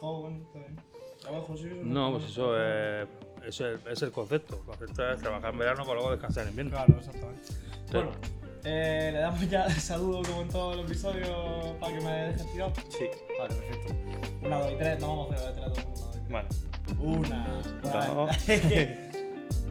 joven. 0.00 0.46
bien. 0.54 0.76
Trabajo, 1.20 1.56
sí. 1.56 1.68
No, 1.82 2.12
pues 2.12 2.24
eso 2.26 2.56
es, 2.60 3.08
es, 3.44 3.60
es 3.60 4.02
el 4.02 4.12
concepto. 4.12 4.56
El 4.56 4.62
concepto 4.62 5.10
es 5.10 5.20
trabajar 5.20 5.52
en 5.52 5.58
verano 5.58 5.82
para 5.84 5.94
luego 5.94 6.10
descansar 6.12 6.44
en 6.44 6.50
invierno. 6.50 6.72
Claro, 6.72 6.98
exactamente. 6.98 7.42
Bueno, 7.92 8.10
eh, 8.64 9.10
le 9.12 9.18
damos 9.18 9.48
ya 9.50 9.64
el 9.64 9.72
saludo 9.72 10.22
como 10.22 10.42
en 10.42 10.48
todos 10.48 10.76
los 10.76 10.86
episodios 10.86 11.76
para 11.80 11.96
que 11.98 12.04
me 12.04 12.10
dejes 12.12 12.52
tirado. 12.52 12.72
Sí. 12.88 13.06
Vale, 13.38 13.54
perfecto. 13.54 13.94
Una, 14.42 14.58
dos 14.58 14.72
y 14.72 14.76
tres, 14.76 15.00
no 15.00 15.08
vamos 15.08 15.30
a 15.30 15.34
hacer 15.34 15.56
la 15.56 15.68
de 15.68 15.74
tres. 15.74 15.86
Vale. 16.28 16.48
Una, 16.98 17.46
Dos. 17.82 18.30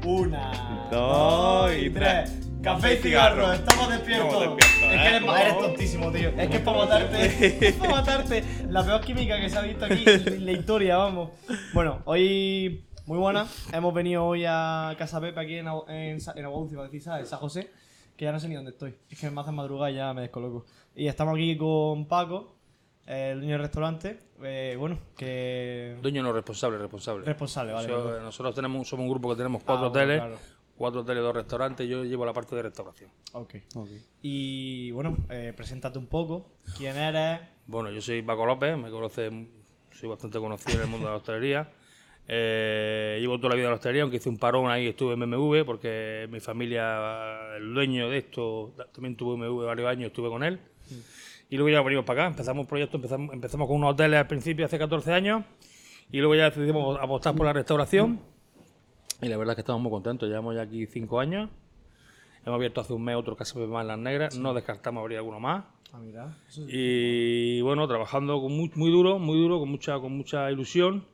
Una, 0.05 0.87
Dos 0.91 1.71
y 1.75 1.89
tres. 1.89 2.46
Café 2.67 2.95
y 2.95 2.97
cigarro, 2.97 3.53
estamos 3.53 3.89
despiertos. 3.89 4.27
Estamos 4.27 4.57
despiertos, 4.57 4.81
es 4.81 4.89
que 4.89 5.07
¿eh? 5.07 5.15
eres, 5.15 5.41
eres 5.41 5.57
tontísimo, 5.57 6.11
tío. 6.11 6.29
Es 6.31 6.49
que 6.49 6.57
es 6.57 6.61
para 6.63 6.77
matarte. 6.79 7.67
es 7.69 7.75
para 7.75 7.91
matarte. 7.91 8.43
La 8.69 8.83
peor 8.83 8.99
química 8.99 9.39
que 9.39 9.49
se 9.49 9.57
ha 9.57 9.61
visto 9.61 9.85
aquí 9.85 10.03
en 10.05 10.45
la 10.45 10.51
historia, 10.51 10.97
vamos. 10.97 11.29
Bueno, 11.73 12.01
hoy 12.03 12.85
muy 13.05 13.19
buena. 13.19 13.47
Hemos 13.71 13.93
venido 13.93 14.25
hoy 14.25 14.43
a 14.45 14.93
Casa 14.97 15.21
Pepe 15.21 15.39
aquí 15.39 15.55
en, 15.55 15.67
en, 15.87 16.17
en 16.35 16.45
Aguadulce, 16.45 16.73
iba 16.73 16.83
a 16.83 16.87
decir, 16.87 17.01
¿sabes? 17.01 17.21
En 17.21 17.27
San 17.27 17.39
José. 17.39 17.71
Que 18.17 18.25
ya 18.25 18.33
no 18.33 18.39
sé 18.41 18.49
ni 18.49 18.55
dónde 18.55 18.71
estoy. 18.71 18.97
Es 19.09 19.17
que 19.17 19.31
me 19.31 19.39
hacen 19.39 19.55
madrugar 19.55 19.89
y 19.93 19.95
ya 19.95 20.13
me 20.13 20.19
descoloco. 20.23 20.65
Y 20.93 21.07
estamos 21.07 21.35
aquí 21.35 21.55
con 21.55 22.05
Paco, 22.05 22.57
el 23.05 23.37
dueño 23.37 23.53
del 23.53 23.61
restaurante. 23.61 24.19
Eh, 24.43 24.75
bueno, 24.77 24.99
que. 25.15 25.97
Dueño 26.01 26.21
no 26.21 26.33
responsable, 26.33 26.77
responsable. 26.79 27.23
Responsable, 27.23 27.71
vale. 27.71 27.87
Nosotros 27.87 28.53
tenemos, 28.53 28.85
somos 28.89 29.05
un 29.05 29.09
grupo 29.09 29.29
que 29.29 29.37
tenemos 29.37 29.63
cuatro 29.63 29.85
Ah, 29.85 29.89
bueno, 29.89 30.03
hoteles, 30.03 30.19
claro. 30.19 30.56
Cuatro 30.77 31.01
hoteles, 31.01 31.23
dos 31.23 31.35
restaurantes. 31.35 31.87
Yo 31.89 32.03
llevo 32.03 32.25
la 32.25 32.33
parte 32.33 32.55
de 32.55 32.61
restauración. 32.61 33.09
Ok. 33.33 33.55
Ok. 33.75 33.89
Y 34.21 34.91
bueno, 34.91 35.17
eh, 35.29 35.53
preséntate 35.55 35.99
un 35.99 36.07
poco. 36.07 36.51
¿Quién 36.77 36.95
eres? 36.95 37.41
Bueno, 37.65 37.89
yo 37.91 38.01
soy 38.01 38.21
Paco 38.21 38.45
López, 38.45 38.77
me 38.77 38.89
conoce, 38.89 39.29
soy 39.91 40.09
bastante 40.09 40.39
conocido 40.39 40.77
en 40.77 40.83
el 40.83 40.87
mundo 40.89 41.07
de 41.07 41.11
la 41.11 41.17
hostelería. 41.17 41.71
Eh, 42.29 43.19
llevo 43.21 43.37
toda 43.37 43.51
la 43.51 43.55
vida 43.55 43.67
en 43.67 43.71
la 43.71 43.75
hostelería, 43.75 44.01
aunque 44.01 44.17
hice 44.17 44.27
un 44.27 44.37
parón 44.37 44.69
ahí, 44.69 44.87
estuve 44.87 45.13
en 45.13 45.19
BMW, 45.21 45.63
porque 45.65 46.27
mi 46.29 46.41
familia, 46.41 47.55
el 47.55 47.73
dueño 47.73 48.09
de 48.09 48.17
esto, 48.17 48.73
también 48.91 49.15
tuvo 49.15 49.37
BMW 49.37 49.63
varios 49.63 49.89
años, 49.89 50.07
estuve 50.07 50.27
con 50.27 50.43
él. 50.43 50.59
Y 51.49 51.55
luego 51.55 51.69
ya 51.69 51.81
venimos 51.81 52.03
para 52.03 52.23
acá, 52.23 52.31
empezamos 52.31 52.63
un 52.63 52.67
proyecto, 52.67 52.97
empezamos, 52.97 53.33
empezamos 53.33 53.67
con 53.67 53.77
unos 53.77 53.93
hoteles 53.93 54.19
al 54.19 54.27
principio, 54.27 54.65
hace 54.65 54.77
14 54.77 55.13
años, 55.13 55.45
y 56.11 56.17
luego 56.17 56.35
ya 56.35 56.49
decidimos 56.49 56.99
apostar 56.99 57.33
por 57.33 57.45
la 57.45 57.53
restauración. 57.53 58.19
Y 59.21 59.27
la 59.27 59.37
verdad 59.37 59.53
es 59.53 59.55
que 59.55 59.61
estamos 59.61 59.81
muy 59.81 59.91
contentos, 59.91 60.29
llevamos 60.29 60.55
ya 60.55 60.61
aquí 60.61 60.85
5 60.85 61.19
años. 61.19 61.49
Hemos 62.45 62.55
abierto 62.57 62.81
hace 62.81 62.93
un 62.93 63.03
mes 63.03 63.15
otro 63.15 63.35
Casa 63.35 63.55
Pepe 63.55 63.67
más 63.67 63.81
en 63.81 63.87
Las 63.87 63.99
Negras, 63.99 64.37
no 64.37 64.53
descartamos 64.53 65.01
abrir 65.01 65.17
alguno 65.17 65.39
más. 65.39 65.65
Ah, 65.91 65.99
mira. 65.99 66.37
Sí. 66.47 66.65
Y 66.69 67.61
bueno, 67.61 67.87
trabajando 67.87 68.39
con 68.41 68.55
muy, 68.55 68.71
muy 68.75 68.91
duro, 68.91 69.19
muy 69.19 69.37
duro, 69.39 69.59
con 69.59 69.69
mucha, 69.69 69.99
con 69.99 70.15
mucha 70.15 70.49
ilusión, 70.51 71.05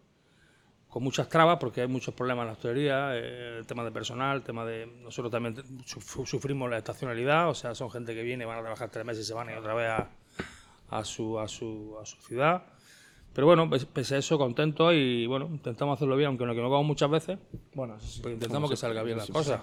con 0.89 1.01
muchas 1.03 1.29
trabas, 1.29 1.57
porque 1.59 1.81
hay 1.81 1.87
muchos 1.87 2.13
problemas 2.13 2.43
en 2.43 2.47
la 2.47 2.53
hostelería, 2.53 3.15
eh, 3.17 3.57
el 3.59 3.65
tema 3.65 3.83
de 3.83 3.91
personal, 3.91 4.37
el 4.37 4.43
tema 4.43 4.65
de... 4.65 4.85
Nosotros 5.01 5.31
también 5.31 5.55
suf- 5.85 6.25
sufrimos 6.27 6.69
la 6.69 6.77
estacionalidad, 6.77 7.49
o 7.49 7.53
sea, 7.55 7.73
son 7.73 7.89
gente 7.89 8.13
que 8.13 8.21
viene, 8.23 8.45
van 8.45 8.59
a 8.59 8.61
trabajar 8.61 8.89
tres 8.91 9.05
meses 9.05 9.23
y 9.23 9.27
se 9.27 9.33
van 9.33 9.49
y 9.49 9.53
otra 9.53 9.73
vez 9.73 9.89
a, 9.89 10.09
a, 10.89 11.03
su, 11.05 11.39
a, 11.39 11.47
su, 11.47 11.97
a 12.01 12.05
su 12.05 12.17
ciudad. 12.21 12.63
Pero 13.33 13.47
bueno, 13.47 13.69
pese- 13.69 13.87
pese 13.87 14.15
a 14.15 14.17
eso, 14.19 14.37
contentos 14.37 14.93
y 14.95 15.25
bueno, 15.25 15.47
intentamos 15.51 15.95
hacerlo 15.97 16.15
bien, 16.15 16.27
aunque 16.27 16.45
nos 16.45 16.53
equivocamos 16.53 16.85
muchas 16.85 17.09
veces, 17.09 17.39
Bueno, 17.73 17.95
eso 17.95 18.05
sí. 18.07 18.19
pues 18.21 18.33
intentamos 18.35 18.69
que 18.69 18.77
salga 18.77 19.01
bien 19.03 19.17
las 19.17 19.29
cosas. 19.29 19.59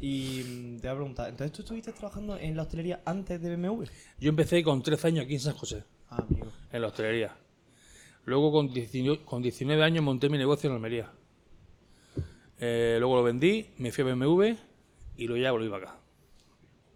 Y 0.00 0.42
mm, 0.42 0.76
te 0.80 0.88
voy 0.88 0.88
a 0.88 0.94
preguntar, 0.96 1.28
¿entonces 1.28 1.52
tú 1.52 1.62
estuviste 1.62 1.92
trabajando 1.92 2.36
en 2.38 2.56
la 2.56 2.62
hostelería 2.62 3.02
antes 3.04 3.40
de 3.40 3.54
BMW? 3.56 3.84
Yo 4.18 4.30
empecé 4.30 4.62
con 4.64 4.82
13 4.82 5.08
años 5.08 5.24
aquí 5.24 5.34
en 5.34 5.40
San 5.40 5.54
José. 5.54 5.84
Ah, 6.08 6.24
amigo. 6.28 6.46
en 6.72 6.80
la 6.82 6.88
hostelería. 6.88 7.36
Luego 8.24 8.50
con 8.50 8.72
19, 8.72 9.24
con 9.24 9.42
19 9.42 9.82
años 9.82 10.02
monté 10.02 10.28
mi 10.28 10.38
negocio 10.38 10.68
en 10.68 10.76
Almería. 10.76 11.10
Eh, 12.58 12.96
luego 12.98 13.16
lo 13.16 13.22
vendí, 13.22 13.66
me 13.78 13.90
fui 13.92 14.02
a 14.02 14.12
BMW 14.14 14.54
y 15.16 15.26
luego 15.26 15.42
ya 15.42 15.52
volví 15.52 15.68
para 15.68 15.84
acá. 15.90 15.98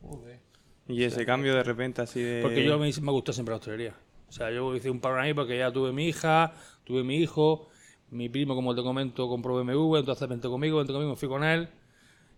Joder. 0.02 0.40
Y 0.88 1.02
ese 1.04 1.24
cambio 1.24 1.54
de 1.54 1.62
repente 1.62 2.02
así 2.02 2.20
de. 2.20 2.42
Porque 2.42 2.64
yo 2.64 2.78
me, 2.78 2.90
me 3.00 3.12
gustó 3.12 3.32
siempre 3.32 3.52
la 3.52 3.56
hostelería. 3.56 3.94
O 4.34 4.36
sea, 4.36 4.50
yo 4.50 4.74
hice 4.74 4.90
un 4.90 4.98
parón 4.98 5.20
ahí 5.20 5.32
porque 5.32 5.56
ya 5.56 5.70
tuve 5.70 5.92
mi 5.92 6.08
hija, 6.08 6.52
tuve 6.82 7.04
mi 7.04 7.18
hijo, 7.18 7.68
mi 8.10 8.28
primo, 8.28 8.56
como 8.56 8.74
te 8.74 8.82
comento, 8.82 9.28
compró 9.28 9.54
BMW, 9.62 9.98
entonces 9.98 10.28
vente 10.28 10.48
conmigo, 10.48 10.78
vente 10.78 10.92
conmigo, 10.92 11.12
me 11.12 11.16
fui 11.16 11.28
con 11.28 11.44
él. 11.44 11.68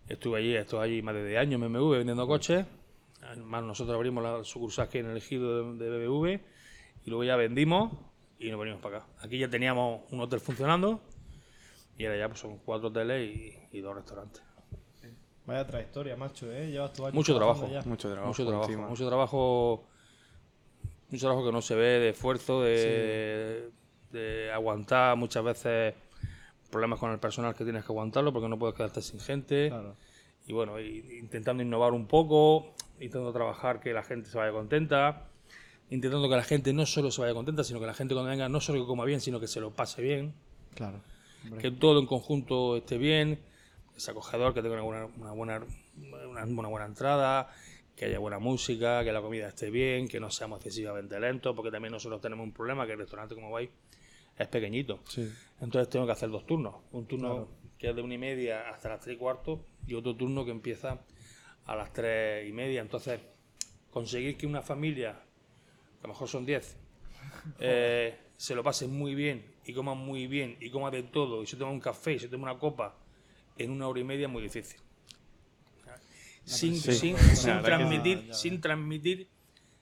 Estuve 0.07 0.37
allí, 0.37 0.55
estuve 0.55 0.83
allí 0.83 1.01
más 1.01 1.15
de 1.15 1.27
10 1.27 1.41
años 1.41 1.59
en 1.59 1.73
BMW 1.73 1.93
vendiendo 1.93 2.27
coches. 2.27 2.67
Además, 3.23 3.63
nosotros 3.63 3.95
abrimos 3.95 4.23
la 4.23 4.43
sucursal 4.43 4.85
aquí 4.85 4.99
en 4.99 5.07
el 5.07 5.17
ejido 5.17 5.73
de, 5.73 5.89
de 5.89 6.07
BMW 6.07 6.27
y 7.03 7.09
luego 7.09 7.23
ya 7.23 7.35
vendimos 7.35 7.91
y 8.37 8.51
nos 8.51 8.59
venimos 8.59 8.79
para 8.79 8.97
acá. 8.97 9.07
Aquí 9.21 9.39
ya 9.39 9.49
teníamos 9.49 10.01
un 10.11 10.19
hotel 10.21 10.39
funcionando 10.39 11.01
y 11.97 12.05
ahora 12.05 12.19
ya 12.19 12.27
pues 12.27 12.39
son 12.39 12.59
cuatro 12.59 12.89
hoteles 12.89 13.35
y, 13.35 13.75
y 13.75 13.81
dos 13.81 13.95
restaurantes. 13.95 14.43
Vaya 15.47 15.65
trayectoria, 15.65 16.15
macho, 16.15 16.51
¿eh? 16.51 16.69
Llevas 16.69 16.93
tu 16.93 17.07
año 17.07 17.15
Mucho 17.15 17.35
trabajo. 17.35 17.65
Mucho 17.85 18.07
trabajo. 18.11 18.27
mucho 18.27 18.45
trabajo, 18.45 18.65
encima. 18.65 18.87
mucho 18.87 18.87
trabajo, 18.87 18.89
mucho 18.89 19.07
trabajo 19.07 19.96
que 21.09 21.51
no 21.51 21.61
se 21.61 21.75
ve, 21.75 21.99
de 21.99 22.09
esfuerzo, 22.09 22.61
de, 22.63 23.69
de 24.11 24.51
aguantar 24.51 25.15
muchas 25.15 25.43
veces 25.43 25.95
problemas 26.69 26.99
con 26.99 27.11
el 27.11 27.19
personal 27.19 27.55
que 27.55 27.63
tienes 27.63 27.83
que 27.85 27.91
aguantarlo 27.91 28.33
porque 28.33 28.49
no 28.49 28.59
puedes 28.59 28.75
quedarte 28.75 29.01
sin 29.01 29.19
gente. 29.19 29.69
Claro. 29.69 29.95
Y 30.47 30.53
bueno, 30.53 30.79
intentando 30.79 31.63
innovar 31.63 31.93
un 31.93 32.07
poco, 32.07 32.73
intentando 32.95 33.33
trabajar 33.33 33.79
que 33.79 33.93
la 33.93 34.03
gente 34.03 34.29
se 34.29 34.37
vaya 34.37 34.51
contenta, 34.51 35.27
intentando 35.89 36.29
que 36.29 36.35
la 36.35 36.43
gente 36.43 36.73
no 36.73 36.85
solo 36.85 37.11
se 37.11 37.21
vaya 37.21 37.33
contenta, 37.33 37.63
sino 37.63 37.79
que 37.79 37.85
la 37.85 37.93
gente 37.93 38.13
cuando 38.13 38.29
venga 38.29 38.47
no 38.49 38.61
solo 38.61 38.79
que 38.81 38.87
coma 38.87 39.05
bien, 39.05 39.19
sino 39.19 39.39
que 39.39 39.47
se 39.47 39.59
lo 39.59 39.71
pase 39.71 40.01
bien, 40.01 40.33
Claro. 40.75 41.01
Hombre. 41.43 41.61
que 41.61 41.71
todo 41.71 41.99
en 41.99 42.05
conjunto 42.05 42.77
esté 42.77 42.97
bien, 42.97 43.39
que 43.93 43.99
sea 43.99 44.11
acogedor, 44.11 44.53
que 44.53 44.61
tenga 44.61 44.81
una 44.81 45.05
buena, 45.05 45.05
una 45.17 45.31
buena, 45.31 46.47
una 46.47 46.67
buena 46.67 46.85
entrada, 46.85 47.49
que 47.97 48.05
haya 48.05 48.19
buena 48.19 48.37
música, 48.37 49.03
que 49.03 49.11
la 49.11 49.21
comida 49.21 49.47
esté 49.47 49.71
bien, 49.71 50.07
que 50.07 50.19
no 50.19 50.29
seamos 50.29 50.59
excesivamente 50.59 51.19
lentos, 51.19 51.55
porque 51.55 51.71
también 51.71 51.91
nosotros 51.91 52.21
tenemos 52.21 52.43
un 52.43 52.53
problema, 52.53 52.85
que 52.85 52.93
el 52.93 52.99
restaurante, 52.99 53.33
como 53.33 53.51
veis, 53.51 53.71
es 54.37 54.47
pequeñito. 54.47 54.99
Sí. 55.05 55.27
Entonces 55.59 55.89
tengo 55.89 56.05
que 56.05 56.11
hacer 56.11 56.29
dos 56.29 56.45
turnos. 56.45 56.75
Un 56.91 57.07
turno 57.07 57.47
que 57.79 57.89
es 57.89 57.95
de 57.95 58.01
una 58.03 58.13
y 58.13 58.19
media 58.19 58.69
hasta 58.69 58.89
las 58.89 58.99
tres 58.99 59.15
y 59.15 59.19
cuarto 59.19 59.65
y 59.87 59.95
otro 59.95 60.15
turno 60.15 60.45
que 60.45 60.51
empieza 60.51 61.01
a 61.65 61.75
las 61.75 61.91
tres 61.91 62.47
y 62.47 62.53
media. 62.53 62.81
Entonces, 62.81 63.19
conseguir 63.89 64.37
que 64.37 64.45
una 64.45 64.61
familia, 64.61 65.13
que 65.99 66.05
a 66.05 66.07
lo 66.07 66.09
mejor 66.09 66.27
son 66.27 66.45
diez, 66.45 66.77
eh, 67.59 68.15
se 68.37 68.53
lo 68.53 68.61
pase 68.61 68.87
muy 68.87 69.15
bien 69.15 69.43
y 69.65 69.73
coma 69.73 69.95
muy 69.95 70.27
bien 70.27 70.55
y 70.61 70.69
coma 70.69 70.91
de 70.91 71.01
todo 71.01 71.41
y 71.41 71.47
se 71.47 71.57
toma 71.57 71.71
un 71.71 71.79
café 71.79 72.13
y 72.13 72.19
se 72.19 72.27
toma 72.27 72.51
una 72.51 72.59
copa 72.59 72.95
en 73.57 73.71
una 73.71 73.87
hora 73.87 73.99
y 73.99 74.03
media 74.03 74.27
es 74.27 74.31
muy 74.31 74.43
difícil. 74.43 74.79
Sin, 76.47 76.75
Sí. 76.77 76.93
sin, 76.93 77.17
sin 77.17 77.61
transmitir, 77.61 78.33
sin 78.33 78.61
transmitir 78.61 79.27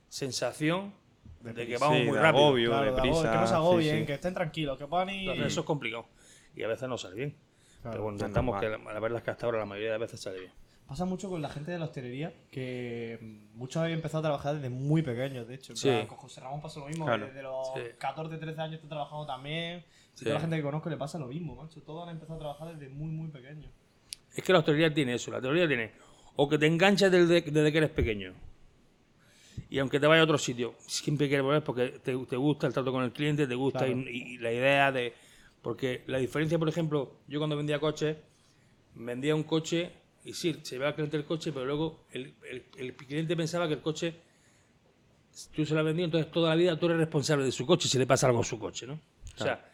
sensación 0.09 0.93
de 1.41 1.67
que 1.67 1.77
vamos 1.77 1.97
Sí, 1.99 2.03
muy 2.05 2.15
de 2.15 2.21
rápido. 2.21 2.43
agobio, 2.45 2.69
Claro, 2.71 2.85
de 2.85 2.91
de 2.91 2.97
agobio, 2.97 3.13
prisa. 3.13 3.31
que 3.31 3.37
no 3.37 3.47
se 3.47 3.53
agobien, 3.53 3.99
sí. 3.99 4.05
que 4.07 4.13
estén 4.15 4.33
tranquilos, 4.33 4.77
que 4.79 4.87
puedan 4.87 5.09
ir. 5.11 5.29
Eso 5.29 5.59
es 5.59 5.65
complicado. 5.65 6.07
Y 6.55 6.63
a 6.63 6.67
veces 6.67 6.89
no 6.89 6.97
sale 6.97 7.15
bien. 7.15 7.35
Pero 7.83 8.01
bueno, 8.01 8.15
intentamos 8.15 8.59
que 8.59 8.67
la, 8.69 8.77
la 8.79 8.99
verdad 8.99 9.19
es 9.19 9.23
que 9.23 9.31
hasta 9.31 9.45
ahora 9.45 9.59
la 9.59 9.65
mayoría 9.65 9.91
de 9.91 9.97
veces 9.99 10.19
sale 10.19 10.39
bien. 10.39 10.51
Pasa 10.87 11.05
mucho 11.05 11.29
con 11.29 11.41
la 11.41 11.49
gente 11.49 11.71
de 11.71 11.77
la 11.79 11.85
hostelería 11.85 12.33
que 12.51 13.19
muchos 13.53 13.81
habían 13.81 13.97
empezado 13.97 14.19
a 14.19 14.23
trabajar 14.29 14.55
desde 14.55 14.69
muy 14.69 15.01
pequeños, 15.03 15.47
de 15.47 15.55
hecho. 15.55 15.73
Plan, 15.79 16.07
Con 16.07 16.17
José 16.17 16.41
Ramón 16.41 16.61
pasó 16.61 16.79
lo 16.79 16.87
mismo, 16.87 17.05
Claro. 17.05 17.25
desde 17.27 17.41
los 17.43 17.67
Sí. 17.75 17.81
14, 17.99 18.37
13 18.37 18.61
años 18.61 18.75
está 18.75 18.89
trabajando 18.89 19.25
también. 19.27 19.79
Y 19.79 20.17
Sí. 20.17 20.23
toda 20.25 20.35
la 20.35 20.41
gente 20.41 20.55
que 20.57 20.63
conozco 20.63 20.89
le 20.89 20.97
pasa 20.97 21.19
lo 21.19 21.27
mismo, 21.27 21.55
macho. 21.55 21.81
Todos 21.83 22.07
han 22.07 22.15
empezado 22.15 22.35
a 22.37 22.39
trabajar 22.39 22.75
desde 22.75 22.91
muy, 22.93 23.09
muy 23.09 23.27
pequeños. 23.29 23.71
Es 24.35 24.43
que 24.43 24.51
la 24.53 24.59
hostelería 24.59 24.91
tiene 24.93 25.13
eso. 25.15 25.29
La 25.31 25.37
hostelería 25.37 25.67
tiene 25.67 25.91
o 26.35 26.49
que 26.49 26.57
te 26.57 26.67
enganchas 26.67 27.11
desde, 27.11 27.41
desde 27.41 27.71
que 27.71 27.77
eres 27.77 27.89
pequeño. 27.91 28.33
Y 29.69 29.79
aunque 29.79 29.99
te 29.99 30.07
vayas 30.07 30.21
a 30.21 30.25
otro 30.25 30.37
sitio, 30.37 30.75
siempre 30.85 31.27
quieres 31.27 31.43
volver 31.45 31.63
porque 31.63 31.87
te, 32.03 32.15
te 32.15 32.35
gusta 32.35 32.67
el 32.67 32.73
trato 32.73 32.91
con 32.91 33.03
el 33.03 33.11
cliente, 33.11 33.47
te 33.47 33.55
gusta 33.55 33.79
Claro. 33.85 33.93
y, 34.09 34.33
y 34.33 34.37
la 34.37 34.51
idea 34.51 34.91
de... 34.91 35.13
Porque 35.61 36.03
la 36.07 36.19
diferencia, 36.19 36.59
por 36.59 36.69
ejemplo, 36.69 37.15
yo 37.27 37.39
cuando 37.39 37.57
vendía 37.57 37.79
coches, 37.79 38.17
vendía 38.93 39.33
un 39.33 39.43
coche 39.43 39.91
y 40.23 40.33
sí, 40.33 40.55
se 40.61 40.75
llevaba 40.75 40.89
al 40.89 40.95
cliente 40.95 41.17
el 41.17 41.25
coche, 41.25 41.51
pero 41.51 41.65
luego 41.65 42.05
el, 42.11 42.33
el- 42.49 42.63
el 42.77 42.95
cliente 42.95 43.35
pensaba 43.35 43.67
que 43.67 43.73
el 43.75 43.81
coche, 43.81 44.13
tú 45.55 45.65
se 45.65 45.73
lo 45.73 45.79
has 45.79 45.85
vendido, 45.85 46.05
entonces 46.05 46.31
toda 46.31 46.49
la 46.49 46.55
vida 46.55 46.77
tú 46.79 46.85
eres 46.85 46.97
responsable 46.99 47.45
de 47.45 47.51
su 47.51 47.65
coche 47.65 47.87
si 47.87 47.97
le 47.97 48.05
pasa 48.05 48.27
algo 48.27 48.41
a 48.41 48.43
su 48.43 48.59
coche, 48.59 48.85
¿no? 48.85 48.93
O 48.93 49.43
sea, 49.43 49.65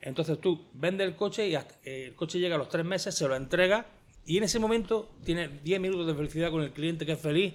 entonces 0.00 0.40
tú 0.40 0.66
vendes 0.74 1.06
el 1.08 1.16
coche 1.16 1.48
y 1.48 1.54
hasta- 1.56 1.74
eh, 1.84 2.06
el 2.08 2.14
coche 2.14 2.38
llega 2.38 2.54
a 2.54 2.58
los 2.58 2.68
tres 2.68 2.84
meses, 2.84 3.14
se 3.14 3.26
lo 3.26 3.34
entrega 3.34 3.84
y 4.26 4.38
en 4.38 4.44
ese 4.44 4.58
momento 4.58 5.10
tiene 5.24 5.48
10 5.48 5.80
minutos 5.80 6.06
de 6.06 6.14
felicidad 6.14 6.50
con 6.50 6.62
el 6.62 6.72
cliente 6.72 7.06
que 7.06 7.12
es 7.12 7.20
feliz 7.20 7.54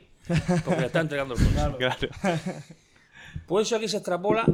porque 0.65 0.79
le 0.81 0.85
está 0.87 1.01
entregando 1.01 1.35
el 1.35 1.39
coche. 1.39 1.51
Claro. 1.77 2.09
Por 3.47 3.61
eso 3.61 3.75
aquí 3.75 3.87
se 3.87 3.97
extrapola 3.97 4.45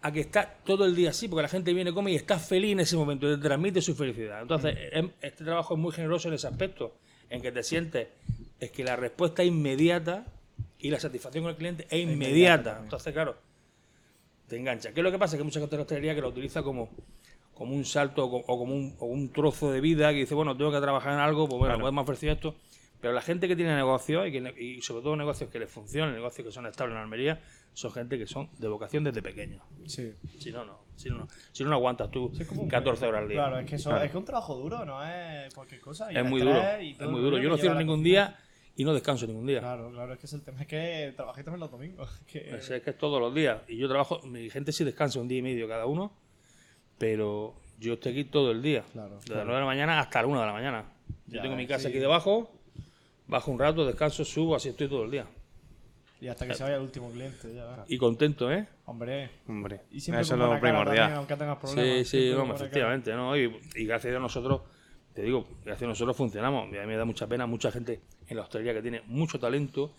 a 0.00 0.12
que 0.12 0.20
está 0.20 0.58
todo 0.64 0.84
el 0.84 0.96
día 0.96 1.10
así, 1.10 1.28
porque 1.28 1.42
la 1.42 1.48
gente 1.48 1.72
viene, 1.72 1.92
come 1.92 2.10
y 2.12 2.16
está 2.16 2.38
feliz 2.38 2.72
en 2.72 2.80
ese 2.80 2.96
momento, 2.96 3.30
y 3.30 3.36
te 3.36 3.42
transmite 3.42 3.80
su 3.80 3.94
felicidad. 3.94 4.42
Entonces, 4.42 4.76
em- 4.90 5.10
este 5.20 5.44
trabajo 5.44 5.74
es 5.74 5.80
muy 5.80 5.92
generoso 5.92 6.26
en 6.28 6.34
ese 6.34 6.48
aspecto, 6.48 6.96
en 7.30 7.40
que 7.40 7.52
te 7.52 7.62
sientes, 7.62 8.08
es 8.58 8.70
que 8.72 8.82
la 8.82 8.96
respuesta 8.96 9.42
es 9.42 9.48
inmediata 9.48 10.26
y 10.80 10.90
la 10.90 10.98
satisfacción 10.98 11.44
con 11.44 11.50
el 11.50 11.56
cliente 11.56 11.86
es 11.88 12.00
inmediata. 12.02 12.80
Entonces, 12.82 13.12
claro, 13.12 13.36
te 14.48 14.56
engancha. 14.56 14.92
¿Qué 14.92 15.00
es 15.00 15.04
lo 15.04 15.12
que 15.12 15.18
pasa? 15.18 15.36
Que 15.36 15.44
mucha 15.44 15.60
gente 15.60 15.70
de 15.70 15.78
la 15.78 15.82
hostelería 15.82 16.14
que 16.16 16.20
lo 16.20 16.28
utiliza 16.28 16.62
como, 16.64 16.90
como 17.54 17.74
un 17.74 17.84
salto 17.84 18.24
o, 18.26 18.30
co- 18.30 18.44
o 18.52 18.58
como 18.58 18.74
un, 18.74 18.96
o 18.98 19.06
un 19.06 19.30
trozo 19.32 19.70
de 19.70 19.80
vida 19.80 20.10
que 20.12 20.20
dice, 20.20 20.34
bueno, 20.34 20.56
tengo 20.56 20.72
que 20.72 20.80
trabajar 20.80 21.12
en 21.14 21.18
algo, 21.20 21.48
pues 21.48 21.58
bueno, 21.58 21.78
pues 21.78 21.92
me 21.92 22.00
ha 22.00 22.02
ofrecido 22.02 22.32
esto. 22.32 22.54
Pero 23.00 23.12
la 23.14 23.20
gente 23.20 23.48
que 23.48 23.56
tiene 23.56 23.74
negocios 23.74 24.28
y, 24.28 24.32
que 24.32 24.40
ne- 24.40 24.54
y 24.56 24.80
sobre 24.80 25.02
todo 25.02 25.16
negocios 25.16 25.50
que 25.50 25.58
les 25.58 25.70
funcionan, 25.70 26.14
negocios 26.14 26.46
que 26.46 26.52
son 26.52 26.66
estables 26.66 26.94
en 26.96 27.02
Almería, 27.02 27.40
son 27.74 27.90
gente 27.92 28.16
que 28.18 28.26
son 28.26 28.48
de 28.58 28.68
vocación 28.68 29.02
desde 29.02 29.22
pequeños. 29.22 29.62
Sí. 29.86 30.12
Si 30.38 30.52
no, 30.52 30.64
no. 30.64 30.80
Si 30.94 31.08
no, 31.08 31.16
no, 31.18 31.28
si 31.52 31.64
no, 31.64 31.70
no 31.70 31.76
aguantas 31.76 32.10
tú 32.10 32.30
Sí, 32.34 32.42
es 32.42 32.48
como 32.48 32.62
un 32.62 32.68
14 32.68 33.06
horas 33.06 33.22
al 33.22 33.28
día. 33.28 33.38
Claro, 33.38 33.58
es 33.58 33.66
que, 33.68 33.74
eso, 33.76 33.96
es 33.96 34.10
que 34.10 34.16
un 34.18 34.24
trabajo 34.24 34.54
duro, 34.56 34.84
no 34.84 35.02
es 35.04 35.52
cualquier 35.52 35.80
cosa. 35.80 36.12
y 36.12 36.16
es 36.16 36.24
muy 36.24 36.40
duro. 36.42 36.60
y 36.80 36.90
Es 36.92 37.08
muy 37.08 37.20
duro. 37.20 37.38
Yo 37.38 37.48
no 37.48 37.56
cierro 37.56 37.76
ningún 37.76 38.02
día 38.04 38.38
y 38.76 38.84
no 38.84 38.92
descanso 38.94 39.26
ningún 39.26 39.46
día. 39.46 39.58
Claro, 39.60 39.90
claro, 39.90 40.12
es 40.12 40.20
que 40.20 40.26
es 40.26 40.32
el 40.34 40.42
tema. 40.42 40.60
Es 40.60 40.66
que 40.68 41.12
trabajé 41.16 41.42
también 41.42 41.60
los 41.60 41.70
domingos. 41.72 42.08
Que... 42.26 42.54
Es, 42.56 42.70
es 42.70 42.82
que 42.82 42.90
es 42.90 42.98
todos 42.98 43.20
los 43.20 43.34
días. 43.34 43.62
Y 43.66 43.78
yo 43.78 43.88
trabajo, 43.88 44.20
mi 44.26 44.48
gente 44.48 44.70
sí 44.70 44.84
descansa 44.84 45.18
un 45.18 45.26
día 45.26 45.38
y 45.38 45.42
medio 45.42 45.66
cada 45.66 45.86
uno, 45.86 46.12
pero 46.98 47.54
yo 47.78 47.94
estoy 47.94 48.12
aquí 48.12 48.24
todo 48.24 48.50
el 48.50 48.62
día. 48.62 48.84
Claro, 48.92 49.18
Desde 49.20 49.34
las 49.34 49.44
9 49.44 49.54
de 49.54 49.60
la 49.60 49.66
mañana 49.66 50.00
hasta 50.00 50.22
la 50.22 50.28
1 50.28 50.40
de 50.40 50.46
la 50.46 50.52
mañana. 50.52 50.84
Yo 51.26 51.36
Ya, 51.36 51.42
tengo 51.42 51.56
mi 51.56 51.66
casa 51.66 51.82
sí. 51.84 51.88
aquí 51.88 51.98
debajo, 51.98 52.50
bajo 53.26 53.50
un 53.50 53.58
rato, 53.58 53.84
descanso, 53.86 54.24
subo, 54.24 54.54
así 54.56 54.68
estoy 54.68 54.88
todo 54.88 55.04
el 55.04 55.10
día. 55.10 55.26
Y 56.20 56.28
hasta 56.28 56.46
que 56.46 56.54
se 56.54 56.62
vaya 56.62 56.76
el 56.76 56.82
último 56.82 57.10
cliente, 57.10 57.52
ya. 57.52 57.84
Y 57.88 57.98
contento, 57.98 58.52
¿eh? 58.52 58.68
Hombre. 58.84 59.28
Hombre, 59.48 59.80
Y 59.90 59.98
siempre 60.00 60.22
eso 60.22 60.34
es 60.34 60.40
lo 60.40 60.60
primordial. 60.60 60.96
también, 60.96 61.16
aunque 61.18 61.36
tengas 61.36 61.58
problemas. 61.58 62.06
Sí, 62.08 62.30
sí, 62.30 62.32
cara. 62.36 62.54
efectivamente, 62.54 63.12
¿no? 63.12 63.36
Y, 63.36 63.60
y 63.74 63.84
gracias 63.86 64.06
a 64.06 64.10
Dios 64.10 64.22
nosotros, 64.22 64.60
te 65.14 65.22
digo, 65.22 65.48
gracias 65.64 65.82
a 65.82 65.88
nosotros 65.88 66.16
funcionamos. 66.16 66.72
Y 66.72 66.76
a 66.76 66.82
mí 66.82 66.86
me 66.86 66.96
da 66.96 67.04
mucha 67.04 67.26
pena, 67.26 67.46
mucha 67.46 67.72
gente 67.72 68.00
en 68.28 68.36
la 68.36 68.44
hostelería 68.44 68.72
que 68.74 68.82
tiene 68.82 69.02
mucho 69.06 69.40
talento, 69.40 69.94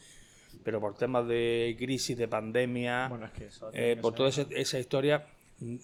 pero 0.63 0.79
por 0.79 0.95
temas 0.95 1.27
de 1.27 1.75
crisis, 1.77 2.17
de 2.17 2.29
pandemia, 2.29 3.09
Bueno, 3.09 3.25
es 3.25 3.31
que 3.33 3.45
eso 3.47 3.69
eh, 3.73 3.97
por 4.01 4.13
toda 4.13 4.29
esa, 4.29 4.43
esa 4.51 4.79
historia, 4.79 5.25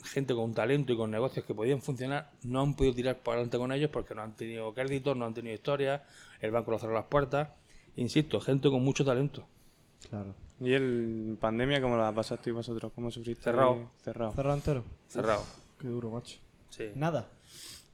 gente 0.03 0.33
con 0.33 0.53
talento 0.53 0.93
y 0.93 0.97
con 0.97 1.11
negocios 1.11 1.45
que 1.45 1.53
podían 1.53 1.81
funcionar, 1.81 2.31
no 2.43 2.61
han 2.61 2.75
podido 2.75 2.93
tirar 2.95 3.17
para 3.19 3.35
adelante 3.37 3.57
con 3.57 3.71
ellos 3.71 3.89
porque 3.91 4.13
no 4.15 4.21
han 4.21 4.35
tenido 4.35 4.73
créditos, 4.73 5.15
no 5.15 5.25
han 5.25 5.33
tenido 5.33 5.53
historias, 5.55 6.01
el 6.41 6.51
banco 6.51 6.71
les 6.71 6.81
cerró 6.81 6.93
las 6.93 7.05
puertas. 7.05 7.49
Insisto, 7.95 8.39
gente 8.39 8.69
con 8.69 8.83
mucho 8.83 9.03
talento. 9.05 9.45
Claro. 10.09 10.33
¿Y 10.61 10.73
el 10.73 11.37
pandemia 11.39 11.81
cómo 11.81 11.97
la 11.97 12.11
pasasteis 12.11 12.55
vosotros? 12.55 12.91
¿Cómo 12.93 13.09
sufriste? 13.11 13.43
Cerrado. 13.43 13.91
Cerrado. 14.01 14.31
¿Cerrado 14.33 14.55
entero? 14.55 14.83
Cerrado. 15.07 15.43
Qué 15.79 15.87
duro, 15.87 16.09
macho. 16.09 16.37
Sí. 16.69 16.91
Nada. 16.95 17.29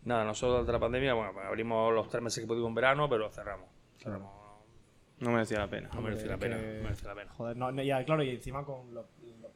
Nada, 0.04 0.24
nosotros 0.24 0.62
desde 0.62 0.74
la 0.74 0.80
pandemia, 0.80 1.14
bueno, 1.14 1.32
pues 1.34 1.46
abrimos 1.46 1.94
los 1.94 2.08
tres 2.10 2.22
meses 2.22 2.42
que 2.42 2.48
pudimos 2.48 2.70
en 2.70 2.76
verano, 2.76 3.10
pero 3.10 3.30
cerramos. 3.32 3.68
Cerramos. 3.98 4.32
No 5.20 5.32
merecía 5.32 5.60
la 5.60 5.68
pena. 5.70 5.90
No 5.94 6.02
merecía 6.02 6.28
la 6.28 6.38
pena, 6.38 6.58
que- 6.58 6.78
no 6.78 6.84
merecía 6.84 7.08
la 7.10 7.16
pena. 7.16 7.32
Joder, 7.34 7.56
no, 7.58 7.72
no, 7.72 7.82
ya, 7.82 8.04
claro, 8.04 8.22
y 8.24 8.30
encima 8.32 8.66
con 8.66 8.94
los 8.94 9.06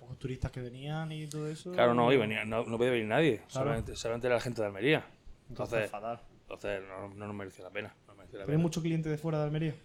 pocos 0.09 0.19
turistas 0.19 0.51
que 0.51 0.59
venían 0.61 1.11
y 1.11 1.27
todo 1.27 1.47
eso. 1.47 1.71
Claro, 1.71 1.93
no, 1.93 2.11
y 2.11 2.17
venía, 2.17 2.43
no, 2.43 2.63
no 2.65 2.77
podía 2.77 2.91
venir 2.91 3.05
nadie, 3.07 3.37
Claro. 3.37 3.51
solamente, 3.51 3.95
solamente 3.95 4.27
era 4.27 4.35
la 4.37 4.41
gente 4.41 4.61
de 4.61 4.67
Almería. 4.67 5.05
Entonces, 5.49 5.83
Entonces, 5.85 5.91
fatal. 5.91 6.19
entonces 6.41 6.81
no, 6.87 7.07
no 7.09 7.27
nos 7.27 7.35
merecía 7.35 7.63
la 7.65 7.69
pena. 7.71 7.95
No 8.07 8.15
merecía 8.15 8.39
la 8.39 8.45
¿Tenéis 8.45 8.57
pena. 8.57 8.63
mucho 8.63 8.81
cliente 8.81 9.09
de 9.09 9.17
fuera 9.19 9.37
de 9.39 9.43
Almería? 9.45 9.75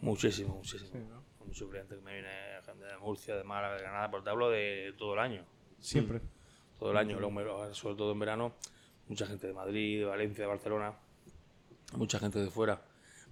Muchísimo, 0.00 0.56
muchísimo. 0.56 0.90
Sí, 0.92 0.98
¿no? 1.08 1.22
Mucho 1.46 1.68
cliente 1.70 1.94
que 1.94 2.00
me 2.02 2.12
viene 2.12 2.28
gente 2.66 2.84
de 2.84 2.98
Murcia, 2.98 3.36
de 3.36 3.44
Málaga, 3.44 3.74
de 3.76 3.82
Granada, 3.82 4.10
pero 4.10 4.22
te 4.24 4.30
hablo 4.30 4.50
de 4.50 4.94
todo 4.98 5.14
el 5.14 5.20
año. 5.20 5.44
Siempre. 5.78 6.20
Todo 6.78 6.90
el 6.90 6.96
año, 6.96 7.18
sobre 7.74 7.94
todo 7.96 8.12
en 8.12 8.18
verano, 8.18 8.52
mucha 9.08 9.26
gente 9.26 9.46
de 9.46 9.52
Madrid, 9.54 10.00
de 10.00 10.04
Valencia, 10.06 10.42
de 10.44 10.48
Barcelona, 10.48 10.92
mucha 11.96 12.18
gente 12.18 12.38
de 12.40 12.50
fuera. 12.50 12.80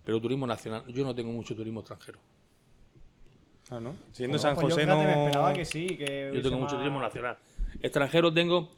Pero 0.05 0.21
turismo 0.21 0.47
nacional, 0.47 0.85
yo 0.87 1.05
no 1.05 1.15
tengo 1.15 1.31
mucho 1.33 1.55
turismo 1.57 1.81
extranjero. 1.81 2.19
Ah, 3.71 3.81
¿no? 3.81 3.97
Siendo 4.13 4.39
Bueno, 4.39 4.43
San 4.43 4.55
pues 4.55 4.69
yo, 4.69 4.75
José 4.75 4.81
fíjate, 4.87 5.03
no... 5.03 5.09
me 5.17 5.25
esperaba 5.27 5.53
que 5.53 5.65
sí. 5.65 5.87
Que 5.97 6.31
Yo 6.35 6.43
tengo 6.43 6.59
mucho 6.59 6.77
turismo 6.77 7.01
nacional. 7.01 7.37
Extranjero 7.83 8.33
tengo, 8.33 8.71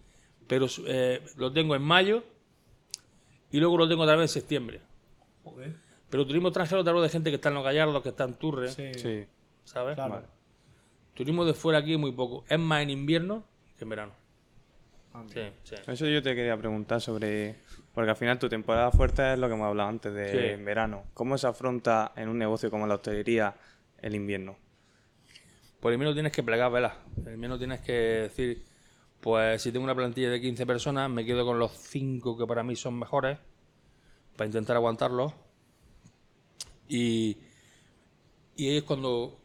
pero 0.46 0.67
eh, 0.87 1.23
lo 1.37 1.52
tengo 1.52 1.75
en 1.76 1.82
mayo 1.82 2.25
y 3.50 3.58
luego 3.61 3.76
lo 3.79 3.88
tengo 3.88 4.02
otra 4.02 4.17
vez 4.17 4.31
en 4.35 4.40
septiembre. 4.40 4.81
Joder. 5.44 5.75
Pero 6.08 6.26
turismo 6.26 6.49
extranjero 6.49 6.82
te 6.82 6.88
hablo 6.90 7.02
de 7.02 7.11
gente 7.11 7.31
que 7.31 7.37
está 7.37 7.50
en 7.50 7.56
Los 7.56 7.64
Gallardos, 7.64 8.02
que 8.02 8.08
está 8.08 8.25
en 8.25 8.35
Turre, 8.35 8.69
Sí, 8.69 8.94
Sí. 8.94 9.26
¿sabes? 9.64 9.94
claro. 9.94 10.14
Vale. 10.14 10.26
Turismo 11.14 11.44
de 11.44 11.52
fuera 11.52 11.79
aquí 11.81 11.96
muy 11.96 12.12
poco. 12.12 12.44
Es 12.49 12.58
más 12.58 12.82
en 12.82 12.91
invierno 12.91 13.44
que 13.76 13.84
en 13.84 13.88
verano. 13.91 14.12
Ah, 15.12 15.25
Sí, 15.26 15.41
sí. 15.64 15.75
Eso 15.87 16.06
yo 16.06 16.23
te 16.23 16.34
quería 16.34 16.56
preguntar 16.56 17.00
sobre... 17.00 17.56
Porque 17.93 18.11
al 18.11 18.17
final 18.17 18.38
tu 18.38 18.49
temporada 18.49 18.91
fuerte 18.93 19.32
es 19.34 19.38
lo 19.38 19.49
que 19.49 19.55
hemos 19.55 19.67
hablado 19.67 19.88
antes 19.88 20.14
de 20.14 20.56
Sí. 20.56 20.62
verano. 20.62 21.05
¿Cómo 21.14 21.37
se 21.37 21.46
afronta 21.46 22.12
en 22.17 22.29
un 22.29 22.38
negocio 22.38 22.70
como 22.70 22.87
la 22.87 22.94
hostelería 22.94 23.55
el 24.00 24.14
invierno? 24.14 24.56
Por 25.80 25.92
el 25.92 25.94
invierno 25.94 26.14
tienes 26.14 26.32
que 26.32 26.42
plegar 26.42 26.72
velas. 26.72 26.94
El 27.25 27.34
invierno 27.34 27.56
tienes 27.56 27.80
que 27.80 27.92
decir, 27.92 28.64
pues 29.20 29.62
si 29.62 29.70
tengo 29.70 29.84
una 29.84 29.94
plantilla 29.94 30.28
de 30.28 30.40
15 30.40 30.66
personas, 30.66 31.08
me 31.08 31.25
quedo 31.25 31.44
con 31.44 31.58
los 31.58 31.72
5 31.72 32.36
que 32.36 32.46
para 32.46 32.64
mí 32.64 32.75
son 32.75 32.98
mejores, 32.98 33.38
para 34.36 34.46
intentar 34.46 34.76
aguantarlos. 34.76 35.32
Y, 36.88 37.38
y 38.56 38.70
ahí 38.70 38.76
es 38.78 38.82
cuando 38.82 39.38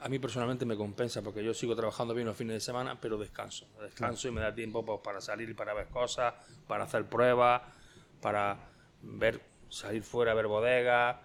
a 0.00 0.08
mí 0.08 0.18
personalmente 0.18 0.64
me 0.64 0.76
compensa, 0.76 1.22
porque 1.22 1.44
yo 1.44 1.54
sigo 1.54 1.76
trabajando 1.76 2.14
bien 2.14 2.26
los 2.26 2.36
fines 2.36 2.54
de 2.54 2.60
semana, 2.60 2.98
pero 3.00 3.16
descanso. 3.16 3.68
Descanso 3.80 4.26
y 4.26 4.32
me 4.32 4.40
da 4.40 4.52
tiempo 4.52 4.84
pues, 4.84 5.00
para 5.04 5.20
salir 5.20 5.50
y 5.50 5.54
para 5.54 5.72
ver 5.72 5.86
cosas, 5.86 6.34
para 6.66 6.84
hacer 6.84 7.08
pruebas, 7.08 7.62
para 8.20 8.58
ver, 9.02 9.40
salir 9.68 10.02
fuera 10.02 10.34
ver 10.34 10.48
bodegas, 10.48 11.16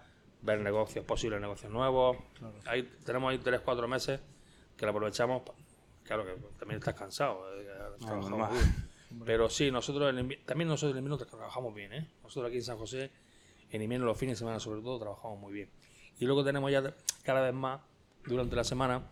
ver 0.42 0.60
negocios, 0.60 1.04
posibles 1.04 1.40
negocios 1.40 1.72
nuevos. 1.72 2.16
Ahí 2.66 2.84
tenemos 3.04 3.32
ahí 3.32 3.38
3-4 3.38 3.88
meses 3.88 4.20
que 4.76 4.84
lo 4.84 4.90
aprovechamos. 4.90 5.42
Claro 6.04 6.24
que 6.24 6.32
también 6.58 6.78
estás 6.78 6.94
cansado. 6.94 7.44
eh, 7.60 7.66
trabajamos 7.98 8.30
normal. 8.30 8.52
duro. 8.52 9.24
Pero 9.24 9.48
sí, 9.48 9.70
nosotros 9.70 10.10
en 10.16 10.44
también 10.44 10.68
nosotros 10.68 10.92
en 10.92 10.98
invierno 11.04 11.24
trabajamos 11.24 11.74
bien, 11.74 11.92
¿eh? 11.92 12.10
Nosotros 12.22 12.48
aquí 12.48 12.58
en 12.58 12.64
San 12.64 12.76
José, 12.78 13.10
en 13.70 13.82
invierno 13.82 14.06
los 14.06 14.18
fines 14.18 14.34
de 14.36 14.38
semana 14.40 14.60
sobre 14.60 14.82
todo, 14.82 14.98
trabajamos 14.98 15.38
muy 15.38 15.52
bien. 15.52 15.70
Y 16.18 16.24
luego 16.26 16.44
tenemos 16.44 16.70
ya 16.70 16.94
cada 17.22 17.40
vez 17.40 17.54
más, 17.54 17.80
durante 18.26 18.56
la 18.56 18.64
semana, 18.64 19.02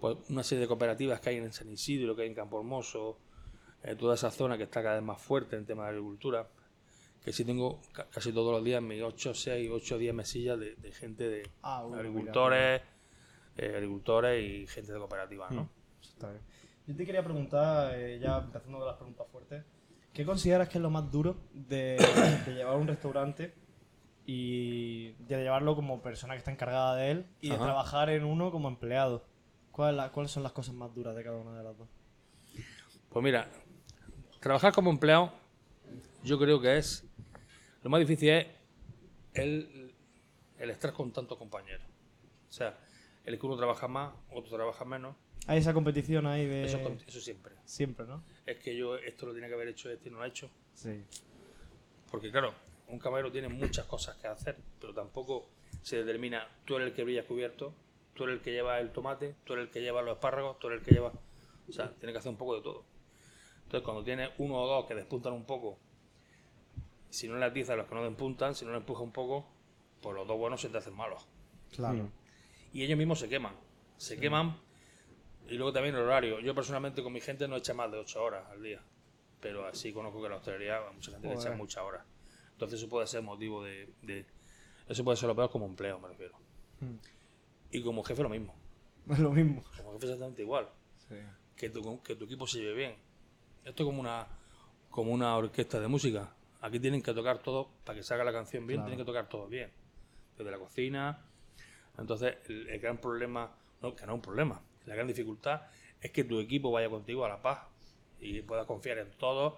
pues 0.00 0.16
una 0.28 0.42
serie 0.42 0.62
de 0.62 0.68
cooperativas 0.68 1.20
que 1.20 1.30
hay 1.30 1.36
en 1.36 1.52
San 1.52 1.70
Isidro, 1.70 2.14
que 2.16 2.22
hay 2.22 2.28
en 2.28 2.34
Campo 2.34 2.58
Hermoso, 2.58 3.18
eh, 3.82 3.94
toda 3.96 4.14
esa 4.14 4.30
zona 4.30 4.56
que 4.56 4.64
está 4.64 4.82
cada 4.82 4.96
vez 4.96 5.04
más 5.04 5.20
fuerte 5.20 5.56
en 5.56 5.64
tema 5.66 5.84
de 5.84 5.90
agricultura, 5.90 6.48
que 7.24 7.32
sí 7.32 7.44
tengo 7.44 7.80
ca- 7.92 8.06
casi 8.10 8.32
todos 8.32 8.52
los 8.52 8.64
días 8.64 8.82
mis 8.82 9.02
8, 9.02 9.34
6, 9.34 9.70
8, 9.72 9.98
10 9.98 10.14
mesillas 10.14 10.58
de, 10.58 10.74
de 10.76 10.92
gente 10.92 11.28
de 11.28 11.50
Ah, 11.62 11.82
bueno, 11.82 11.98
agricultores, 11.98 12.82
eh, 13.56 13.72
agricultores 13.74 14.42
y 14.44 14.66
gente 14.66 14.92
de 14.92 14.98
cooperativas, 14.98 15.50
¿no? 15.52 15.68
Está 16.02 16.30
bien. 16.30 16.42
Yo 16.86 16.94
te 16.96 17.04
quería 17.06 17.22
preguntar, 17.24 17.94
eh, 17.98 18.18
ya 18.20 18.38
empezando 18.38 18.78
de 18.80 18.86
las 18.86 18.96
preguntas 18.96 19.26
fuertes, 19.32 19.64
¿qué 20.12 20.24
consideras 20.24 20.68
que 20.68 20.78
es 20.78 20.82
lo 20.82 20.90
más 20.90 21.10
duro 21.10 21.36
de, 21.52 21.96
de 22.46 22.54
llevar 22.54 22.76
un 22.76 22.86
restaurante 22.86 23.54
y 24.24 25.12
de 25.12 25.42
llevarlo 25.42 25.74
como 25.76 26.02
persona 26.02 26.34
que 26.34 26.38
está 26.38 26.50
encargada 26.52 26.96
de 26.96 27.10
él 27.10 27.26
y 27.40 27.50
de 27.50 27.56
trabajar 27.64 28.10
en 28.10 28.24
uno 28.24 28.50
como 28.50 28.68
empleado? 28.68 29.24
¿Cuál 29.72 29.96
la- 29.96 30.10
¿Cuáles 30.10 30.30
son 30.32 30.42
las 30.42 30.52
cosas 30.52 30.74
más 30.74 30.94
duras 30.94 31.14
de 31.16 31.22
cada 31.24 31.36
una 31.36 31.56
de 31.58 31.64
las 31.64 31.76
dos? 31.76 31.88
Pues 33.10 33.22
mira, 33.22 33.48
trabajar 34.40 34.72
como 34.72 34.90
empleado, 34.90 35.32
yo 36.22 36.38
creo 36.38 36.60
que 36.60 36.78
es. 36.78 37.04
Lo 37.82 37.90
más 37.90 38.00
difícil 38.00 38.30
es 38.30 38.46
el, 39.34 39.94
el 40.58 40.70
estar 40.70 40.92
con 40.92 41.12
tantos 41.12 41.36
compañeros. 41.38 41.84
O 42.48 42.52
sea, 42.52 42.76
el 43.26 43.38
que 43.38 43.46
uno 43.46 43.56
trabaja 43.56 43.88
más, 43.88 44.14
otro 44.30 44.56
trabaja 44.56 44.84
menos. 44.84 45.16
Hay 45.48 45.58
esa 45.58 45.74
competición 45.74 46.26
ahí 46.26 46.46
de... 46.46 46.64
Eso, 46.64 46.78
eso 47.06 47.20
siempre. 47.20 47.54
Siempre, 47.64 48.06
¿no? 48.06 48.22
Es 48.46 48.58
que 48.58 48.74
yo 48.76 48.96
esto 48.96 49.26
lo 49.26 49.34
tenía 49.34 49.48
que 49.48 49.54
haber 49.54 49.68
hecho 49.68 49.90
este 49.90 50.08
y 50.08 50.12
no 50.12 50.18
lo 50.18 50.24
ha 50.24 50.28
hecho. 50.28 50.48
Sí. 50.74 51.04
Porque 52.10 52.30
claro, 52.30 52.54
un 52.88 52.98
camarero 52.98 53.30
tiene 53.30 53.48
muchas 53.48 53.84
cosas 53.86 54.16
que 54.16 54.28
hacer, 54.28 54.56
pero 54.80 54.94
tampoco 54.94 55.48
se 55.82 55.98
determina 55.98 56.48
tú 56.64 56.76
eres 56.76 56.88
el 56.88 56.94
que 56.94 57.04
brilla 57.04 57.26
cubierto, 57.26 57.74
tú 58.14 58.24
eres 58.24 58.36
el 58.36 58.42
que 58.42 58.52
lleva 58.52 58.80
el 58.80 58.92
tomate, 58.92 59.34
tú 59.44 59.52
eres 59.52 59.66
el 59.66 59.70
que 59.72 59.80
lleva 59.82 60.02
los 60.02 60.14
espárragos, 60.14 60.58
tú 60.58 60.68
eres 60.68 60.80
el 60.80 60.86
que 60.86 60.94
lleva... 60.94 61.12
O 61.68 61.72
sea, 61.72 61.92
tiene 61.94 62.12
que 62.12 62.18
hacer 62.18 62.30
un 62.30 62.38
poco 62.38 62.54
de 62.56 62.62
todo. 62.62 62.84
Entonces, 63.64 63.84
cuando 63.84 64.04
tienes 64.04 64.30
uno 64.38 64.62
o 64.62 64.66
dos 64.68 64.86
que 64.86 64.94
despuntan 64.94 65.32
un 65.32 65.44
poco, 65.44 65.78
si 67.10 67.26
no 67.26 67.36
le 67.36 67.44
atizas 67.44 67.70
a 67.70 67.76
los 67.76 67.88
que 67.88 67.94
no 67.96 68.04
despuntan, 68.04 68.54
si 68.54 68.64
no 68.64 68.70
le 68.70 68.78
empujas 68.78 69.02
un 69.02 69.10
poco, 69.10 69.46
pues 70.00 70.14
los 70.14 70.28
dos 70.28 70.38
buenos 70.38 70.60
se 70.60 70.68
te 70.68 70.78
hacen 70.78 70.94
malos. 70.94 71.26
Claro. 71.74 72.08
Y 72.72 72.82
ellos 72.82 72.98
mismos 72.98 73.18
se 73.20 73.28
queman. 73.28 73.54
Se 73.96 74.18
queman. 74.18 74.56
Y 75.48 75.54
luego 75.54 75.72
también 75.72 75.94
el 75.94 76.02
horario. 76.02 76.40
Yo 76.40 76.54
personalmente 76.54 77.02
con 77.02 77.12
mi 77.12 77.20
gente 77.20 77.46
no 77.48 77.56
echa 77.56 77.72
más 77.74 77.90
de 77.90 77.98
8 77.98 78.22
horas 78.22 78.44
al 78.50 78.62
día. 78.62 78.80
Pero 79.40 79.66
así 79.66 79.92
conozco 79.92 80.22
que 80.22 80.28
la 80.28 80.36
hostelería 80.36 80.78
a 80.78 80.92
mucha 80.92 81.12
gente 81.12 81.28
le 81.28 81.34
echa 81.34 81.42
Joder. 81.44 81.56
muchas 81.58 81.82
horas. 81.84 82.04
Entonces 82.52 82.80
eso 82.80 82.88
puede 82.88 83.06
ser 83.06 83.22
motivo 83.22 83.62
de, 83.62 83.88
de- 84.02 84.26
Eso 84.88 85.04
puede 85.04 85.16
ser 85.16 85.28
lo 85.28 85.36
peor 85.36 85.50
como 85.50 85.66
empleo, 85.66 85.98
me 86.00 86.08
refiero. 86.08 86.34
Hmm. 86.80 86.96
Y 87.70 87.82
como 87.82 88.02
jefe 88.02 88.22
lo 88.22 88.28
mismo. 88.28 88.54
Es 89.08 89.18
lo 89.20 89.30
mismo. 89.30 89.62
Como 89.76 89.92
jefe 89.92 90.06
exactamente 90.06 90.42
igual. 90.42 90.68
Que 91.56 91.70
tu, 91.70 92.02
que 92.02 92.16
tu 92.16 92.24
equipo 92.24 92.46
se 92.46 92.58
lleve 92.58 92.74
bien. 92.74 92.94
Esto 93.64 93.82
es 93.82 93.86
como 93.86 94.00
una, 94.00 94.26
como 94.90 95.12
una 95.12 95.36
orquesta 95.36 95.78
de 95.80 95.86
música. 95.88 96.34
Aquí 96.60 96.80
tienen 96.80 97.02
que 97.02 97.12
tocar 97.14 97.38
todo, 97.38 97.70
para 97.84 97.96
que 97.98 98.02
salga 98.02 98.24
la 98.24 98.32
canción 98.32 98.66
bien, 98.66 98.78
Claro. 98.80 98.88
tienen 98.90 99.04
que 99.04 99.08
tocar 99.10 99.28
todo 99.28 99.46
bien. 99.46 99.70
Desde 100.36 100.50
la 100.50 100.58
cocina. 100.58 101.25
Entonces, 101.98 102.36
el, 102.48 102.78
gran 102.78 102.98
problema, 102.98 103.50
no, 103.82 103.94
que 103.94 104.06
no 104.06 104.12
es 104.12 104.16
un 104.16 104.22
problema, 104.22 104.62
la 104.84 104.94
gran 104.94 105.06
dificultad 105.06 105.62
es 106.00 106.10
que 106.10 106.24
tu 106.24 106.40
equipo 106.40 106.70
vaya 106.70 106.88
contigo 106.88 107.24
a 107.24 107.28
la 107.28 107.40
paz 107.40 107.60
y 108.20 108.42
puedas 108.42 108.66
confiar 108.66 108.98
en 108.98 109.10
todos 109.12 109.54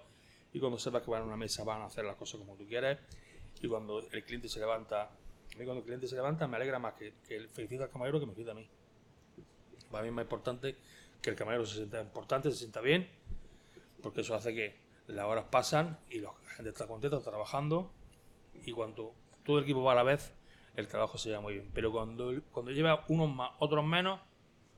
y 0.53 0.59
cuando 0.59 0.79
sepas 0.79 1.03
que 1.03 1.11
van 1.11 1.21
a 1.21 1.25
una 1.25 1.37
mesa 1.37 1.63
van 1.63 1.81
a 1.81 1.85
hacer 1.85 2.05
las 2.05 2.15
cosas 2.15 2.39
como 2.39 2.55
tú 2.55 2.65
quieres. 2.65 2.97
Y 3.61 3.67
cuando 3.67 3.99
el 3.99 4.23
cliente 4.23 4.47
se 4.47 4.59
levanta, 4.59 5.03
a 5.03 5.57
mí 5.57 5.65
cuando 5.65 5.79
el 5.79 5.83
cliente 5.83 6.07
se 6.07 6.15
levanta 6.15 6.47
me 6.47 6.55
alegra 6.55 6.79
más 6.79 6.93
que, 6.93 7.13
que 7.27 7.35
el 7.35 7.49
felicita 7.49 7.83
al 7.83 7.89
camarero 7.89 8.19
que 8.19 8.25
me 8.25 8.33
felicita 8.33 8.51
a 8.51 8.55
mí. 8.55 8.67
Para 9.91 10.03
mí 10.03 10.09
es 10.09 10.13
más 10.13 10.23
importante 10.23 10.75
que 11.21 11.29
el 11.29 11.35
camarero 11.35 11.65
se 11.65 11.75
sienta 11.75 12.01
importante, 12.01 12.51
se 12.51 12.57
sienta 12.57 12.81
bien, 12.81 13.09
porque 14.01 14.21
eso 14.21 14.35
hace 14.35 14.53
que 14.53 14.75
las 15.07 15.25
horas 15.25 15.45
pasan 15.49 15.99
y 16.09 16.19
la 16.19 16.31
gente 16.55 16.69
está 16.69 16.87
contenta, 16.87 17.17
está 17.17 17.31
trabajando. 17.31 17.91
Y 18.65 18.71
cuando 18.71 19.13
todo 19.43 19.57
el 19.57 19.63
equipo 19.63 19.83
va 19.83 19.93
a 19.93 19.95
la 19.95 20.03
vez, 20.03 20.33
el 20.75 20.87
trabajo 20.87 21.17
se 21.17 21.29
lleva 21.29 21.41
muy 21.41 21.53
bien. 21.53 21.69
Pero 21.73 21.91
cuando, 21.91 22.31
cuando 22.51 22.71
lleva 22.71 23.03
unos 23.09 23.33
más, 23.33 23.51
otros 23.59 23.85
menos, 23.85 24.19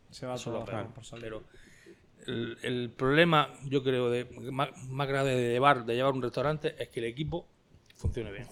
Se 0.10 0.26
va 0.26 0.36
eso 0.36 0.50
es 0.50 0.54
todo 0.56 0.60
lo 0.60 0.66
peor. 0.66 0.94
por 0.94 1.06
salir. 1.06 1.24
Pero 1.24 1.44
el, 2.28 2.58
el 2.64 2.90
problema, 2.92 3.50
yo 3.66 3.84
creo, 3.84 4.10
de, 4.10 4.26
más, 4.52 4.70
más 4.90 5.08
grave 5.08 5.36
de 5.36 5.52
llevar, 5.54 5.86
de 5.86 5.96
llevar 5.96 6.14
un 6.14 6.22
restaurante 6.22 6.76
es 6.82 6.90
que 6.90 7.00
el 7.00 7.06
equipo 7.08 7.48
funcione 7.96 8.32
bien. 8.32 8.48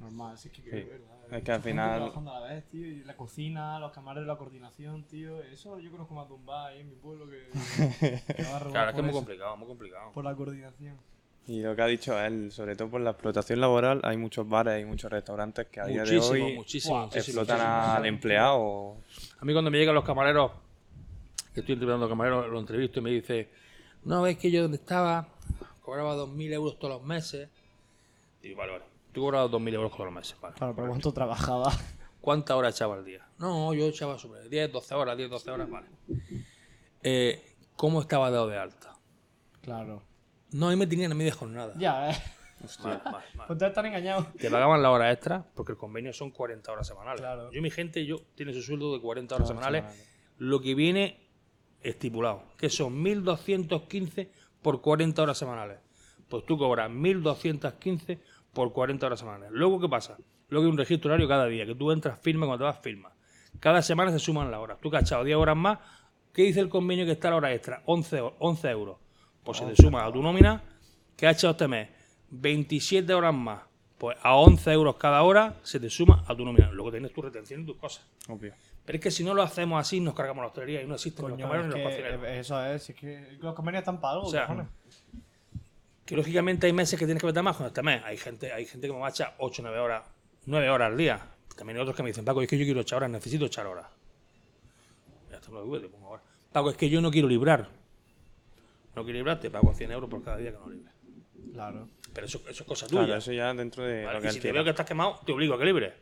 Normal, 0.00 0.36
sí, 0.36 0.48
es 0.48 0.54
que, 0.54 0.62
Sí. 0.62 0.76
es 0.76 0.88
verdad. 0.88 1.08
Es 1.38 1.44
que 1.44 1.52
al 1.52 1.62
final- 1.62 1.96
Trabajando 2.00 2.34
a 2.34 2.40
la 2.40 2.46
vez, 2.54 2.64
tío, 2.68 2.86
y 2.86 3.04
la 3.04 3.16
cocina, 3.16 3.78
los 3.78 3.92
camareros, 3.92 4.26
la 4.26 4.36
coordinación, 4.36 5.04
tío. 5.04 5.40
Eso 5.44 5.78
yo 5.78 5.90
conozco 5.90 6.14
más 6.14 6.28
de 6.28 6.34
un 6.34 6.44
bar 6.44 6.72
ahí 6.72 6.80
en 6.80 6.90
mi 6.90 6.96
pueblo 6.96 7.26
que. 7.26 7.48
que 8.36 8.42
va 8.42 8.56
a 8.56 8.58
robar 8.58 8.72
Claro, 8.72 8.88
es 8.90 8.94
que 8.94 9.00
es 9.00 9.04
muy 9.04 9.10
eso, 9.10 9.18
complicado, 9.18 9.56
muy 9.56 9.68
complicado. 9.68 10.12
Por 10.12 10.24
la 10.24 10.34
coordinación. 10.34 10.98
Y 11.46 11.60
lo 11.60 11.74
que 11.74 11.82
ha 11.82 11.86
dicho 11.86 12.18
él, 12.20 12.52
sobre 12.52 12.76
todo 12.76 12.88
por 12.88 13.00
la 13.00 13.10
explotación 13.10 13.60
laboral, 13.60 14.00
hay 14.04 14.16
muchos 14.16 14.48
bares 14.48 14.80
y 14.80 14.84
muchos 14.84 15.10
restaurantes 15.10 15.66
que 15.66 15.80
a 15.80 15.86
día 15.86 16.04
de 16.04 16.12
Muchísimo, 16.14 16.46
hoy 16.46 16.54
muchísimo, 16.54 17.00
muchísimo, 17.00 17.40
explotan 17.40 17.58
muchísimo. 17.58 17.96
al 17.96 18.06
empleado. 18.06 18.96
A 19.40 19.44
mí 19.44 19.52
cuando 19.52 19.70
me 19.70 19.78
llegan 19.78 19.94
los 19.94 20.04
camareros, 20.04 20.52
que 21.52 21.60
estoy 21.60 21.72
entrevistando 21.72 22.08
camareros, 22.08 22.48
lo 22.48 22.60
entrevisto 22.60 23.00
y 23.00 23.02
me 23.02 23.10
dice, 23.10 23.50
no, 24.04 24.24
es 24.26 24.38
que 24.38 24.50
yo 24.50 24.62
donde 24.62 24.76
estaba 24.76 25.28
cobraba 25.82 26.14
2.000 26.14 26.52
euros 26.52 26.78
todos 26.78 26.94
los 26.94 27.02
meses. 27.02 27.48
Y 28.40 28.48
digo, 28.48 28.60
vale, 28.60 28.72
vale, 28.72 28.84
tú 29.12 29.22
cobrabas 29.22 29.50
2.000 29.50 29.74
euros 29.74 29.92
todos 29.92 30.04
los 30.06 30.14
meses, 30.14 30.36
vale. 30.40 30.54
Claro, 30.56 30.74
pero 30.76 30.88
¿cuánto 30.88 31.12
trabajaba? 31.12 31.72
¿Cuántas 32.20 32.56
horas 32.56 32.74
echaba 32.76 32.94
al 32.94 33.04
día? 33.04 33.26
No, 33.38 33.74
yo 33.74 33.86
echaba 33.88 34.16
sobre 34.16 34.48
10, 34.48 34.70
12 34.70 34.94
horas, 34.94 35.16
10, 35.16 35.28
12 35.28 35.50
horas, 35.50 35.68
vale. 35.68 35.88
Eh, 37.02 37.44
¿Cómo 37.74 38.00
estaba 38.00 38.30
dado 38.30 38.46
de 38.46 38.58
alta? 38.58 38.94
Claro. 39.60 40.04
No, 40.52 40.68
ahí 40.68 40.76
me 40.76 40.86
tenían 40.86 41.12
a 41.12 41.14
media 41.14 41.32
jornada. 41.32 41.72
Ya, 41.76 42.10
eh. 42.10 42.16
Pues 42.60 42.78
ustedes 43.50 43.70
están 43.70 43.86
engañados. 43.86 44.32
Te 44.34 44.48
pagaban 44.48 44.80
la 44.82 44.90
hora 44.90 45.10
extra 45.10 45.44
porque 45.54 45.72
el 45.72 45.78
convenio 45.78 46.12
son 46.12 46.30
40 46.30 46.70
horas 46.70 46.86
semanales. 46.86 47.20
Claro. 47.20 47.50
Yo, 47.50 47.60
mi 47.60 47.70
gente, 47.70 48.06
yo 48.06 48.18
tiene 48.36 48.52
su 48.52 48.62
sueldo 48.62 48.92
de 48.92 49.00
40 49.00 49.34
horas 49.34 49.48
semanales, 49.48 49.80
semanales. 49.82 50.08
lo 50.38 50.60
que 50.60 50.74
viene 50.76 51.18
estipulado, 51.82 52.44
que 52.56 52.70
son 52.70 53.02
1.215 53.04 54.28
por 54.62 54.80
40 54.80 55.22
horas 55.22 55.38
semanales. 55.38 55.78
Pues 56.28 56.46
tú 56.46 56.56
cobras 56.56 56.88
1.215 56.90 58.20
por 58.52 58.72
40 58.72 59.06
horas 59.06 59.18
semanales. 59.18 59.50
Luego, 59.52 59.80
¿qué 59.80 59.88
pasa? 59.88 60.16
Luego 60.48 60.66
hay 60.66 60.70
un 60.70 60.78
registro 60.78 61.08
horario 61.10 61.26
cada 61.26 61.46
día, 61.46 61.66
que 61.66 61.74
tú 61.74 61.90
entras, 61.90 62.18
firma 62.20 62.46
cuando 62.46 62.64
te 62.64 62.72
vas, 62.72 62.78
firma. 62.80 63.12
Cada 63.58 63.82
semana 63.82 64.12
se 64.12 64.18
suman 64.18 64.50
las 64.50 64.60
horas. 64.60 64.78
Tú 64.80 64.94
echado 64.96 65.24
10 65.24 65.36
horas 65.36 65.56
más, 65.56 65.78
¿qué 66.32 66.42
dice 66.42 66.60
el 66.60 66.68
convenio 66.68 67.04
que 67.06 67.12
está 67.12 67.30
la 67.30 67.36
hora 67.36 67.52
extra? 67.52 67.82
11, 67.86 68.20
ho- 68.20 68.36
11 68.38 68.68
euros. 68.70 68.98
Pues 69.44 69.58
se 69.58 69.66
te 69.66 69.76
suma 69.76 70.04
a 70.04 70.12
tu 70.12 70.22
nómina, 70.22 70.62
que 71.16 71.26
has 71.26 71.36
echado 71.36 71.52
este 71.52 71.68
mes 71.68 71.88
27 72.30 73.12
horas 73.14 73.34
más. 73.34 73.60
Pues 73.98 74.16
a 74.22 74.34
11 74.34 74.72
euros 74.72 74.96
cada 74.96 75.22
hora 75.22 75.56
se 75.62 75.78
te 75.78 75.88
suma 75.88 76.24
a 76.26 76.34
tu 76.34 76.44
nómina. 76.44 76.70
Luego 76.72 76.90
tienes 76.90 77.12
tu 77.12 77.22
retención 77.22 77.62
y 77.62 77.66
tus 77.66 77.76
cosas. 77.76 78.04
Obvio. 78.28 78.54
Pero 78.84 78.96
es 78.96 79.02
que 79.02 79.10
si 79.12 79.22
no 79.22 79.32
lo 79.32 79.42
hacemos 79.42 79.80
así, 79.80 80.00
nos 80.00 80.14
cargamos 80.14 80.42
la 80.42 80.48
hostelería 80.48 80.82
y 80.82 80.86
no 80.86 80.94
existen 80.94 81.22
los 81.22 81.32
Coño, 81.32 81.44
camareros 81.44 81.68
es 81.68 81.74
ni 81.76 81.82
los 81.82 81.92
cocineros. 81.92 82.28
eso 82.28 82.64
es, 82.66 82.90
es 82.90 82.96
que 82.96 83.38
los 83.40 83.54
convenios 83.54 83.82
están 83.82 84.00
algo, 84.02 84.26
O 84.26 84.30
sea, 84.30 84.46
cojones. 84.46 84.66
Que 86.04 86.16
lógicamente 86.16 86.66
hay 86.66 86.72
meses 86.72 86.98
que 86.98 87.04
tienes 87.04 87.20
que 87.20 87.26
meter 87.28 87.44
más 87.44 87.56
con 87.56 87.66
este 87.66 87.80
mes. 87.82 88.02
Hay 88.04 88.16
gente, 88.16 88.52
hay 88.52 88.66
gente 88.66 88.88
que 88.88 88.92
me 88.92 88.98
va 88.98 89.06
a 89.06 89.10
echar 89.10 89.36
8 89.38 89.62
9 89.62 89.78
horas, 89.78 90.02
9 90.46 90.68
horas 90.70 90.90
al 90.90 90.96
día. 90.96 91.20
También 91.56 91.76
hay 91.76 91.82
otros 91.82 91.96
que 91.96 92.02
me 92.02 92.08
dicen, 92.08 92.24
Paco, 92.24 92.42
es 92.42 92.48
que 92.48 92.58
yo 92.58 92.64
quiero 92.64 92.80
echar 92.80 92.96
horas, 92.96 93.10
necesito 93.10 93.44
echar 93.44 93.66
horas. 93.66 93.86
Ya 95.30 95.36
está, 95.36 95.48
no 95.48 95.58
preocupes, 95.60 95.82
te 95.82 95.88
pongo 95.88 96.08
horas. 96.08 96.24
Paco, 96.50 96.70
es 96.70 96.76
que 96.76 96.90
yo 96.90 97.00
no 97.00 97.10
quiero 97.12 97.28
librar. 97.28 97.68
No 98.94 99.04
quiero 99.04 99.18
librar, 99.18 99.40
te 99.40 99.50
pago 99.50 99.72
100 99.72 99.90
euros 99.92 100.10
por 100.10 100.22
cada 100.22 100.36
día 100.36 100.52
que 100.52 100.58
no 100.58 100.68
libres. 100.70 100.92
Claro. 101.52 101.88
Pero 102.12 102.26
eso, 102.26 102.42
eso 102.48 102.62
es 102.62 102.68
cosa 102.68 102.86
tuya. 102.86 103.04
Claro, 103.04 103.18
eso 103.18 103.32
ya 103.32 103.52
dentro 103.54 103.84
de 103.84 104.04
Vale, 104.04 104.18
lo 104.18 104.22
que 104.22 104.28
y 104.28 104.32
si 104.32 104.40
te 104.40 104.52
veo 104.52 104.64
que 104.64 104.70
estás 104.70 104.86
quemado, 104.86 105.20
te 105.24 105.32
obligo 105.32 105.54
a 105.54 105.58
que 105.58 105.64
libres. 105.64 105.92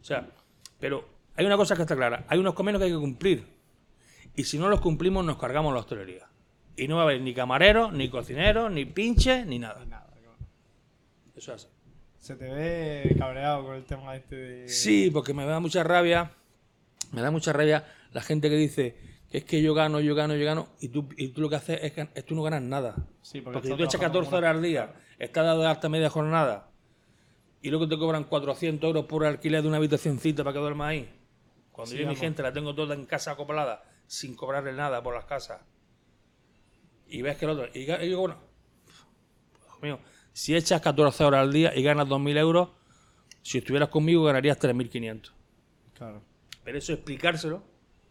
O 0.00 0.04
sea, 0.04 0.28
pero 0.78 1.08
hay 1.34 1.46
una 1.46 1.56
cosa 1.56 1.76
que 1.76 1.82
está 1.82 1.96
clara. 1.96 2.24
Hay 2.28 2.38
unos 2.38 2.54
convenios 2.54 2.80
que 2.80 2.86
hay 2.86 2.92
que 2.92 2.98
cumplir. 2.98 3.46
Y 4.36 4.44
si 4.44 4.58
no 4.58 4.68
los 4.68 4.80
cumplimos, 4.80 5.24
nos 5.24 5.38
cargamos 5.38 5.72
la 5.72 5.80
hostelería. 5.80 6.28
Y 6.76 6.86
no 6.86 6.96
va 6.96 7.02
a 7.02 7.04
haber 7.04 7.20
ni 7.20 7.34
camareros, 7.34 7.92
ni 7.92 8.08
cocineros, 8.08 8.70
ni 8.70 8.84
pinches, 8.84 9.46
ni 9.46 9.58
nada. 9.58 9.84
Nada, 9.84 10.06
claro. 10.20 10.36
Eso 11.34 11.54
es 11.54 11.64
así. 11.64 11.72
Se 12.18 12.36
te 12.36 12.44
ve 12.44 13.16
cabreado 13.18 13.64
con 13.64 13.76
el 13.76 13.84
tema 13.84 14.14
este 14.14 14.36
de. 14.36 14.68
Sí, 14.68 15.10
porque 15.10 15.32
me 15.32 15.44
da 15.44 15.60
mucha 15.60 15.82
rabia. 15.82 16.32
Me 17.12 17.22
da 17.22 17.30
mucha 17.30 17.52
rabia 17.52 17.84
la 18.12 18.20
gente 18.20 18.50
que 18.50 18.56
dice 18.56 19.07
que 19.30 19.38
es 19.38 19.44
que 19.44 19.62
yo 19.62 19.74
gano, 19.74 20.00
yo 20.00 20.14
gano, 20.14 20.34
yo 20.34 20.44
gano. 20.44 20.68
Y 20.80 20.88
tú, 20.88 21.08
y 21.16 21.28
tú 21.28 21.42
lo 21.42 21.50
que 21.50 21.56
haces 21.56 21.80
es 21.82 21.92
que 21.92 22.08
es 22.14 22.24
tú 22.24 22.34
no 22.34 22.42
ganas 22.42 22.62
nada. 22.62 22.96
Sí, 23.22 23.40
porque 23.40 23.58
Porque 23.58 23.68
si 23.68 23.76
tú 23.76 23.82
echas 23.84 24.00
trabajando 24.00 24.20
14 24.20 24.26
como 24.30 24.38
horas 24.38 24.56
al 24.56 24.62
día, 24.62 24.94
estás 25.18 25.44
dado 25.44 25.60
de 25.60 25.66
alta 25.68 25.88
media 25.88 26.10
jornada 26.10 26.70
y 27.60 27.70
luego 27.70 27.88
te 27.88 27.98
cobran 27.98 28.24
400 28.24 28.86
euros 28.88 29.04
por 29.06 29.24
alquiler 29.24 29.62
de 29.62 29.68
una 29.68 29.76
habitacióncita 29.78 30.44
para 30.44 30.54
que 30.54 30.60
duermas 30.60 30.88
ahí. 30.88 31.14
Cuando 31.72 31.90
Sí, 31.90 31.98
yo 31.98 32.04
y 32.04 32.06
mi 32.06 32.16
gente 32.16 32.42
la 32.42 32.52
tengo 32.52 32.74
toda 32.74 32.94
en 32.94 33.04
casa 33.04 33.32
acoplada, 33.32 33.84
sin 34.06 34.34
cobrarle 34.34 34.72
nada 34.72 35.02
por 35.02 35.14
las 35.14 35.26
casas, 35.26 35.60
y 37.06 37.22
ves 37.22 37.36
que 37.36 37.44
el 37.44 37.50
otro. 37.52 37.68
Y, 37.74 37.86
yo, 37.86 38.18
bueno, 38.20 38.36
hijo 39.66 39.78
mío, 39.80 40.00
si 40.32 40.54
echas 40.54 40.80
14 40.80 41.24
horas 41.24 41.40
al 41.42 41.52
día 41.52 41.74
y 41.74 41.82
ganas 41.82 42.06
2.000 42.08 42.38
euros, 42.38 42.68
si 43.42 43.58
estuvieras 43.58 43.88
conmigo 43.88 44.24
ganarías 44.24 44.58
3.500. 44.58 45.32
Claro. 45.94 46.22
Pero 46.64 46.78
eso 46.78 46.92
explicárselo. 46.92 47.62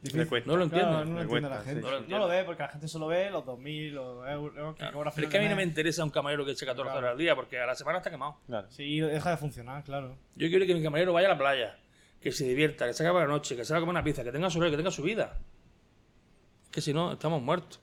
No 0.04 0.56
lo 0.58 0.63
entiendo. 0.63 0.89
Claro, 0.89 1.06
no 1.06 1.16
lo 1.16 1.22
entiende 1.22 1.27
cuesta, 1.27 1.50
la 1.50 1.62
gente. 1.62 1.82
sí. 1.82 1.86
No 1.86 1.92
lo 1.92 1.92
No 1.92 1.92
lo, 1.92 1.98
entiendo. 2.04 2.27
ve 2.27 2.44
porque 2.44 2.63
la 2.63 2.70
gente 2.70 2.88
solo 2.88 3.08
ve 3.08 3.30
los 3.32 3.44
2.000 3.44 3.92
los 3.92 4.30
euros 4.30 4.75
que 4.75 4.92
cobra 4.92 5.12
Pero 5.12 5.27
es 5.27 5.32
que 5.32 5.38
a 5.38 5.42
mí 5.42 5.50
no 5.50 5.56
me 5.56 5.63
interesa 5.63 6.04
un 6.04 6.10
camarero 6.12 6.46
que 6.46 6.51
eche 6.51 6.66
14 6.66 6.98
horas 6.98 7.12
al 7.12 7.18
día, 7.18 7.36
porque 7.36 7.60
a 7.60 7.66
la 7.66 7.75
semana 7.75 7.98
está 7.98 8.12
quemado. 8.12 8.38
Claro. 8.46 8.68
Sí, 8.70 9.00
deja 9.00 9.32
de 9.32 9.38
funcionar, 9.38 9.84
claro. 9.84 10.18
Yo 10.36 10.48
quiero 10.50 10.66
que 10.66 10.75
mi 10.75 10.84
camarero 10.84 11.13
vaya 11.13 11.27
a 11.27 11.32
la 11.32 11.38
playa, 11.38 11.80
que 12.22 12.32
se 12.32 12.48
divierta, 12.48 12.86
que 12.86 12.94
se 12.94 13.04
acabe 13.04 13.22
la 13.22 13.27
noche, 13.27 13.56
que 13.56 13.66
se 13.66 13.74
haga 13.74 13.80
comer 13.82 13.92
una 13.96 14.04
pizza, 14.04 14.24
que 14.24 14.32
tenga 14.32 14.50
su 14.50 14.60
que 14.60 14.77
tenga 14.77 14.92
su 14.92 15.01
vida. 15.04 15.39
Es 16.66 16.70
que 16.72 16.82
si 16.82 16.94
no, 16.94 17.13
estamos 17.13 17.42
muertos. 17.42 17.80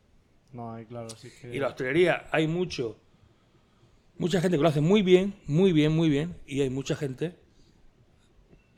No, 0.52 0.72
hay 0.74 0.86
claro, 0.86 1.10
sí 1.10 1.30
que. 1.40 1.54
Y 1.54 1.58
la 1.58 1.68
hostelería 1.68 2.26
hay 2.30 2.46
mucho, 2.46 2.96
mucha 4.18 4.40
gente 4.40 4.56
que 4.56 4.62
lo 4.62 4.68
hace 4.68 4.80
muy 4.80 5.02
bien, 5.02 5.34
muy 5.46 5.72
bien, 5.72 5.90
muy 5.92 6.08
bien, 6.08 6.36
y 6.46 6.60
hay 6.60 6.70
mucha 6.70 6.94
gente 6.94 7.34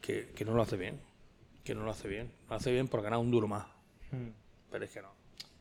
que, 0.00 0.32
que 0.34 0.44
no 0.46 0.54
lo 0.54 0.62
hace 0.62 0.76
bien. 0.78 1.00
Que 1.66 1.74
no 1.74 1.84
lo 1.84 1.90
hace 1.90 2.06
bien. 2.08 2.32
Lo 2.48 2.54
hace 2.56 2.70
bien 2.72 2.86
por 2.88 3.02
ganar 3.02 3.18
un 3.18 3.30
duro 3.30 3.48
más. 3.48 3.66
Hmm. 4.12 4.28
Pero 4.70 4.84
es 4.84 4.90
que 4.92 5.02
no. 5.02 5.10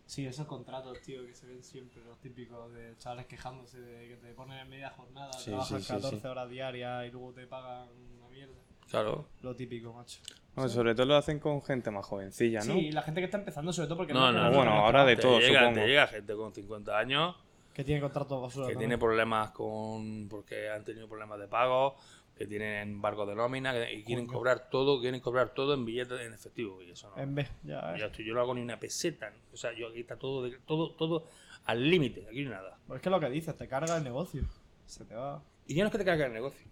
Sí, 0.06 0.26
esos 0.28 0.46
contratos, 0.46 1.02
tío, 1.02 1.26
que 1.26 1.34
se 1.34 1.48
ven 1.48 1.64
siempre, 1.64 2.04
los 2.06 2.20
típicos 2.20 2.72
de 2.74 2.96
chavales 3.00 3.26
quejándose 3.26 3.80
de 3.82 4.08
que 4.08 4.16
te 4.18 4.34
ponen 4.34 4.60
en 4.60 4.70
media 4.70 4.92
jornada, 4.92 5.34
Sí, 5.34 5.46
trabajas 5.50 5.80
sí, 5.82 5.88
sí, 5.88 5.94
14 5.94 6.20
sí. 6.22 6.28
horas 6.28 6.48
diarias 6.50 7.08
y 7.08 7.12
luego 7.12 7.34
te 7.34 7.48
pagan 7.48 7.88
una 8.20 8.30
mierda. 8.30 8.54
Claro. 8.88 9.26
Lo 9.42 9.56
típico, 9.56 9.92
macho. 9.94 10.20
No, 10.56 10.70
sobre 10.70 10.94
todo 10.94 11.08
lo 11.08 11.16
hacen 11.16 11.40
con 11.40 11.60
gente 11.64 11.90
más 11.90 12.06
jovencilla, 12.06 12.60
¿no? 12.60 12.74
Sí, 12.74 12.92
la 12.92 13.02
gente 13.02 13.20
que 13.20 13.26
está 13.26 13.40
empezando, 13.40 13.74
sobre 13.74 13.88
todo 13.88 13.98
porque 13.98 14.14
No, 14.14 14.32
no, 14.32 14.44
no, 14.52 14.56
Bueno, 14.56 14.74
ahora 14.74 15.04
de 15.06 15.16
Te 15.16 15.24
todo, 15.24 15.40
llega, 15.40 15.62
supongo. 15.62 15.80
te 15.82 15.88
llega 15.88 16.08
gente 16.08 16.36
con 16.36 16.54
50 16.54 16.98
años 16.98 17.36
que 17.74 17.84
tiene 17.84 18.00
contratos 18.00 18.42
basura. 18.42 18.68
que 18.68 18.74
¿no? 18.74 18.80
tiene 18.80 18.98
problemas 19.00 19.50
con 19.52 20.28
porque 20.30 20.70
han 20.70 20.86
tenido 20.86 21.10
problemas 21.10 21.40
de 21.40 21.48
pago, 21.48 21.98
que 22.38 22.46
tienen 22.48 22.90
embargo 22.90 23.26
de 23.26 23.34
nómina 23.36 23.90
y 23.92 24.04
quieren 24.04 24.26
Coño. 24.26 24.38
cobrar 24.38 24.70
todo, 24.70 25.00
quieren 25.00 25.22
cobrar 25.22 25.54
todo 25.54 25.74
en 25.74 25.86
billetes 25.86 26.20
en 26.22 26.34
efectivo 26.34 26.82
y 26.84 26.92
eso 26.92 27.10
no. 27.16 27.22
En 27.22 27.34
vez, 27.36 27.50
ya, 27.64 27.96
Ya 27.98 28.08
estoy, 28.08 28.26
yo 28.26 28.34
no 28.34 28.42
hago 28.42 28.54
ni 28.54 28.62
una 28.62 28.80
peseta, 28.80 29.32
o 29.54 29.58
sea, 29.58 29.72
yo 29.74 29.88
aquí 29.88 30.02
está 30.02 30.18
todo 30.18 30.44
de- 30.44 30.58
todo 30.66 30.92
todo 30.96 31.28
al 31.66 31.90
límite, 31.90 32.26
aquí 32.30 32.44
no 32.44 32.50
hay 32.52 32.56
nada. 32.58 32.78
Pues 32.88 32.98
es 33.00 33.04
que 33.04 33.10
lo 33.10 33.20
que 33.20 33.30
dices, 33.30 33.56
te 33.58 33.68
carga 33.68 33.98
el 33.98 34.04
negocio. 34.04 34.44
Se 34.86 35.06
te 35.06 35.16
va. 35.16 35.42
Y 35.68 35.76
ya 35.76 35.84
no 35.84 35.88
es 35.88 35.92
que 35.94 35.98
te 35.98 36.06
carga 36.06 36.26
el 36.28 36.34
negocio, 36.34 36.68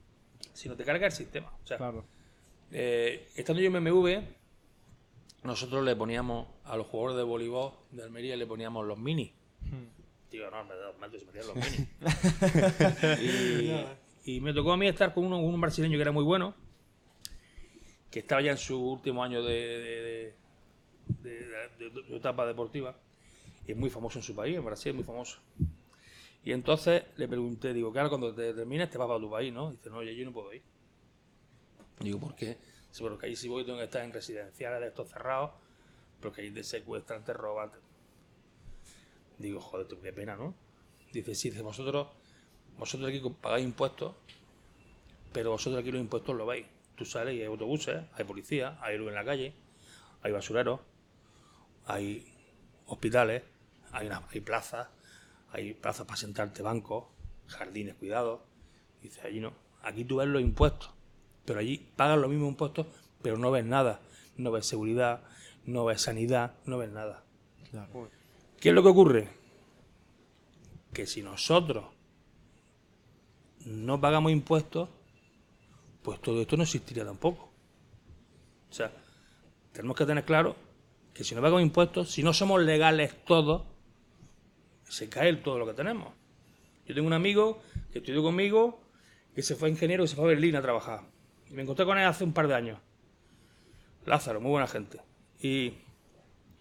sino 0.53 0.75
te 0.75 0.84
carga 0.84 1.05
el 1.08 1.12
sistema, 1.13 1.51
o 1.63 1.65
sea, 1.65 1.77
Claro. 1.77 2.03
eh, 2.72 3.27
estando 3.36 3.62
yo 3.62 3.67
en 3.70 3.74
MMV, 3.84 4.22
nosotros 5.43 5.84
le 5.84 5.96
poníamos 5.96 6.48
a 6.65 6.75
los 6.77 6.88
jugadores 6.88 7.17
de 7.17 7.24
voleibol 7.24 7.72
de 7.91 8.03
Almería 8.03 8.36
le 8.36 8.46
poníamos 8.46 8.86
los 8.86 8.98
mini. 8.98 9.34
Hmm. 9.62 9.88
Tío, 10.29 10.50
no, 10.51 10.63
me 10.65 10.75
da 10.75 10.91
y 11.22 11.25
metían 11.25 11.48
los 11.48 11.55
mini. 11.55 11.88
y, 13.22 13.86
y 14.25 14.39
me 14.39 14.53
tocó 14.53 14.72
a 14.74 14.77
mí 14.77 14.88
estar 14.88 15.13
con 15.13 15.25
uno, 15.25 15.39
un 15.39 15.60
brasileño 15.60 15.98
que 15.98 16.01
era 16.01 16.12
muy 16.12 16.24
bueno, 16.24 16.56
que 18.12 18.20
estaba 18.20 18.42
ya 18.42 18.51
en 18.51 18.58
su 18.58 18.80
último 18.80 19.24
año 19.24 19.44
de, 19.44 19.53
de- 19.56 20.36
de- 21.24 21.89
de- 21.89 22.15
etapa 22.15 22.46
deportiva, 22.46 22.96
y 23.68 23.72
es 23.72 23.77
muy 23.77 23.89
famoso 23.89 24.20
en 24.20 24.24
su 24.24 24.36
país, 24.36 24.56
en 24.56 24.63
Brasil 24.65 24.92
es 24.92 24.96
muy 24.96 25.03
famoso. 25.03 25.39
Y 26.46 26.51
entonces 26.51 27.03
le 27.15 27.27
pregunté, 27.27 27.74
digo, 27.74 27.92
claro, 27.92 28.10
cuando 28.10 28.34
te 28.34 28.53
termines 28.53 28.89
te 28.89 28.98
vas 28.98 29.08
para 29.08 29.20
tu 29.20 29.30
país, 29.32 29.53
¿no? 29.53 29.72
Dice, 29.72 29.89
no, 29.89 30.03
yo, 30.03 30.12
yo 30.12 30.25
no 30.25 30.34
puedo 30.34 30.53
ir. 30.53 30.62
Digo, 32.00 32.20
¿por 32.20 32.36
qué? 32.36 32.58
Dice, 32.89 33.01
porque 33.01 33.27
ahí 33.27 33.36
si 33.36 33.48
voy 33.48 33.63
tengo 33.65 33.77
que 33.77 33.86
estar 33.86 34.03
en 34.03 34.12
residenciales 34.12 34.82
de 34.82 34.88
estos 34.88 35.10
cerrados, 35.10 35.51
porque 36.22 36.42
ahí 36.42 36.51
te 36.51 36.63
secuestran, 36.63 37.24
te 37.24 37.34
roban. 37.34 37.72
Digo, 39.38 39.60
joder, 39.62 39.88
qué 40.01 40.13
pena, 40.13 40.36
¿no? 40.36 40.53
Dice, 41.13 41.34
sí, 41.34 41.50
dice, 41.50 41.62
vosotros, 41.62 42.08
vosotros 42.77 43.10
aquí 43.10 43.22
pagáis 43.42 43.63
impuestos, 43.65 44.13
pero 45.32 45.51
vosotros 45.51 45.82
aquí 45.82 45.92
los 45.92 46.01
impuestos 46.01 46.36
lo 46.36 46.46
veis. 46.46 46.65
Tú 46.96 47.06
sales 47.06 47.34
y 47.36 47.39
hay 47.42 47.46
autobuses, 47.48 48.03
hay 48.13 48.24
policía, 48.25 48.77
hay 48.82 48.98
luz 48.98 49.10
en 49.10 49.15
la 49.15 49.25
calle, 49.25 49.53
hay 50.22 50.32
basureros, 50.32 50.80
hay 51.86 52.25
hospitales, 52.88 53.44
hay, 53.92 54.08
una- 54.08 54.22
hay 54.32 54.42
plazas, 54.42 54.88
hay 55.51 55.74
plazas 55.74 56.06
para 56.06 56.18
sentarte, 56.18 56.62
bancos, 56.62 57.06
jardines 57.48 57.96
cuidados. 57.96 58.42
Dice, 59.01 59.22
allí 59.25 59.39
no. 59.39 59.53
Aquí 59.82 60.06
tú 60.06 60.18
ves 60.18 60.27
los 60.27 60.42
impuestos, 60.42 60.92
pero 61.46 61.60
allí 61.60 61.77
pagan 61.96 62.22
los 62.22 62.30
mismos 62.30 62.50
impuestos, 62.50 62.88
pero 63.22 63.38
no 63.38 63.51
ves 63.51 63.65
nada. 63.65 64.01
No 64.38 64.51
ves 64.51 64.65
seguridad, 64.65 65.22
no 65.65 65.86
ves 65.86 66.01
sanidad, 66.01 66.56
no 66.65 66.77
ves 66.77 66.89
nada. 66.89 67.24
Claro. 67.70 68.10
¿Qué 68.60 68.70
es 68.70 68.75
lo 68.75 68.82
que 68.84 68.89
ocurre? 68.89 69.30
Que 70.94 71.06
si 71.08 71.22
nosotros 71.22 71.86
no 73.65 74.00
pagamos 74.00 74.32
impuestos, 74.32 74.89
pues 76.01 76.22
todo 76.22 76.41
esto 76.41 76.58
no 76.58 76.63
existiría 76.63 77.05
tampoco. 77.05 77.50
O 78.70 78.74
sea, 78.74 78.91
tenemos 79.72 79.98
que 79.98 80.05
tener 80.05 80.25
claro 80.25 80.55
que 81.13 81.24
si 81.24 81.36
no 81.36 81.41
pagamos 81.41 81.62
impuestos, 81.62 82.12
si 82.12 82.24
no 82.24 82.34
somos 82.34 82.62
legales 82.62 83.15
todos, 83.25 83.63
se 84.84 85.10
cae 85.10 85.34
todo 85.38 85.60
lo 85.60 85.65
que 85.65 85.74
tenemos. 85.74 86.13
Yo 86.86 86.93
tengo 86.93 87.08
un 87.08 87.13
amigo 87.13 87.62
que 87.91 88.00
estudió 88.00 88.22
conmigo, 88.22 88.82
que 89.36 89.41
se 89.41 89.55
fue 89.55 89.70
ingeniero 89.70 90.03
y 90.03 90.08
se 90.08 90.15
fue 90.15 90.25
a 90.25 90.27
Berlín 90.29 90.55
a 90.55 90.62
trabajar. 90.62 91.01
Y 91.50 91.53
me 91.53 91.62
encontré 91.62 91.86
con 91.86 91.98
él 91.98 92.05
hace 92.05 92.24
un 92.24 92.34
par 92.34 92.48
de 92.48 92.55
años. 92.55 92.79
Lázaro, 94.05 94.41
muy 94.41 94.51
buena 94.51 94.67
gente. 94.67 95.00
Y 95.39 95.74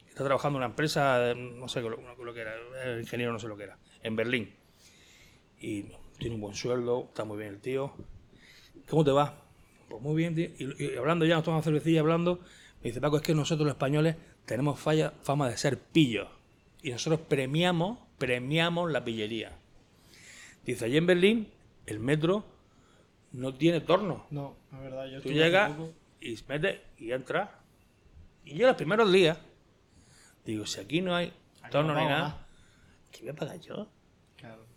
está 0.08 0.24
trabajando 0.24 0.58
en 0.58 0.64
una 0.64 0.70
empresa, 0.70 1.34
no 1.34 1.68
sé 1.68 1.80
lo, 1.80 1.96
lo 1.98 2.34
que 2.34 2.40
era 2.40 3.00
ingeniero, 3.00 3.32
no 3.32 3.38
sé 3.38 3.48
lo 3.48 3.56
que 3.56 3.64
era, 3.64 3.78
en 4.02 4.14
Berlín. 4.14 4.54
Y 5.60 5.86
tiene 6.22 6.36
un 6.36 6.40
buen 6.40 6.54
sueldo, 6.54 7.06
está 7.08 7.24
muy 7.24 7.38
bien 7.38 7.54
el 7.54 7.60
tío. 7.60 7.92
¿Cómo 8.88 9.04
te 9.04 9.10
va? 9.10 9.42
Pues 9.88 10.00
muy 10.00 10.14
bien, 10.14 10.34
tío. 10.34 10.48
Y, 10.58 10.84
y 10.84 10.96
hablando 10.96 11.26
ya, 11.26 11.34
nos 11.34 11.44
tomamos 11.44 11.64
cervecilla 11.64 12.00
hablando, 12.00 12.40
me 12.82 12.90
dice, 12.90 13.00
Paco, 13.00 13.16
es 13.16 13.22
que 13.22 13.34
nosotros 13.34 13.66
los 13.66 13.74
españoles 13.74 14.16
tenemos 14.46 14.78
falla, 14.78 15.12
fama 15.22 15.48
de 15.48 15.56
ser 15.56 15.78
pillos. 15.78 16.28
Y 16.82 16.90
nosotros 16.90 17.20
premiamos, 17.28 17.98
premiamos 18.18 18.90
la 18.90 19.04
pillería. 19.04 19.52
Dice, 20.64 20.84
allí 20.84 20.96
en 20.96 21.06
Berlín, 21.06 21.48
el 21.86 21.98
metro 21.98 22.44
no 23.32 23.54
tiene 23.54 23.80
torno. 23.80 24.26
No, 24.30 24.56
es 24.72 24.80
verdad. 24.80 25.06
Yo 25.06 25.20
Tú 25.22 25.30
llegas 25.30 25.72
y 26.20 26.38
metes 26.48 26.80
y 26.98 27.12
entras. 27.12 27.50
Y 28.44 28.56
yo 28.56 28.66
los 28.66 28.76
primeros 28.76 29.12
días 29.12 29.38
digo, 30.44 30.66
si 30.66 30.80
aquí 30.80 31.00
no 31.00 31.14
hay 31.14 31.32
torno 31.70 31.94
no 31.94 32.00
ni 32.00 32.06
nada, 32.06 32.18
nada. 32.18 32.46
¿qué 33.10 33.20
voy 33.20 33.30
a 33.30 33.34
pagar 33.34 33.60
yo? 33.60 33.88
Claro. 34.36 34.71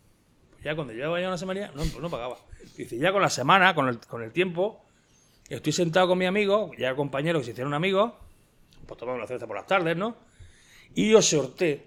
Ya 0.66 0.76
cuando 0.76 0.94
llevaba 0.94 1.22
ya 1.22 1.28
una 1.28 1.38
semana, 1.38 1.68
no, 1.76 1.84
pues 1.84 2.00
no 2.00 2.10
pagaba. 2.10 2.38
Dice, 2.76 2.98
ya 2.98 3.12
con 3.12 3.22
la 3.22 3.30
semana, 3.30 3.76
con 3.76 3.88
el, 3.88 4.00
con 4.00 4.24
el 4.24 4.32
tiempo, 4.32 4.84
estoy 5.48 5.72
sentado 5.72 6.08
con 6.08 6.18
mi 6.18 6.26
amigo, 6.26 6.72
ya 6.76 6.96
compañero 6.96 7.38
que 7.38 7.46
se 7.46 7.52
hicieron 7.52 7.76
amigos, 7.76 8.14
pues 8.88 8.98
tomamos 8.98 9.20
una 9.20 9.28
cerveza 9.28 9.46
por 9.46 9.58
las 9.58 9.68
tardes, 9.68 9.96
¿no? 9.96 10.18
Y 10.96 11.12
yo 11.12 11.22
sorté, 11.22 11.86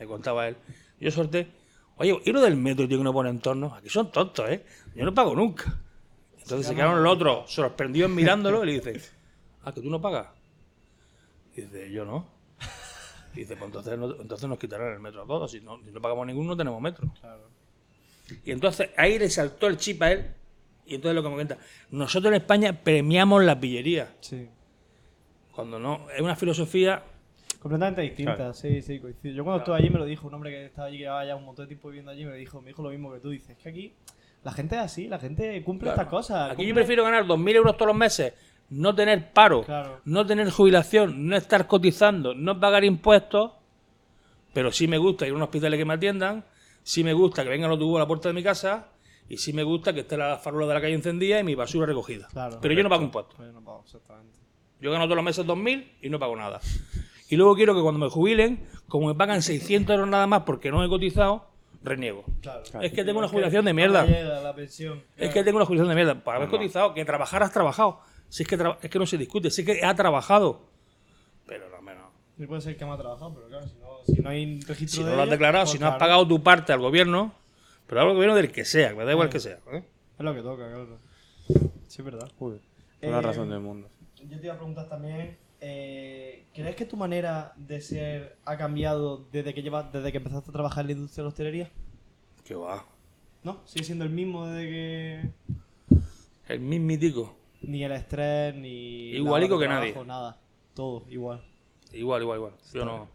me 0.00 0.06
contaba 0.06 0.48
él, 0.48 0.56
yo 0.98 1.12
sorté, 1.12 1.46
oye, 1.96 2.20
¿y 2.24 2.32
lo 2.32 2.40
del 2.40 2.56
metro, 2.56 2.88
tío, 2.88 2.98
que 2.98 3.04
no 3.04 3.12
pone 3.12 3.30
en 3.30 3.38
torno? 3.38 3.72
Aquí 3.72 3.88
son 3.88 4.10
tontos, 4.10 4.50
¿eh? 4.50 4.64
Yo 4.96 5.04
no 5.04 5.14
pago 5.14 5.36
nunca. 5.36 5.80
Entonces 6.36 6.66
se 6.66 6.74
quedaron 6.74 7.04
los 7.04 7.12
otros 7.12 7.54
sorprendidos 7.54 8.10
mirándolo 8.10 8.64
y 8.64 8.66
le 8.66 8.72
dice, 8.80 9.00
ah, 9.62 9.72
que 9.72 9.80
tú 9.80 9.90
no 9.90 10.00
pagas. 10.00 10.26
Y 11.54 11.60
dice, 11.60 11.92
yo 11.92 12.04
no. 12.04 12.33
Y 13.34 13.40
dice, 13.40 13.56
pues 13.56 13.66
entonces, 13.66 13.98
no- 13.98 14.20
entonces 14.20 14.48
nos 14.48 14.58
quitarán 14.58 14.92
el 14.92 15.00
metro 15.00 15.22
a 15.22 15.26
todos. 15.26 15.50
Si 15.50 15.60
no, 15.60 15.80
si 15.84 15.90
no 15.90 16.00
pagamos 16.00 16.26
ninguno, 16.26 16.50
no 16.50 16.56
tenemos 16.56 16.80
metro. 16.80 17.08
Claro. 17.20 17.48
Y 18.44 18.52
entonces 18.52 18.90
ahí 18.96 19.18
le 19.18 19.28
saltó 19.28 19.66
el 19.66 19.76
chip 19.76 20.00
a 20.02 20.12
él. 20.12 20.26
Y 20.86 20.94
entonces 20.96 21.14
lo 21.14 21.22
que 21.22 21.28
me 21.30 21.34
cuenta, 21.34 21.58
nosotros 21.90 22.30
en 22.30 22.36
España 22.40 22.72
premiamos 22.82 23.42
la 23.44 23.58
pillería. 23.58 24.14
Sí. 24.20 24.48
Cuando 25.52 25.78
no, 25.78 26.06
es 26.10 26.20
una 26.20 26.36
filosofía. 26.36 27.02
Completamente 27.60 28.02
distinta, 28.02 28.36
Claro. 28.36 28.54
sí, 28.54 28.82
sí, 28.82 28.98
coincido. 29.00 29.34
Yo 29.34 29.44
cuando 29.44 29.60
estuve 29.60 29.76
allí 29.76 29.88
me 29.88 29.98
lo 29.98 30.04
dijo 30.04 30.26
un 30.28 30.34
hombre 30.34 30.50
que 30.50 30.66
estaba 30.66 30.88
allí, 30.88 30.98
que 30.98 31.04
llevaba 31.04 31.24
ya 31.24 31.34
un 31.36 31.44
montón 31.44 31.64
de 31.64 31.68
tiempo 31.68 31.88
viviendo 31.88 32.10
allí, 32.10 32.24
me 32.26 32.34
dijo, 32.36 32.60
me 32.60 32.68
dijo 32.68 32.82
lo 32.82 32.90
mismo 32.90 33.10
que 33.12 33.20
tú 33.20 33.30
dices, 33.30 33.50
es 33.50 33.58
que 33.62 33.68
aquí 33.70 33.94
la 34.42 34.52
gente 34.52 34.74
es 34.74 34.82
así, 34.82 35.08
la 35.08 35.18
gente 35.18 35.62
cumple 35.64 35.86
Claro. 35.86 36.02
estas 36.02 36.10
cosas. 36.10 36.50
Aquí 36.52 36.66
yo 36.66 36.74
prefiero 36.74 37.02
ganar 37.04 37.24
2.000 37.24 37.56
euros 37.56 37.74
todos 37.78 37.86
los 37.88 37.96
meses, 37.96 38.34
no 38.70 38.94
tener 38.94 39.32
paro, 39.32 39.62
Claro. 39.62 40.00
no 40.04 40.26
tener 40.26 40.50
jubilación, 40.50 41.28
no 41.28 41.36
estar 41.36 41.66
cotizando, 41.66 42.34
no 42.34 42.58
pagar 42.58 42.84
impuestos. 42.84 43.52
Pero 44.52 44.70
sí 44.72 44.86
me 44.88 44.98
gusta 44.98 45.26
ir 45.26 45.32
a 45.32 45.36
un 45.36 45.42
hospital 45.42 45.76
que 45.76 45.84
me 45.84 45.94
atiendan, 45.94 46.44
sí 46.82 47.02
me 47.02 47.12
gusta 47.12 47.42
que 47.42 47.50
vengan 47.50 47.70
los 47.70 47.78
tubos 47.78 47.96
a 47.96 48.00
la 48.00 48.06
puerta 48.06 48.28
de 48.28 48.34
mi 48.34 48.42
casa 48.42 48.88
y 49.28 49.36
sí 49.38 49.52
me 49.52 49.62
gusta 49.64 49.92
que 49.92 50.00
esté 50.00 50.16
la 50.16 50.36
farola 50.38 50.66
de 50.66 50.74
la 50.74 50.80
calle 50.80 50.94
encendida 50.94 51.40
y 51.40 51.44
mi 51.44 51.54
basura 51.54 51.86
recogida. 51.86 52.28
Claro. 52.28 52.58
Pero 52.60 52.74
yo 52.74 52.82
no 52.82 52.88
pago 52.88 53.02
impuestos. 53.02 53.34
Pues 53.36 53.48
yo 53.48 53.52
no 53.52 53.64
pago, 53.64 53.82
exactamente. 53.84 54.38
Yo 54.80 54.90
gano 54.92 55.04
todos 55.04 55.16
los 55.16 55.24
meses 55.24 55.46
2.000 55.46 55.92
y 56.02 56.10
no 56.10 56.18
pago 56.18 56.36
nada. 56.36 56.60
Y 57.28 57.36
luego 57.36 57.56
quiero 57.56 57.74
que 57.74 57.80
cuando 57.80 57.98
me 57.98 58.10
jubilen, 58.10 58.64
como 58.86 59.08
me 59.08 59.14
pagan 59.14 59.42
600 59.42 59.94
euros 59.94 60.08
nada 60.08 60.26
más 60.26 60.42
porque 60.42 60.70
no 60.70 60.84
he 60.84 60.88
cotizado, 60.88 61.46
reniego. 61.82 62.24
Claro. 62.42 62.62
Es 62.82 62.92
que 62.92 63.02
tengo 63.02 63.18
una 63.18 63.28
jubilación 63.28 63.64
de 63.64 63.72
mierda. 63.74 64.04
la 64.04 64.54
pensión. 64.54 65.02
Es 65.16 65.32
que 65.32 65.42
tengo 65.42 65.56
una 65.56 65.66
jubilación 65.66 65.88
de 65.88 65.94
mierda. 65.96 66.22
Para 66.22 66.36
haber 66.36 66.48
cotizado, 66.50 66.92
que 66.94 67.04
trabajar 67.04 67.42
has 67.42 67.52
trabajado. 67.52 68.00
Si 68.34 68.42
es 68.42 68.48
que, 68.48 68.56
es 68.82 68.90
que 68.90 68.98
no 68.98 69.06
se 69.06 69.16
discute, 69.16 69.48
si 69.48 69.60
es 69.60 69.64
que 69.64 69.84
ha 69.84 69.94
trabajado. 69.94 70.62
Pero 71.46 71.70
no, 71.70 71.80
menos. 71.80 72.06
Y 72.36 72.46
puede 72.46 72.62
ser 72.62 72.76
que 72.76 72.84
me 72.84 72.90
ha 72.90 72.96
trabajado, 72.96 73.32
pero 73.32 73.46
claro, 73.46 73.68
si 73.68 73.76
no, 73.76 73.88
si 74.12 74.20
no 74.22 74.28
hay 74.28 74.60
registro 74.62 75.02
Si 75.02 75.04
de 75.04 75.10
no 75.10 75.16
lo 75.18 75.22
has 75.22 75.30
declarado, 75.30 75.62
pues 75.66 75.70
si 75.70 75.78
no 75.78 75.86
has 75.86 75.98
pagado 75.98 76.26
tu 76.26 76.42
parte 76.42 76.72
al 76.72 76.80
gobierno, 76.80 77.32
pero 77.86 78.00
al 78.00 78.12
gobierno 78.12 78.34
del 78.34 78.50
que 78.50 78.64
sea, 78.64 78.88
que 78.88 78.96
me 78.96 79.04
da 79.04 79.12
igual 79.12 79.28
que 79.30 79.38
sea. 79.38 79.60
¿eh? 79.72 79.84
Es 80.18 80.24
lo 80.24 80.34
que 80.34 80.42
toca, 80.42 80.66
claro. 80.66 80.98
Sí, 81.86 82.00
es 82.00 82.04
verdad. 82.04 82.28
Joder, 82.36 82.60
toda 83.00 83.12
la 83.12 83.18
Eh, 83.18 83.22
razón 83.22 83.50
del 83.50 83.60
mundo. 83.60 83.88
Yo 84.28 84.40
te 84.40 84.46
iba 84.46 84.54
a 84.54 84.56
preguntar 84.56 84.88
también, 84.88 85.38
eh, 85.60 86.46
¿crees 86.52 86.74
que 86.74 86.86
tu 86.86 86.96
manera 86.96 87.52
de 87.56 87.80
ser 87.80 88.36
ha 88.46 88.56
cambiado 88.56 89.28
desde 89.30 89.54
que 89.54 89.62
llevas, 89.62 89.92
desde 89.92 90.10
que 90.10 90.18
empezaste 90.18 90.50
a 90.50 90.52
trabajar 90.52 90.80
en 90.82 90.86
la 90.88 90.92
industria 90.94 91.22
de 91.22 91.26
la 91.26 91.28
hostelería? 91.28 91.70
Que 92.44 92.56
va. 92.56 92.84
¿No? 93.44 93.60
¿Sigue 93.64 93.84
siendo 93.84 94.02
el 94.04 94.10
mismo 94.10 94.44
desde 94.48 94.68
que...? 94.68 95.30
El 96.48 96.58
mismitico. 96.58 97.36
Ni 97.66 97.84
el 97.84 97.92
estrés, 97.92 98.54
ni... 98.54 99.12
Igualico 99.12 99.58
que 99.58 99.68
nadie. 99.68 99.94
Nada. 100.04 100.38
Todo, 100.74 101.04
igual. 101.08 101.42
Igual, 101.92 102.22
igual, 102.22 102.38
igual. 102.38 102.52
Yo 102.72 102.84
no. 102.84 103.08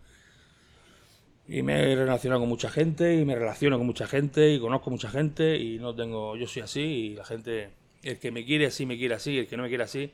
Y 1.47 1.63
me 1.63 1.91
he 1.91 1.95
relacionado 1.95 2.41
con 2.41 2.49
mucha 2.49 2.69
gente, 2.69 3.15
y 3.15 3.25
me 3.25 3.35
relaciono 3.35 3.77
con 3.77 3.87
mucha 3.87 4.05
gente, 4.05 4.53
y 4.53 4.59
conozco 4.59 4.91
mucha 4.91 5.09
gente, 5.09 5.57
y 5.57 5.79
no 5.79 5.95
tengo. 5.95 6.35
Yo 6.35 6.47
soy 6.47 6.61
así, 6.61 6.81
y 6.81 7.15
la 7.15 7.25
gente. 7.25 7.71
El 8.03 8.19
que 8.19 8.31
me 8.31 8.45
quiere 8.45 8.67
así, 8.67 8.85
me 8.85 8.97
quiere 8.97 9.15
así, 9.15 9.39
el 9.39 9.47
que 9.47 9.57
no 9.57 9.63
me 9.63 9.69
quiere 9.69 9.83
así, 9.83 10.11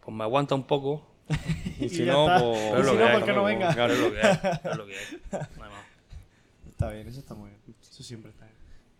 pues 0.00 0.16
me 0.16 0.24
aguanta 0.24 0.54
un 0.54 0.64
poco. 0.64 1.06
Y 1.80 1.88
si 1.90 2.02
no, 2.02 2.26
pues. 2.26 2.58
Pero 2.72 2.78
es 2.78 2.86
lo 2.86 2.92
si 2.92 2.98
que 2.98 3.04
no, 3.04 3.06
hay, 3.06 3.16
¿por 3.16 3.24
qué 3.24 3.32
no 3.32 3.42
pues, 3.42 3.54
venga? 3.54 3.74
claro. 3.74 3.92
Es 3.92 4.00
lo 4.00 4.12
que 4.12 4.20
hay. 4.20 4.32
Es 4.32 4.76
lo 4.76 4.86
que 4.86 4.94
hay. 4.94 5.06
No 5.58 5.64
hay 5.64 5.70
más. 5.70 5.84
Está 6.68 6.90
bien, 6.90 7.06
eso 7.06 7.20
está 7.20 7.34
muy 7.34 7.50
bien. 7.50 7.60
Eso 7.80 8.02
siempre 8.02 8.30
está 8.30 8.46
bien. 8.46 8.47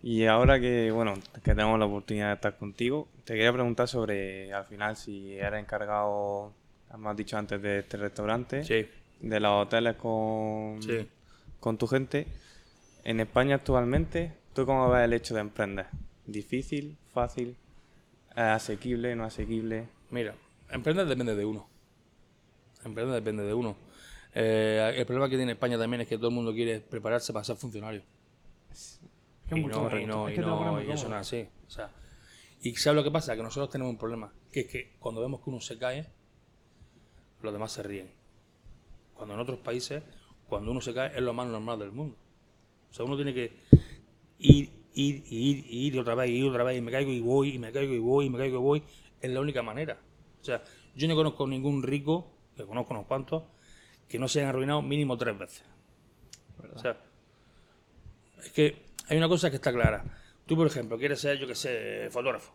Y 0.03 0.27
ahora 0.27 0.61
que, 0.61 0.91
bueno, 0.93 1.15
que 1.35 1.55
tenemos 1.55 1.79
la 1.79 1.87
oportunidad 1.87 2.29
de 2.29 2.35
estar 2.35 2.57
contigo, 2.57 3.09
te 3.25 3.35
quería 3.35 3.53
preguntar 3.53 3.89
sobre, 3.89 4.53
al 4.53 4.65
final, 4.65 4.97
si 4.97 5.35
eres 5.35 5.61
encargado, 5.61 6.53
me 6.97 7.09
has 7.09 7.17
dicho 7.17 7.37
antes, 7.37 7.61
de 7.61 7.81
este 7.81 7.97
restaurante, 7.97 8.65
Sí, 8.65 8.87
de 9.21 9.41
los 9.41 9.67
hoteles 9.67 9.97
con, 9.97 10.81
sí. 10.83 11.09
con 11.59 11.77
tu 11.79 11.87
gente. 11.89 12.27
En 13.05 13.19
España 13.21 13.57
actualmente, 13.57 14.33
¿tú 14.55 14.65
cómo 14.67 14.89
ves 14.89 15.05
el 15.05 15.13
hecho 15.15 15.35
de 15.35 15.41
emprender? 15.41 15.87
¿Difícil? 16.27 16.97
¿Fácil? 17.13 17.57
¿Es 18.31 18.37
asequible? 18.39 19.17
¿No 19.17 19.25
asequible? 19.25 19.89
Mira, 20.11 20.35
emprender 20.71 21.07
depende 21.07 21.35
de 21.35 21.45
uno. 21.45 21.67
Emprender 22.85 23.17
depende 23.17 23.43
de 23.43 23.55
uno. 23.55 23.77
Eh, 24.35 24.95
el 24.97 25.07
problema 25.07 25.29
que 25.29 25.37
tiene 25.37 25.53
España 25.53 25.77
también 25.77 26.03
es 26.03 26.09
que 26.09 26.17
todo 26.17 26.29
el 26.29 26.35
mundo 26.35 26.53
quiere 26.53 26.79
prepararse 26.81 27.33
para 27.33 27.45
ser 27.45 27.57
funcionario. 27.57 28.03
Y 29.51 29.61
mucho 29.61 29.89
no, 29.89 29.99
y 29.99 30.07
no, 30.07 30.29
es 30.29 30.35
que 30.35 30.41
no, 30.41 30.83
y 30.83 30.91
eso 30.91 31.09
no 31.09 31.17
es 31.17 31.21
así. 31.23 31.49
O 31.67 31.71
sea, 31.71 31.91
y 32.61 32.75
¿sabes 32.75 32.97
lo 32.97 33.05
que 33.05 33.11
pasa? 33.11 33.37
Que 33.37 33.43
nosotros 33.43 33.71
tenemos 33.71 33.93
un 33.93 33.99
problema, 33.99 34.33
que 34.53 34.61
es 34.61 34.67
que 34.67 34.97
cuando 34.99 35.21
vemos 35.21 35.41
que 35.43 35.51
uno 35.51 35.61
se 35.61 35.79
cae, 35.79 36.07
los 37.41 37.53
demás 37.53 37.73
se 37.73 37.83
ríen. 37.83 38.11
Cuando 39.15 39.35
en 39.35 39.41
otros 39.41 39.59
países, 39.61 40.03
cuando 40.49 40.71
uno 40.71 40.81
se 40.81 40.93
cae, 40.93 41.15
es 41.15 41.23
lo 41.23 41.33
más 41.33 41.47
normal 41.47 41.79
del 41.79 41.93
mundo. 41.93 42.17
O 42.91 42.95
sea, 42.95 43.05
uno 43.05 43.17
tiene 43.17 43.33
que 43.33 43.53
ir, 44.39 44.71
ir, 44.95 45.23
ir, 45.27 45.65
ir 45.69 45.95
y 45.95 45.99
otra 45.99 46.15
vez, 46.15 46.31
ir 46.31 46.45
otra 46.45 46.65
vez, 46.65 46.79
y 46.79 46.81
me 46.81 46.91
caigo 46.91 47.11
y 47.11 47.21
voy, 47.21 47.55
y 47.55 47.59
me 47.59 47.73
caigo 47.73 47.95
y 47.95 47.99
voy, 47.99 48.27
y 48.27 48.31
me 48.31 48.39
caigo 48.39 48.59
y 48.59 48.63
voy. 48.63 48.83
Es 49.21 49.31
la 49.31 49.41
única 49.41 49.63
manera. 49.63 49.99
O 50.41 50.45
sea, 50.45 50.63
yo 50.95 51.09
no 51.09 51.15
conozco 51.15 51.47
ningún 51.47 51.83
rico, 51.83 52.33
que 52.57 52.65
conozco 52.65 52.95
unos 52.95 53.07
cuantos, 53.07 53.45
que 54.09 54.19
no 54.19 54.27
se 54.27 54.41
hayan 54.41 54.51
arruinado 54.51 54.83
mínimo 54.83 55.17
tres 55.17 55.39
veces. 55.39 55.65
O 56.75 56.79
sea, 56.79 56.99
es 58.43 58.51
que 58.53 58.88
hay 59.09 59.16
una 59.16 59.29
cosa 59.29 59.51
que 59.51 59.57
está 59.57 59.73
clara. 59.73 60.05
Tú, 60.47 60.57
por 60.57 60.66
ejemplo, 60.66 60.99
quieres 60.99 61.21
ser, 61.21 61.38
yo 61.38 61.47
que 61.47 61.55
sé, 61.55 62.09
fotógrafo. 62.11 62.53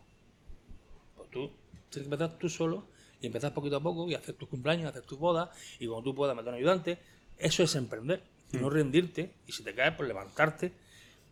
Pues 1.16 1.30
tú 1.30 1.50
tienes 1.90 2.08
que 2.08 2.14
empezar 2.14 2.38
tú 2.38 2.48
solo 2.48 2.88
y 3.20 3.26
empezar 3.26 3.54
poquito 3.54 3.76
a 3.76 3.80
poco 3.80 4.08
y 4.08 4.14
hacer 4.14 4.34
tus 4.34 4.48
cumpleaños, 4.48 4.90
hacer 4.90 5.02
tus 5.02 5.18
bodas 5.18 5.50
y 5.78 5.86
cuando 5.86 6.04
tú 6.04 6.14
puedas 6.14 6.36
meter 6.36 6.50
un 6.52 6.58
ayudante, 6.58 6.98
eso 7.38 7.62
es 7.62 7.74
emprender, 7.74 8.22
y 8.52 8.56
no 8.58 8.70
rendirte 8.70 9.34
y 9.46 9.52
si 9.52 9.62
te 9.62 9.74
caes, 9.74 9.94
pues 9.96 10.08
levantarte. 10.08 10.72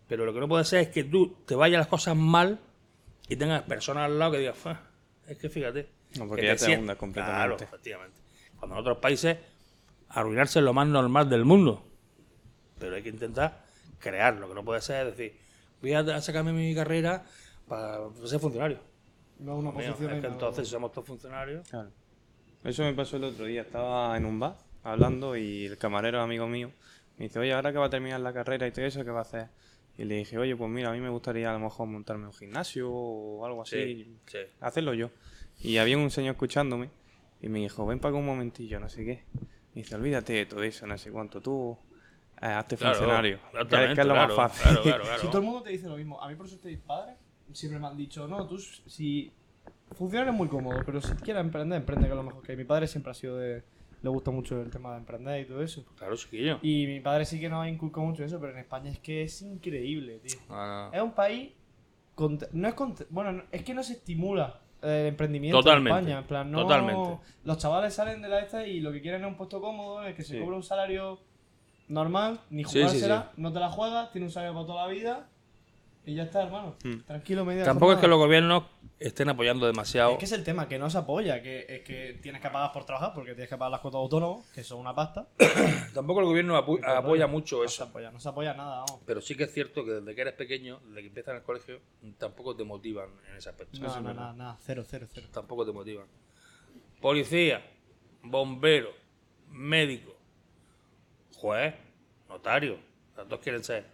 Pero 0.08 0.24
lo 0.24 0.32
que 0.34 0.40
no 0.40 0.48
puede 0.48 0.64
ser 0.64 0.80
es 0.80 0.88
que 0.88 1.04
tú 1.04 1.36
te 1.46 1.54
vayas 1.54 1.78
las 1.78 1.86
cosas 1.88 2.16
mal 2.16 2.60
y 3.28 3.36
tengas 3.36 3.62
personas 3.62 4.04
al 4.04 4.18
lado 4.18 4.32
que 4.32 4.38
digas, 4.38 4.56
"Fua, 4.56 4.80
es 5.26 5.38
que 5.38 5.48
fíjate. 5.48 5.88
No, 6.18 6.26
porque 6.28 6.42
que 6.42 6.48
ya 6.48 6.56
te 6.56 6.76
hundes 6.78 6.96
completamente. 6.96 7.38
Claro, 7.38 7.56
efectivamente. 7.56 8.18
Cuando 8.58 8.76
en 8.76 8.80
otros 8.80 8.98
países 8.98 9.38
arruinarse 10.08 10.58
es 10.58 10.64
lo 10.64 10.74
más 10.74 10.86
normal 10.86 11.28
del 11.30 11.44
mundo. 11.44 11.84
Pero 12.78 12.96
hay 12.96 13.02
que 13.02 13.08
intentar 13.08 13.64
crear. 14.02 14.34
Lo 14.38 14.48
que 14.48 14.54
no 14.54 14.64
puede 14.64 14.80
ser 14.80 15.06
es 15.06 15.16
decir, 15.16 15.38
voy 15.80 15.94
a 15.94 16.20
sacarme 16.20 16.52
mi 16.52 16.74
carrera 16.74 17.24
para 17.66 18.00
ser 18.24 18.40
funcionario. 18.40 18.80
No 19.38 19.56
una 19.56 19.70
Mío, 19.72 19.92
posición 19.92 20.14
es 20.14 20.20
que 20.20 20.26
entonces 20.26 20.68
somos 20.68 20.92
todos 20.92 21.06
funcionarios. 21.06 21.68
Claro. 21.68 21.90
Eso 22.64 22.82
me 22.82 22.92
pasó 22.94 23.16
el 23.16 23.24
otro 23.24 23.46
día. 23.46 23.62
Estaba 23.62 24.16
en 24.16 24.24
un 24.24 24.38
bar 24.38 24.56
hablando 24.84 25.36
y 25.36 25.66
el 25.66 25.78
camarero, 25.78 26.20
amigo 26.20 26.46
mío, 26.46 26.70
me 27.18 27.24
dice, 27.24 27.38
oye, 27.38 27.52
ahora 27.52 27.72
que 27.72 27.78
va 27.78 27.86
a 27.86 27.90
terminar 27.90 28.20
la 28.20 28.32
carrera 28.32 28.66
y 28.66 28.72
todo 28.72 28.84
eso, 28.84 29.04
¿qué 29.04 29.10
va 29.10 29.20
a 29.20 29.22
hacer? 29.22 29.48
Y 29.98 30.04
le 30.04 30.16
dije, 30.16 30.38
oye, 30.38 30.56
pues 30.56 30.70
mira, 30.70 30.90
a 30.90 30.92
mí 30.92 31.00
me 31.00 31.10
gustaría 31.10 31.50
a 31.50 31.52
lo 31.52 31.60
mejor 31.60 31.86
montarme 31.86 32.26
un 32.26 32.32
gimnasio 32.32 32.90
o 32.90 33.44
algo 33.44 33.62
así. 33.62 33.76
Sí, 33.76 34.16
sí. 34.26 34.38
Hacerlo 34.60 34.94
yo. 34.94 35.10
Y 35.60 35.78
había 35.78 35.98
un 35.98 36.10
señor 36.10 36.32
escuchándome 36.32 36.90
y 37.40 37.48
me 37.48 37.58
dijo, 37.58 37.84
ven 37.86 37.98
para 37.98 38.10
acá 38.10 38.18
un 38.18 38.26
momentillo, 38.26 38.80
no 38.80 38.88
sé 38.88 39.04
qué. 39.04 39.24
Me 39.74 39.82
dice, 39.82 39.94
olvídate 39.94 40.32
de 40.32 40.46
todo 40.46 40.62
eso, 40.62 40.86
no 40.86 40.96
sé 40.96 41.10
cuánto. 41.10 41.40
Tú 41.40 41.76
eh, 42.42 42.46
hazte 42.46 42.76
Claro, 42.76 42.94
funcionario. 42.96 43.38
Que 43.52 43.58
es, 43.60 43.94
que 43.94 44.04
lo 44.04 44.12
claro, 44.14 44.14
más 44.14 44.34
fácil. 44.34 44.62
Claro, 44.62 44.82
claro, 44.82 45.04
claro. 45.04 45.20
Si 45.20 45.26
todo 45.28 45.38
el 45.38 45.44
mundo 45.44 45.62
te 45.62 45.70
dice 45.70 45.88
lo 45.88 45.96
mismo, 45.96 46.20
a 46.22 46.28
mí 46.28 46.34
por 46.34 46.46
eso 46.46 46.56
estoy 46.56 46.76
padre, 46.76 47.14
siempre 47.52 47.78
me 47.78 47.86
han 47.86 47.96
dicho, 47.96 48.26
no, 48.26 48.46
tú 48.46 48.58
si 48.58 49.32
funcionar 49.92 50.28
es 50.28 50.34
muy 50.34 50.48
cómodo, 50.48 50.80
pero 50.84 51.00
si 51.00 51.12
quieres 51.16 51.40
emprender, 51.42 51.78
emprende, 51.78 52.06
que 52.06 52.10
es 52.12 52.16
lo 52.16 52.22
mejor 52.22 52.42
que 52.42 52.52
hay. 52.52 52.58
Mi 52.58 52.64
padre 52.64 52.86
siempre 52.86 53.10
ha 53.10 53.14
sido 53.14 53.36
de, 53.36 53.62
le 54.02 54.08
gusta 54.08 54.30
mucho 54.30 54.60
el 54.60 54.70
tema 54.70 54.92
de 54.92 54.98
emprender 54.98 55.42
y 55.42 55.44
todo 55.46 55.62
eso. 55.62 55.84
Claro, 55.96 56.16
chiquillo. 56.16 56.58
Y 56.62 56.86
mi 56.86 57.00
padre 57.00 57.24
sí 57.26 57.38
que 57.38 57.48
nos 57.48 57.62
ha 57.64 57.68
inculcado 57.68 58.06
mucho 58.06 58.24
eso, 58.24 58.40
pero 58.40 58.52
en 58.52 58.58
España 58.58 58.90
es 58.90 58.98
que 58.98 59.22
es 59.22 59.42
increíble, 59.42 60.18
tío. 60.20 60.38
Ah, 60.50 60.90
Es 60.92 61.00
un 61.02 61.12
país, 61.12 61.52
cont- 62.16 62.48
no 62.52 62.68
es 62.68 62.74
cont- 62.74 63.06
bueno, 63.10 63.32
no- 63.32 63.42
es 63.52 63.62
que 63.62 63.74
no 63.74 63.82
se 63.82 63.92
estimula 63.92 64.60
el 64.80 65.06
emprendimiento 65.06 65.58
Totalmente, 65.60 65.90
en 65.90 65.98
España. 66.04 66.18
En 66.20 66.26
plan, 66.26 66.50
no, 66.50 66.62
totalmente. 66.62 67.18
Los 67.44 67.58
chavales 67.58 67.94
salen 67.94 68.20
de 68.22 68.28
la 68.28 68.40
esta 68.40 68.66
y 68.66 68.80
lo 68.80 68.90
que 68.90 69.00
quieren 69.00 69.20
es 69.20 69.28
un 69.28 69.36
puesto 69.36 69.60
cómodo, 69.60 70.02
es 70.04 70.16
que 70.16 70.22
se 70.24 70.34
Sí. 70.34 70.40
cobra 70.40 70.56
un 70.56 70.62
salario 70.64 71.20
normal, 71.92 72.40
ni 72.50 72.64
Sí, 72.64 72.70
sí, 72.70 72.78
jugársela, 72.82 73.32
no 73.36 73.52
te 73.52 73.60
la 73.60 73.70
juegas, 73.70 74.10
tiene 74.12 74.26
un 74.26 74.32
salario 74.32 74.54
para 74.54 74.66
toda 74.66 74.86
la 74.86 74.92
vida 74.92 75.28
y 76.04 76.14
ya 76.14 76.24
está, 76.24 76.42
hermano. 76.42 76.74
Hmm. 76.82 77.00
Tranquilo, 77.06 77.44
media 77.44 77.62
Tampoco 77.64 77.92
es 77.92 77.98
que 78.00 78.08
los 78.08 78.18
gobiernos 78.18 78.64
estén 78.98 79.28
apoyando 79.28 79.66
demasiado. 79.66 80.12
Es 80.12 80.18
que 80.18 80.24
es 80.24 80.32
el 80.32 80.42
tema, 80.42 80.66
que 80.68 80.78
no 80.78 80.90
se 80.90 80.98
apoya, 80.98 81.40
que 81.42 81.64
es 81.68 81.82
que 81.82 82.18
tienes 82.22 82.40
que 82.40 82.50
pagar 82.50 82.72
por 82.72 82.84
trabajar 82.84 83.12
porque 83.14 83.32
tienes 83.34 83.48
que 83.48 83.56
pagar 83.56 83.70
las 83.72 83.80
cuotas 83.80 83.98
autónomos, 84.00 84.46
que 84.52 84.64
son 84.64 84.80
una 84.80 84.94
pasta. 84.94 85.28
Tampoco 85.94 86.20
el 86.20 86.26
gobierno 86.26 86.56
apu- 86.58 86.84
apoya 86.84 87.26
mucho 87.28 87.62
No 87.62 87.68
se 87.68 87.74
eso. 87.74 87.84
apoya, 87.84 88.10
no 88.10 88.18
se 88.18 88.28
apoya 88.28 88.54
nada, 88.54 88.78
vamos. 88.86 89.00
Pero 89.06 89.20
sí 89.20 89.36
que 89.36 89.44
es 89.44 89.52
cierto 89.52 89.84
que 89.84 89.92
desde 89.92 90.14
que 90.14 90.20
eres 90.22 90.34
pequeño, 90.34 90.80
desde 90.88 91.02
que 91.02 91.06
empiezas 91.08 91.32
en 91.32 91.36
el 91.38 91.42
colegio, 91.44 91.80
tampoco 92.18 92.56
te 92.56 92.64
motivan 92.64 93.10
en 93.30 93.36
ese 93.36 93.50
aspecto. 93.50 93.78
No, 93.80 94.00
no, 94.00 94.12
nada, 94.14 94.32
nada, 94.32 94.56
cero, 94.60 94.82
cero, 94.88 95.06
cero. 95.12 95.28
Tampoco 95.32 95.64
te 95.66 95.72
motivan. 95.72 96.06
Policía, 97.00 97.62
bombero, 98.22 98.90
médico, 99.50 100.11
juez, 101.42 101.74
notario. 102.28 102.78
Los 103.16 103.28
dos 103.28 103.40
quieren 103.40 103.64
ser. 103.64 103.84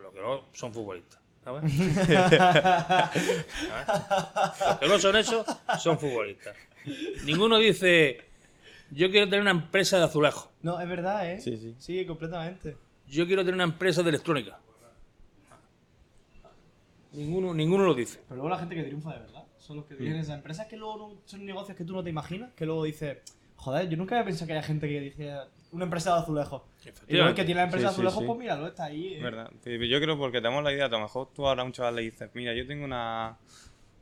Lo 0.00 0.12
que 0.12 0.20
no 0.20 0.44
son 0.52 0.72
futbolistas. 0.72 1.18
¿Sabes? 1.44 1.62
Los 4.70 4.78
que 4.78 4.88
no 4.88 4.98
son 4.98 5.16
eso 5.16 5.44
son 5.80 5.98
futbolistas. 5.98 6.54
Ninguno 7.24 7.58
dice, 7.58 8.20
yo 8.90 9.10
quiero 9.10 9.26
tener 9.26 9.40
una 9.40 9.50
empresa 9.50 9.98
de 9.98 10.04
azulejo. 10.04 10.50
No, 10.62 10.80
es 10.80 10.88
verdad, 10.88 11.30
¿eh? 11.30 11.40
Sí, 11.40 11.56
sí. 11.56 11.74
Sí, 11.78 12.06
completamente. 12.06 12.76
Yo 13.08 13.26
quiero 13.26 13.42
tener 13.42 13.54
una 13.54 13.64
empresa 13.64 14.02
de 14.02 14.10
electrónica. 14.10 14.58
Ninguno, 17.12 17.52
ninguno 17.52 17.84
lo 17.84 17.94
dice. 17.94 18.20
Pero 18.28 18.36
luego 18.36 18.50
la 18.50 18.58
gente 18.58 18.74
que 18.76 18.84
triunfa 18.84 19.12
de 19.14 19.18
verdad 19.20 19.42
son 19.58 19.78
los 19.78 19.86
que 19.86 19.96
tienen 19.96 20.18
esas 20.20 20.36
empresas 20.36 20.66
que 20.68 20.76
luego 20.76 20.96
no- 20.96 21.20
son 21.24 21.44
negocios 21.44 21.76
que 21.76 21.84
tú 21.84 21.92
no 21.92 22.04
te 22.04 22.10
imaginas, 22.10 22.52
que 22.54 22.64
luego 22.66 22.84
dices, 22.84 23.18
joder, 23.56 23.88
yo 23.88 23.96
nunca 23.96 24.14
había 24.16 24.26
pensado 24.26 24.46
que 24.46 24.52
haya 24.52 24.62
gente 24.62 24.88
que 24.88 25.00
dice 25.00 25.32
una 25.72 25.84
empresa 25.84 26.14
de 26.14 26.20
azulejos. 26.20 26.62
Y 27.08 27.12
luego 27.14 27.28
el 27.30 27.34
que 27.34 27.44
tiene 27.44 27.60
la 27.60 27.64
empresa 27.66 27.88
Sí, 27.88 27.94
sí, 27.96 28.02
de 28.02 28.08
azulejos, 28.08 28.20
sí. 28.20 28.26
pues 28.26 28.38
míralo, 28.38 28.66
está 28.66 28.84
ahí. 28.84 29.14
eh. 29.14 29.22
¿Verdad? 29.22 29.50
Sí, 29.62 29.88
Yo 29.88 30.00
creo 30.00 30.18
porque 30.18 30.40
tenemos 30.40 30.64
la 30.64 30.72
idea, 30.72 30.86
a 30.86 30.88
lo 30.88 31.00
mejor 31.00 31.28
tú 31.34 31.46
ahora 31.46 31.62
a 31.62 31.64
un 31.64 31.72
chaval 31.72 31.96
le 31.96 32.02
dices, 32.02 32.30
mira, 32.34 32.52
yo 32.54 32.66
tengo 32.66 32.84
una, 32.84 33.38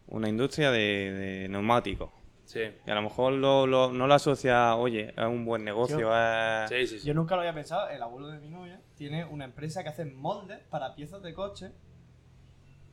una 0.06 0.28
industria 0.28 0.70
de, 0.70 0.80
de 1.12 1.48
neumáticos. 1.48 2.10
Sí. 2.44 2.60
Y 2.86 2.90
a 2.90 2.94
lo 2.94 3.02
mejor 3.02 3.34
lo, 3.34 3.66
lo- 3.66 3.92
no 3.92 4.06
lo 4.06 4.14
asocia, 4.14 4.74
oye, 4.76 5.08
es 5.14 5.24
un 5.26 5.44
buen 5.44 5.62
negocio, 5.64 6.10
es... 6.16 6.70
Sí, 6.70 6.86
sí, 6.86 7.00
sí. 7.00 7.06
Yo 7.06 7.12
nunca 7.12 7.34
lo 7.34 7.42
había 7.42 7.52
pensado, 7.52 7.90
el 7.90 8.00
abuelo 8.02 8.28
de 8.28 8.38
mi 8.38 8.48
novia 8.48 8.80
tiene 8.96 9.26
una 9.26 9.44
empresa 9.44 9.82
que 9.82 9.90
hace 9.90 10.06
moldes 10.06 10.58
para 10.70 10.94
piezas 10.94 11.22
de 11.22 11.34
coche 11.34 11.72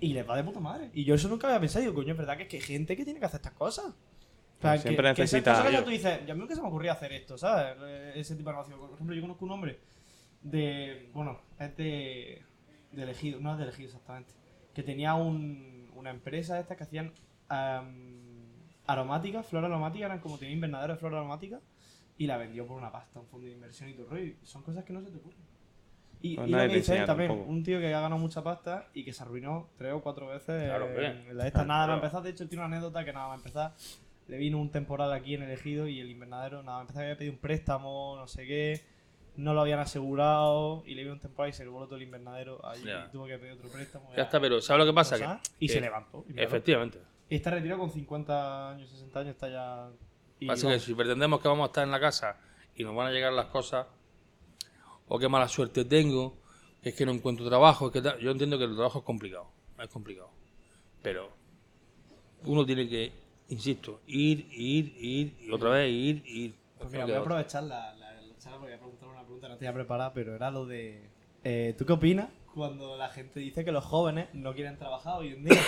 y 0.01 0.11
les 0.13 0.29
va 0.29 0.35
de 0.35 0.43
puta 0.43 0.59
madre. 0.59 0.89
Y 0.93 1.05
yo 1.05 1.15
eso 1.15 1.29
nunca 1.29 1.47
había 1.47 1.61
pensado, 1.61 1.81
digo, 1.83 1.93
coño, 1.95 2.11
es 2.11 2.17
verdad 2.17 2.35
que 2.35 2.43
es 2.43 2.49
que 2.49 2.57
hay 2.57 2.63
gente 2.63 2.97
que 2.97 3.05
tiene 3.05 3.19
que 3.21 3.25
hacer 3.27 3.37
estas 3.39 3.53
cosas. 3.53 3.95
O 4.57 4.61
sea, 4.61 4.71
Pues 4.71 4.81
siempre 4.81 5.09
que, 5.09 5.15
que 5.15 5.21
esas 5.23 5.33
necesita- 5.33 5.51
cosas 5.51 5.67
que 5.69 5.73
yo- 5.77 5.83
tú 5.83 5.89
dices, 5.89 6.25
yo 6.25 6.31
a 6.31 6.35
mí 6.35 6.41
nunca 6.41 6.55
se 6.55 6.61
me 6.61 6.67
ocurría 6.67 6.93
hacer 6.93 7.11
esto, 7.13 7.37
¿sabes? 7.37 7.75
Eh, 7.81 8.13
Ese 8.15 8.35
tipo 8.35 8.49
de 8.49 8.55
negocio. 8.55 8.77
Por 8.79 8.93
ejemplo, 8.93 9.15
yo 9.15 9.21
conozco 9.21 9.45
un 9.45 9.51
hombre 9.51 9.79
de. 10.41 11.09
Bueno, 11.13 11.39
es 11.59 11.75
de. 11.77 12.41
de 12.91 13.03
elegido, 13.03 13.39
no 13.41 13.51
es 13.51 13.57
de 13.57 13.63
elegido 13.65 13.87
exactamente. 13.89 14.33
Que 14.73 14.81
tenía 14.83 15.13
un, 15.15 15.89
una 15.95 16.09
empresa 16.09 16.59
esta 16.59 16.75
que 16.75 16.83
hacían 16.83 17.11
am, 17.49 18.15
aromáticas, 18.87 19.45
flor 19.45 19.65
aromática, 19.65 20.05
eran 20.05 20.19
como 20.19 20.37
tenía 20.37 20.53
invernadero 20.53 20.93
de 20.93 20.99
flor 20.99 21.13
aromática 21.15 21.59
y 22.17 22.27
la 22.27 22.37
vendió 22.37 22.65
por 22.65 22.77
una 22.77 22.91
pasta, 22.91 23.19
un 23.19 23.27
fondo 23.27 23.47
de 23.47 23.53
inversión 23.53 23.89
y 23.89 23.93
todo 23.93 24.07
rollo. 24.09 24.23
Y 24.23 24.37
son 24.43 24.63
cosas 24.63 24.83
que 24.85 24.93
no 24.93 25.01
se 25.01 25.11
te 25.11 25.17
ocurren. 25.17 25.39
Y, 26.21 26.35
Pues 26.37 26.47
y 26.47 26.51
lo 26.51 26.57
que 26.59 26.67
dice 26.69 26.97
él 26.97 27.05
también, 27.05 27.31
un 27.31 27.61
tío 27.63 27.77
que 27.79 27.87
ha 27.93 27.99
ganado 27.99 28.17
mucha 28.19 28.41
pasta 28.43 28.87
y 28.93 29.03
que 29.03 29.13
se 29.13 29.21
arruinó 29.21 29.69
tres 29.77 29.93
o 29.93 30.01
cuatro 30.01 30.27
veces 30.27 30.63
Claro, 30.69 30.85
hombre. 30.85 31.07
en 31.29 31.37
la 31.37 31.45
esta. 31.47 31.65
Nada, 31.65 31.85
Claro. 31.85 31.87
va 31.89 31.93
a 31.93 31.97
empezar. 31.97 32.23
De 32.23 32.29
hecho, 32.31 32.47
tiene 32.47 32.65
una 32.65 32.73
anécdota 32.75 33.03
que 33.05 33.13
nada, 33.13 33.27
va 33.27 33.33
a 33.33 33.37
empezar. 33.37 33.73
Le 34.27 34.37
vino 34.37 34.57
un 34.59 34.71
temporal 34.71 35.13
aquí 35.13 35.35
en 35.35 35.43
el 35.43 35.51
ejido 35.51 35.87
y 35.87 35.99
el 35.99 36.09
invernadero, 36.09 36.63
nada, 36.63 36.83
va 36.83 36.89
a 36.95 36.99
había 37.03 37.17
pedido 37.17 37.33
un 37.33 37.39
préstamo, 37.39 38.15
no 38.17 38.27
sé 38.27 38.45
qué. 38.45 38.81
No 39.35 39.53
lo 39.53 39.61
habían 39.61 39.79
asegurado 39.79 40.83
y 40.85 40.95
le 40.95 41.03
vino 41.03 41.13
un 41.13 41.19
temporal 41.19 41.49
y 41.49 41.53
se 41.53 41.63
le 41.63 41.69
voló 41.69 41.85
todo 41.85 41.97
el 41.97 42.03
invernadero. 42.03 42.65
Ahí 42.65 42.81
Ya. 42.83 43.05
y 43.07 43.11
tuvo 43.11 43.27
que 43.27 43.37
pedir 43.37 43.53
otro 43.53 43.69
préstamo. 43.69 44.09
Ya 44.15 44.23
está, 44.23 44.39
pero 44.39 44.61
¿sabes 44.61 44.85
lo 44.85 44.91
que 44.91 44.95
pasa? 44.95 45.17
Que, 45.17 45.49
y 45.59 45.67
que- 45.67 45.73
se 45.73 45.81
levantó. 45.81 46.23
y 46.27 46.31
míralo. 46.31 46.47
Efectivamente. 46.47 46.99
Y 47.29 47.35
está 47.35 47.51
retirado 47.51 47.81
con 47.81 47.91
50 47.91 48.71
años, 48.71 48.89
60 48.89 49.19
años, 49.19 49.31
está 49.31 49.49
ya. 49.49 49.89
Y 50.39 50.47
que 50.47 50.79
si 50.79 50.93
pretendemos 50.93 51.41
que 51.41 51.47
vamos 51.47 51.65
a 51.65 51.67
estar 51.67 51.83
en 51.83 51.91
la 51.91 51.99
casa 51.99 52.37
y 52.75 52.83
nos 52.83 52.95
van 52.95 53.07
a 53.07 53.11
llegar 53.11 53.33
las 53.33 53.47
cosas, 53.47 53.87
o 55.07 55.19
qué 55.19 55.27
mala 55.27 55.47
suerte 55.47 55.85
tengo, 55.85 56.37
es 56.81 56.93
que 56.93 57.05
no 57.05 57.11
encuentro 57.11 57.47
trabajo, 57.47 57.87
es 57.87 57.93
que 57.93 58.01
yo 58.21 58.31
entiendo 58.31 58.57
que 58.57 58.65
el 58.65 58.75
trabajo 58.75 58.99
es 58.99 59.05
complicado, 59.05 59.47
es 59.79 59.87
complicado. 59.89 60.29
Pero 61.01 61.29
uno 62.43 62.65
tiene 62.65 62.87
que, 62.87 63.11
insisto, 63.49 64.01
ir, 64.07 64.47
ir, 64.51 64.95
ir, 64.99 65.37
y 65.41 65.51
otra 65.51 65.69
vez 65.71 65.91
ir, 65.91 66.23
ir. 66.25 66.55
Pues 66.77 66.87
Es 66.87 66.91
que 66.91 66.97
mira, 66.97 67.05
voy 67.05 67.13
a 67.15 67.19
aprovechar 67.19 67.63
la, 67.63 67.93
la, 67.95 68.21
la 68.21 68.37
charla 68.37 68.57
porque 68.59 68.71
voy 68.71 68.73
a 68.73 68.79
preguntar 68.79 69.09
una 69.09 69.21
pregunta, 69.23 69.49
no 69.49 69.57
tenía 69.57 69.73
preparada, 69.73 70.13
pero 70.13 70.35
era 70.35 70.51
lo 70.51 70.65
de. 70.65 71.09
eh, 71.43 71.75
¿Tú 71.77 71.85
qué 71.85 71.93
opinas 71.93 72.29
cuando 72.53 72.95
la 72.97 73.09
gente 73.09 73.39
dice 73.39 73.65
que 73.65 73.71
los 73.71 73.83
jóvenes 73.83 74.27
no 74.33 74.53
quieren 74.53 74.77
trabajar 74.77 75.19
hoy 75.19 75.33
en 75.33 75.43
día? 75.45 75.61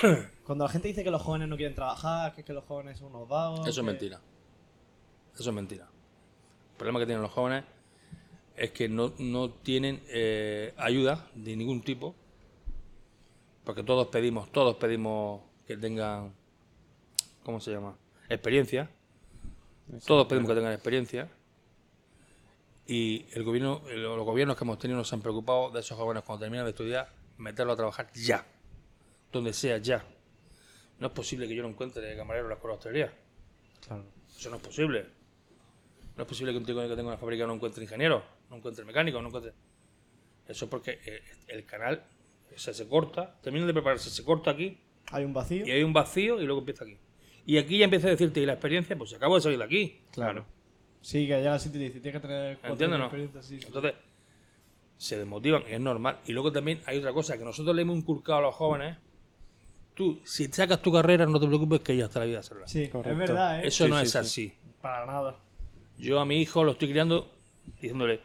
cuando 0.44 0.64
la 0.64 0.70
gente 0.70 0.88
dice 0.88 1.04
que 1.04 1.10
los 1.10 1.22
jóvenes 1.22 1.48
no 1.48 1.56
quieren 1.56 1.74
trabajar, 1.74 2.34
que 2.34 2.40
es 2.40 2.46
que 2.46 2.52
los 2.52 2.64
jóvenes 2.64 2.98
son 2.98 3.14
unos 3.14 3.28
vagos. 3.28 3.60
Eso 3.60 3.68
es 3.70 3.76
que- 3.76 3.82
mentira. 3.82 4.20
Eso 5.34 5.48
es 5.50 5.54
mentira. 5.54 5.84
El 5.84 6.76
problema 6.76 6.98
que 6.98 7.06
tienen 7.06 7.22
los 7.22 7.30
jóvenes 7.30 7.64
es 8.56 8.70
que 8.72 8.88
no, 8.88 9.12
no 9.18 9.50
tienen 9.50 10.02
eh, 10.08 10.74
ayuda 10.76 11.26
de 11.34 11.56
ningún 11.56 11.80
tipo, 11.82 12.14
porque 13.64 13.82
todos 13.82 14.08
pedimos, 14.08 14.50
todos 14.50 14.76
pedimos 14.76 15.40
que 15.66 15.76
tengan, 15.76 16.34
¿cómo 17.44 17.60
se 17.60 17.72
llama? 17.72 17.96
Experiencia. 18.28 18.90
Todos 20.06 20.26
pedimos 20.26 20.48
que 20.48 20.54
tengan 20.54 20.72
experiencia. 20.72 21.28
Y 22.86 23.26
el 23.32 23.44
gobierno, 23.44 23.82
los 23.88 24.24
gobiernos 24.24 24.56
que 24.56 24.64
hemos 24.64 24.78
tenido 24.78 24.98
nos 24.98 25.12
han 25.12 25.20
preocupado 25.20 25.70
de 25.70 25.80
esos 25.80 25.96
jóvenes 25.96 26.24
cuando 26.24 26.40
terminan 26.40 26.64
de 26.64 26.70
estudiar, 26.70 27.12
meterlos 27.38 27.74
a 27.74 27.76
trabajar 27.76 28.10
ya, 28.14 28.44
donde 29.32 29.52
sea 29.52 29.78
ya. 29.78 30.04
No 30.98 31.06
es 31.06 31.12
posible 31.12 31.46
que 31.46 31.54
yo 31.54 31.62
no 31.62 31.68
encuentre 31.68 32.16
camarero 32.16 32.46
en 32.46 32.50
la 32.50 32.54
escuela 32.56 32.74
de 32.74 32.78
hostelería. 32.78 33.12
Claro. 33.86 34.04
Eso 34.36 34.50
no 34.50 34.56
es 34.56 34.62
posible. 34.62 35.06
No 36.16 36.22
es 36.24 36.28
posible 36.28 36.52
que 36.52 36.58
un 36.58 36.64
tío 36.64 36.74
que 36.76 36.88
tenga 36.88 37.08
una 37.08 37.16
fábrica 37.16 37.46
no 37.46 37.54
encuentre 37.54 37.82
ingeniero, 37.84 38.22
no 38.50 38.56
encuentre 38.56 38.84
mecánico, 38.84 39.22
no 39.22 39.28
encuentre. 39.28 39.52
Eso 40.48 40.64
es 40.64 40.70
porque 40.70 40.98
eh, 41.06 41.22
el 41.48 41.64
canal 41.64 42.02
se, 42.56 42.74
se 42.74 42.88
corta, 42.88 43.40
termina 43.40 43.66
de 43.66 43.72
prepararse, 43.72 44.10
se 44.10 44.24
corta 44.24 44.50
aquí 44.50 44.78
Hay 45.12 45.24
un 45.24 45.32
vacío. 45.32 45.64
y 45.64 45.70
hay 45.70 45.82
un 45.84 45.92
vacío 45.92 46.40
y 46.40 46.44
luego 46.44 46.58
empieza 46.60 46.84
aquí. 46.84 46.98
Y 47.50 47.58
aquí 47.58 47.78
ya 47.78 47.84
empieza 47.86 48.06
a 48.06 48.10
decirte, 48.10 48.40
y 48.40 48.46
la 48.46 48.52
experiencia, 48.52 48.96
pues 48.96 49.12
acabo 49.12 49.34
de 49.34 49.40
salir 49.40 49.58
de 49.58 49.64
aquí. 49.64 49.98
Claro. 50.12 50.44
Sí, 51.00 51.26
que 51.26 51.34
allá 51.34 51.54
al 51.54 51.58
sitio 51.58 51.80
te 51.80 51.84
dice, 51.86 51.98
tienes 52.00 52.20
que 52.22 52.28
tener 52.28 52.54
cuatro 52.58 52.72
¿Entiendes, 52.74 52.94
años 52.96 52.98
no? 53.12 53.18
experiencia, 53.18 53.42
sí. 53.42 53.66
Entonces, 53.66 53.94
se 54.96 55.18
desmotivan 55.18 55.64
es 55.68 55.80
normal. 55.80 56.20
Y 56.26 56.32
luego 56.32 56.52
también 56.52 56.80
hay 56.86 56.98
otra 56.98 57.12
cosa 57.12 57.36
que 57.36 57.42
nosotros 57.44 57.74
le 57.74 57.82
hemos 57.82 57.96
inculcado 57.96 58.38
a 58.38 58.42
los 58.42 58.54
jóvenes. 58.54 58.98
tú, 59.94 60.20
si 60.24 60.46
sacas 60.46 60.80
tu 60.80 60.92
carrera, 60.92 61.26
no 61.26 61.40
te 61.40 61.46
preocupes 61.48 61.80
que 61.80 61.96
ya 61.96 62.04
hasta 62.04 62.20
la 62.20 62.26
vida 62.26 62.40
será. 62.44 62.68
Sí, 62.68 62.86
Correcto. 62.88 63.10
es 63.10 63.18
verdad, 63.18 63.64
¿eh? 63.64 63.66
Eso 63.66 63.84
Sí, 63.86 63.90
no 63.90 63.96
sí, 63.98 64.02
es 64.04 64.10
sí. 64.12 64.18
así. 64.18 64.52
Para 64.80 65.04
nada. 65.06 65.36
Yo 65.98 66.20
a 66.20 66.24
mi 66.24 66.40
hijo 66.40 66.62
lo 66.62 66.70
estoy 66.72 66.90
criando 66.90 67.32
diciéndole, 67.66 68.20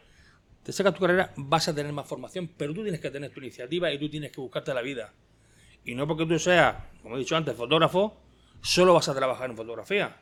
te 0.62 0.72
sacas 0.72 0.94
tu 0.94 1.00
carrera, 1.02 1.34
vas 1.36 1.68
a 1.68 1.74
tener 1.74 1.92
más 1.94 2.08
formación, 2.08 2.48
pero 2.56 2.76
tú 2.76 2.84
tienes 2.84 3.02
que 3.02 3.10
tener 3.10 3.32
tu 3.32 3.40
iniciativa 3.40 3.92
y 3.92 3.98
tú 3.98 4.08
tienes 4.08 4.32
que 4.32 4.40
buscarte 4.40 4.72
la 4.74 4.82
vida. 4.84 5.14
Y 5.84 5.96
no 5.96 6.06
porque 6.08 6.26
tú 6.28 6.38
seas, 6.38 6.76
como 7.02 7.16
he 7.16 7.20
dicho 7.20 7.36
antes, 7.36 7.56
fotógrafo, 7.56 8.22
solo 8.66 8.96
vas 8.96 9.08
a 9.08 9.14
trabajar 9.14 9.50
en 9.50 9.56
fotografía. 9.56 10.18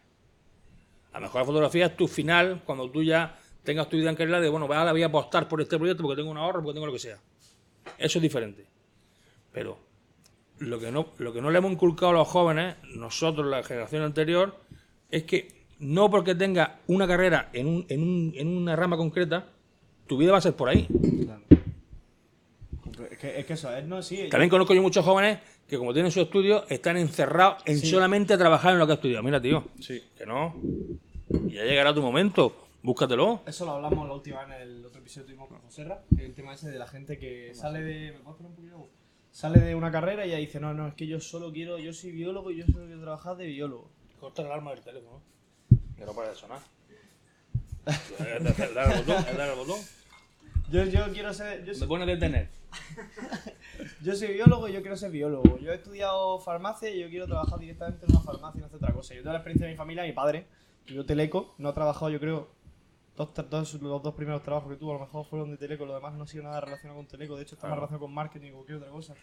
A 1.14 1.20
lo 1.20 1.28
mejor 1.28 1.42
la 1.42 1.46
fotografía 1.46 1.86
es 1.88 1.96
tu 1.96 2.08
final 2.08 2.62
cuando 2.66 2.90
tú 2.92 3.02
ya 3.02 3.40
tengas 3.64 3.88
tu 3.88 3.96
vida 3.96 4.10
en 4.10 4.16
carrera 4.16 4.42
de, 4.42 4.50
bueno, 4.50 4.68
voy 4.68 5.02
a 5.02 5.06
apostar 5.06 5.48
por 5.48 5.62
este 5.62 5.78
proyecto 5.78 6.04
porque 6.04 6.18
tengo 6.18 6.30
un 6.30 6.38
ahorro, 6.38 6.62
porque 6.62 6.76
tengo 6.76 6.88
lo 6.88 6.94
que 6.94 7.00
sea. 7.00 7.18
Eso 7.98 8.20
es 8.20 8.22
diferente. 8.22 8.66
Pero 9.54 9.78
lo 10.60 10.78
que 10.80 10.92
no, 10.92 11.14
lo 11.20 11.32
que 11.32 11.42
no 11.42 11.52
le 11.52 11.60
hemos 11.60 11.72
inculcado 11.72 12.12
a 12.12 12.16
los 12.16 12.28
jóvenes, 12.28 12.76
nosotros, 12.96 13.48
la 13.48 13.64
generación 13.64 14.04
anterior, 14.04 14.60
es 15.10 15.24
que 15.24 15.64
no 15.80 16.10
porque 16.10 16.36
tengas 16.36 16.72
una 16.88 17.08
carrera 17.08 17.50
en 17.54 18.48
una 18.48 18.76
rama 18.76 18.98
concreta, 18.98 19.48
tu 20.08 20.18
vida 20.18 20.34
va 20.34 20.40
a 20.40 20.42
ser 20.42 20.56
por 20.56 20.68
ahí. 20.68 20.88
Es 23.12 23.18
que, 23.18 23.40
es 23.40 23.46
que 23.46 23.54
eso 23.54 23.76
es, 23.76 23.86
no, 23.86 24.02
sí. 24.02 24.28
También 24.30 24.50
conozco 24.50 24.74
yo 24.74 24.82
muchos 24.82 25.04
jóvenes 25.04 25.40
que 25.68 25.78
como 25.78 25.94
tienen 25.94 26.12
su 26.12 26.22
estudio, 26.22 26.66
están 26.70 26.98
encerrados 26.98 27.64
en 27.66 27.80
solamente 27.80 28.38
trabajar 28.38 28.74
en 28.74 28.80
lo 28.80 28.86
que 28.86 28.94
has 28.94 28.98
estudiado. 28.98 29.24
Mira, 29.24 29.42
tío, 29.42 29.66
Sí. 29.80 30.04
que 30.18 30.26
no. 30.26 30.56
Ya 31.48 31.64
llegará 31.64 31.94
tu 31.94 32.02
momento, 32.02 32.68
búscatelo. 32.84 33.42
Eso 33.48 33.66
lo 33.66 33.72
hablamos 33.72 34.08
la 34.08 34.14
última 34.14 34.46
vez 34.46 34.56
en 34.58 34.62
el 34.62 34.86
otro 34.86 35.00
episodio 35.00 35.26
que 35.26 35.32
tuvimos 35.34 35.50
con 35.50 35.60
José 35.62 35.84
Ra, 35.86 36.04
el 36.18 36.34
tema 36.36 36.54
ese 36.54 36.70
de 36.70 36.78
la 36.78 36.88
gente 36.88 37.18
que 37.18 37.56
sale 37.56 37.82
de. 37.82 38.12
¿Me 38.12 38.20
puedes 38.20 38.38
poner 38.38 38.50
un 38.52 38.56
poquito? 38.56 38.90
Sale 39.32 39.60
de 39.62 39.74
una 39.74 39.92
carrera 39.92 40.28
y 40.28 40.30
ya 40.32 40.38
dice, 40.38 40.60
no, 40.60 40.76
no, 40.76 40.88
es 40.90 40.94
que 40.94 41.08
yo 41.08 41.20
solo 41.20 41.52
quiero, 41.52 41.80
yo 41.80 41.92
soy 41.92 42.12
biólogo 42.12 42.52
y 42.52 42.58
yo 42.58 42.66
solo 42.68 42.86
quiero 42.86 43.02
trabajar 43.02 43.36
de 43.38 43.48
biólogo. 43.48 43.90
Corta 44.20 44.42
el 44.44 44.48
alarma 44.50 44.72
del 44.76 44.82
teléfono. 44.84 45.22
Que 45.98 46.06
no 46.06 46.14
para 46.14 46.30
de 46.30 46.36
sonar. 46.36 46.60
Dale 48.20 48.80
al 48.80 48.98
botón, 49.04 49.26
dale 49.26 49.44
al 49.52 49.56
botón. 49.58 49.80
Yo, 50.72 50.84
yo 50.86 51.12
quiero 51.14 51.34
ser. 51.34 51.62
Yo 51.62 51.74
Me 51.74 51.76
soy, 51.76 51.88
pone 51.88 52.06
detener. 52.06 52.50
yo 54.02 54.16
soy 54.16 54.34
biólogo 54.34 54.68
y 54.68 54.74
yo 54.74 54.82
quiero 54.82 54.96
ser 54.98 55.12
biólogo. 55.12 55.58
Yo 55.60 55.72
he 55.72 55.76
estudiado 55.76 56.40
farmacia 56.40 56.90
y 56.90 57.00
yo 57.02 57.10
quiero 57.10 57.28
trabajar 57.28 57.60
directamente 57.60 58.06
en 58.06 58.12
una 58.16 58.22
farmacia 58.22 58.60
y 58.60 58.62
no 58.62 58.66
hacer 58.68 58.78
otra 58.78 58.94
cosa. 58.94 59.14
Yo 59.14 59.22
tengo 59.22 59.34
la 59.34 59.40
experiencia 59.40 59.68
de 59.68 59.74
mi 59.74 59.78
familia, 59.78 60.04
mi 60.04 60.14
padre, 60.14 60.48
yo 60.88 61.06
teleco, 61.06 61.54
no 61.58 61.70
ha 61.70 61.74
trabajado, 61.74 62.10
yo 62.10 62.20
creo. 62.20 62.48
Dos, 63.16 63.30
dos- 63.50 63.74
los 63.76 64.02
dos 64.02 64.16
primeros 64.16 64.42
trabajos 64.42 64.72
que 64.72 64.78
tuvo 64.80 64.92
a 64.92 64.94
lo 64.96 65.02
mejor 65.02 65.24
fueron 65.26 65.52
de 65.52 65.58
teleco, 65.58 65.86
lo 65.86 65.94
demás 65.94 66.16
no 66.16 66.24
ha 66.24 66.28
sido 66.28 66.44
nada 66.46 66.60
relacionado 66.62 66.98
con 66.98 67.08
teleco, 67.08 67.36
de 67.36 67.44
hecho 67.44 67.54
está 67.54 67.68
más 67.68 67.76
relacionado 67.76 68.06
con 68.06 68.14
marketing 68.14 68.52
o 68.52 68.56
cualquier 68.56 68.78
otra 68.80 68.90
cosa. 68.90 69.14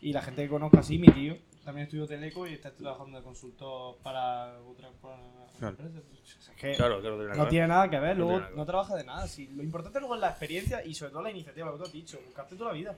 Y 0.00 0.12
la 0.12 0.22
gente 0.22 0.42
que 0.42 0.48
conozco 0.48 0.78
así, 0.78 0.98
mi 0.98 1.08
tío, 1.08 1.36
también 1.64 1.84
estudió 1.86 2.06
teleco 2.06 2.46
y 2.46 2.52
está 2.54 2.70
trabajando 2.74 3.16
de 3.18 3.24
consultor 3.24 3.96
para 4.02 4.60
otra 4.62 4.90
para 5.00 5.16
Claro. 5.58 5.76
empresas. 5.82 6.02
Es 6.50 6.56
que 6.56 6.74
Claro, 6.74 7.00
claro, 7.00 7.16
tiene 7.16 7.28
nada 7.28 7.32
que 7.32 7.36
no 7.38 7.42
ver. 7.44 7.50
tiene 7.50 7.66
nada 7.68 7.90
que 7.90 8.00
ver, 8.00 8.16
No 8.18 8.24
luego 8.24 8.46
no, 8.56 8.66
trabaja 8.66 8.94
de 8.94 9.04
nada. 9.04 9.26
Sí, 9.26 9.48
lo 9.48 9.62
importante 9.62 9.98
luego 10.00 10.14
es 10.14 10.20
la 10.20 10.28
experiencia 10.30 10.84
y 10.84 10.94
sobre 10.94 11.12
todo 11.12 11.22
la 11.22 11.30
iniciativa, 11.30 11.66
lo 11.66 11.72
que 11.72 11.78
tú 11.78 11.84
has 11.84 11.92
dicho, 11.92 12.20
buscarte 12.24 12.56
toda 12.56 12.70
la 12.72 12.76
vida. 12.76 12.96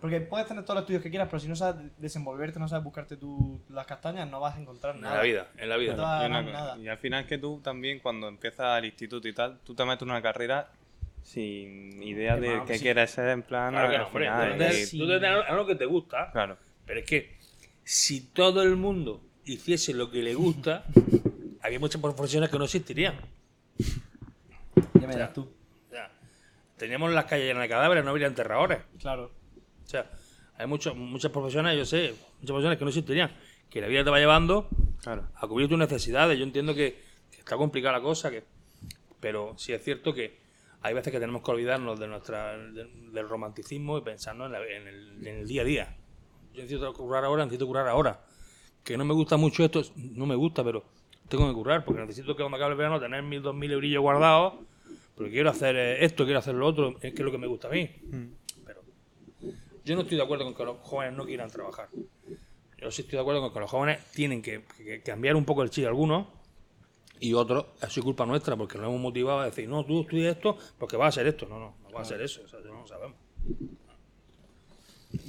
Porque 0.00 0.20
puedes 0.20 0.46
tener 0.46 0.64
todos 0.64 0.74
los 0.74 0.82
estudios 0.82 1.02
que 1.02 1.08
quieras, 1.08 1.28
pero 1.30 1.40
si 1.40 1.48
no 1.48 1.56
sabes 1.56 1.96
desenvolverte, 1.98 2.58
no 2.58 2.68
sabes 2.68 2.84
buscarte 2.84 3.16
tú 3.16 3.62
las 3.70 3.86
castañas, 3.86 4.28
no 4.28 4.38
vas 4.40 4.56
a 4.56 4.60
encontrar 4.60 4.96
En 4.96 5.02
nada. 5.02 5.16
la 5.16 5.22
vida, 5.22 5.48
en 5.56 5.68
la 5.68 5.76
No 5.76 5.80
te 5.80 5.84
vida. 5.92 5.96
vas 6.02 6.20
a 6.20 6.24
Y, 6.24 6.26
una 6.26 6.42
ganar 6.42 6.44
co- 6.44 6.52
nada. 6.52 6.78
y 6.78 6.88
al 6.88 6.98
final 6.98 7.22
es 7.22 7.26
que 7.28 7.38
tú 7.38 7.60
también 7.62 8.00
cuando 8.00 8.28
empiezas 8.28 8.78
el 8.80 8.84
instituto 8.86 9.28
y 9.28 9.32
tal, 9.32 9.60
tú 9.60 9.74
te 9.74 9.84
metes 9.86 10.02
en 10.02 10.10
una 10.10 10.20
carrera 10.20 10.68
sin 11.24 12.00
idea 12.02 12.36
de 12.36 12.62
qué 12.66 12.76
sí. 12.76 12.82
quieres 12.82 13.10
ser 13.10 13.30
en 13.30 13.42
plan 13.42 13.72
Claro 13.72 13.90
que 13.90 13.98
no, 13.98 14.06
hombre. 14.06 14.24
final, 14.26 14.52
Tú 14.52 14.58
te- 14.58 14.80
y- 14.80 14.86
sí. 14.86 14.98
Tú 14.98 15.08
te 15.08 15.26
algo 15.26 15.66
que 15.66 15.74
te 15.74 15.86
gusta, 15.86 16.30
Claro. 16.30 16.58
pero 16.86 17.00
es 17.00 17.06
que 17.06 17.36
si 17.82 18.20
todo 18.28 18.62
el 18.62 18.76
mundo 18.76 19.20
hiciese 19.44 19.94
lo 19.94 20.10
que 20.10 20.22
le 20.22 20.34
gusta, 20.34 20.84
había 21.62 21.80
muchas 21.80 22.00
profesiones 22.00 22.50
que 22.50 22.58
no 22.58 22.64
existirían. 22.64 23.14
Ya 25.00 25.06
me 25.06 25.14
dirás 25.14 25.32
tú. 25.32 25.42
O 25.42 25.90
sea, 25.90 26.10
teníamos 26.76 27.12
las 27.12 27.24
calles 27.24 27.46
llenas 27.46 27.62
de 27.62 27.68
cadáveres, 27.68 28.04
no 28.04 28.10
habría 28.10 28.26
enterradores. 28.26 28.80
Claro. 29.00 29.32
O 29.84 29.88
sea, 29.88 30.10
hay 30.56 30.66
muchos, 30.66 30.94
muchas 30.94 31.30
profesiones, 31.32 31.76
yo 31.76 31.84
sé, 31.84 32.14
muchas 32.40 32.46
profesiones 32.48 32.78
que 32.78 32.84
no 32.84 32.90
existirían. 32.90 33.30
Que 33.70 33.80
la 33.80 33.86
vida 33.88 34.04
te 34.04 34.10
va 34.10 34.18
llevando 34.18 34.68
Claro. 35.02 35.26
a 35.34 35.48
cubrir 35.48 35.68
tus 35.68 35.78
necesidades. 35.78 36.38
Yo 36.38 36.44
entiendo 36.44 36.74
que, 36.74 37.00
que 37.30 37.38
está 37.38 37.56
complicada 37.56 37.98
la 37.98 38.02
cosa, 38.02 38.30
que, 38.30 38.44
pero 39.20 39.54
sí 39.58 39.72
es 39.72 39.82
cierto 39.82 40.14
que 40.14 40.43
hay 40.84 40.92
veces 40.94 41.12
que 41.12 41.18
tenemos 41.18 41.42
que 41.42 41.50
olvidarnos 41.50 41.98
de 41.98 42.06
nuestra, 42.06 42.56
de- 42.58 42.84
del 43.10 43.28
romanticismo 43.28 43.96
y 43.98 44.02
pensarnos 44.02 44.46
en, 44.46 44.52
la- 44.52 44.66
en 44.66 44.86
el, 44.86 45.26
en 45.26 45.36
el 45.38 45.46
día 45.48 45.62
a 45.62 45.64
día. 45.64 45.96
Yo 46.52 46.62
necesito 46.62 46.92
curar 46.92 47.24
ahora, 47.24 47.44
necesito 47.44 47.66
curar 47.66 47.88
ahora. 47.88 48.20
Que 48.84 48.96
no 48.98 49.04
me 49.04 49.14
gusta 49.14 49.36
mucho 49.38 49.64
esto, 49.64 49.82
no 49.96 50.26
me 50.26 50.34
gusta, 50.34 50.62
pero 50.62 50.84
tengo 51.28 51.48
que 51.48 51.54
currar, 51.54 51.84
porque 51.86 52.02
necesito 52.02 52.36
que 52.36 52.42
cuando 52.42 52.56
acabe 52.56 52.72
el 52.72 52.76
verano 52.78 53.00
tener 53.00 53.22
mil, 53.22 53.40
dos 53.42 53.54
mil 53.54 53.72
eurillos 53.72 54.02
guardados, 54.02 54.54
porque 55.16 55.30
quiero 55.32 55.48
hacer 55.48 55.74
eh, 55.74 56.04
esto, 56.04 56.24
quiero 56.24 56.38
hacer 56.40 56.54
lo 56.54 56.66
otro, 56.66 56.90
es 57.00 57.14
que 57.14 57.22
es 57.22 57.24
lo 57.24 57.32
que 57.32 57.38
me 57.38 57.46
gusta 57.46 57.68
a 57.68 57.70
mí. 57.70 57.90
Pero 58.66 58.82
yo 59.84 59.94
no 59.96 60.02
estoy 60.02 60.18
de 60.18 60.22
acuerdo 60.22 60.44
con 60.44 60.54
que 60.54 60.64
los 60.64 60.76
jóvenes 60.82 61.16
no 61.16 61.24
quieran 61.24 61.50
trabajar. 61.50 61.88
Yo 62.78 62.90
sí 62.90 63.00
estoy 63.02 63.16
de 63.16 63.20
acuerdo 63.22 63.40
con 63.40 63.54
que 63.54 63.60
los 63.60 63.70
jóvenes 63.70 64.04
tienen 64.12 64.42
que, 64.42 64.64
que 64.76 65.00
cambiar 65.00 65.34
un 65.36 65.46
poco 65.46 65.62
el 65.62 65.70
chip 65.70 65.86
algunos 65.86 66.26
y 67.24 67.32
otros, 67.32 67.64
es 67.80 67.98
culpa 68.00 68.26
nuestra 68.26 68.54
porque 68.54 68.76
nos 68.76 68.88
hemos 68.88 69.00
motivado 69.00 69.40
a 69.40 69.46
decir, 69.46 69.66
no, 69.66 69.82
tú 69.82 70.02
estudias 70.02 70.36
esto 70.36 70.58
porque 70.78 70.98
vas 70.98 71.08
a 71.08 71.20
ser 71.20 71.26
esto. 71.26 71.46
No, 71.46 71.58
no, 71.58 71.74
no 71.82 71.90
va 71.90 72.02
a 72.02 72.04
ser 72.04 72.20
eso, 72.20 72.42
o 72.44 72.48
sea, 72.48 72.60
no 72.60 72.80
lo 72.80 72.86
sabemos. 72.86 73.16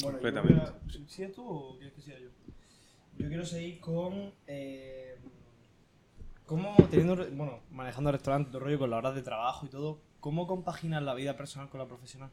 Bueno, 0.01 0.17
Completamente. 0.17 0.71
yo 0.87 0.99
¿Sigues 1.07 1.33
tú 1.33 1.47
o 1.47 1.77
quieres 1.77 1.93
que 1.93 2.01
siga 2.01 2.19
yo? 2.19 2.29
Yo 3.17 3.27
quiero 3.29 3.45
seguir 3.45 3.79
con. 3.79 4.33
Eh, 4.45 5.17
¿Cómo, 6.45 6.75
teniendo. 6.91 7.15
Bueno, 7.15 7.61
manejando 7.71 8.11
restaurantes, 8.11 8.51
todo 8.51 8.59
rollo 8.63 8.79
con 8.79 8.89
las 8.89 8.97
horas 8.97 9.15
de 9.15 9.21
trabajo 9.21 9.65
y 9.65 9.69
todo, 9.69 10.01
¿cómo 10.19 10.47
compaginas 10.47 11.01
la 11.01 11.13
vida 11.13 11.37
personal 11.37 11.69
con 11.69 11.79
la 11.79 11.87
profesional? 11.87 12.29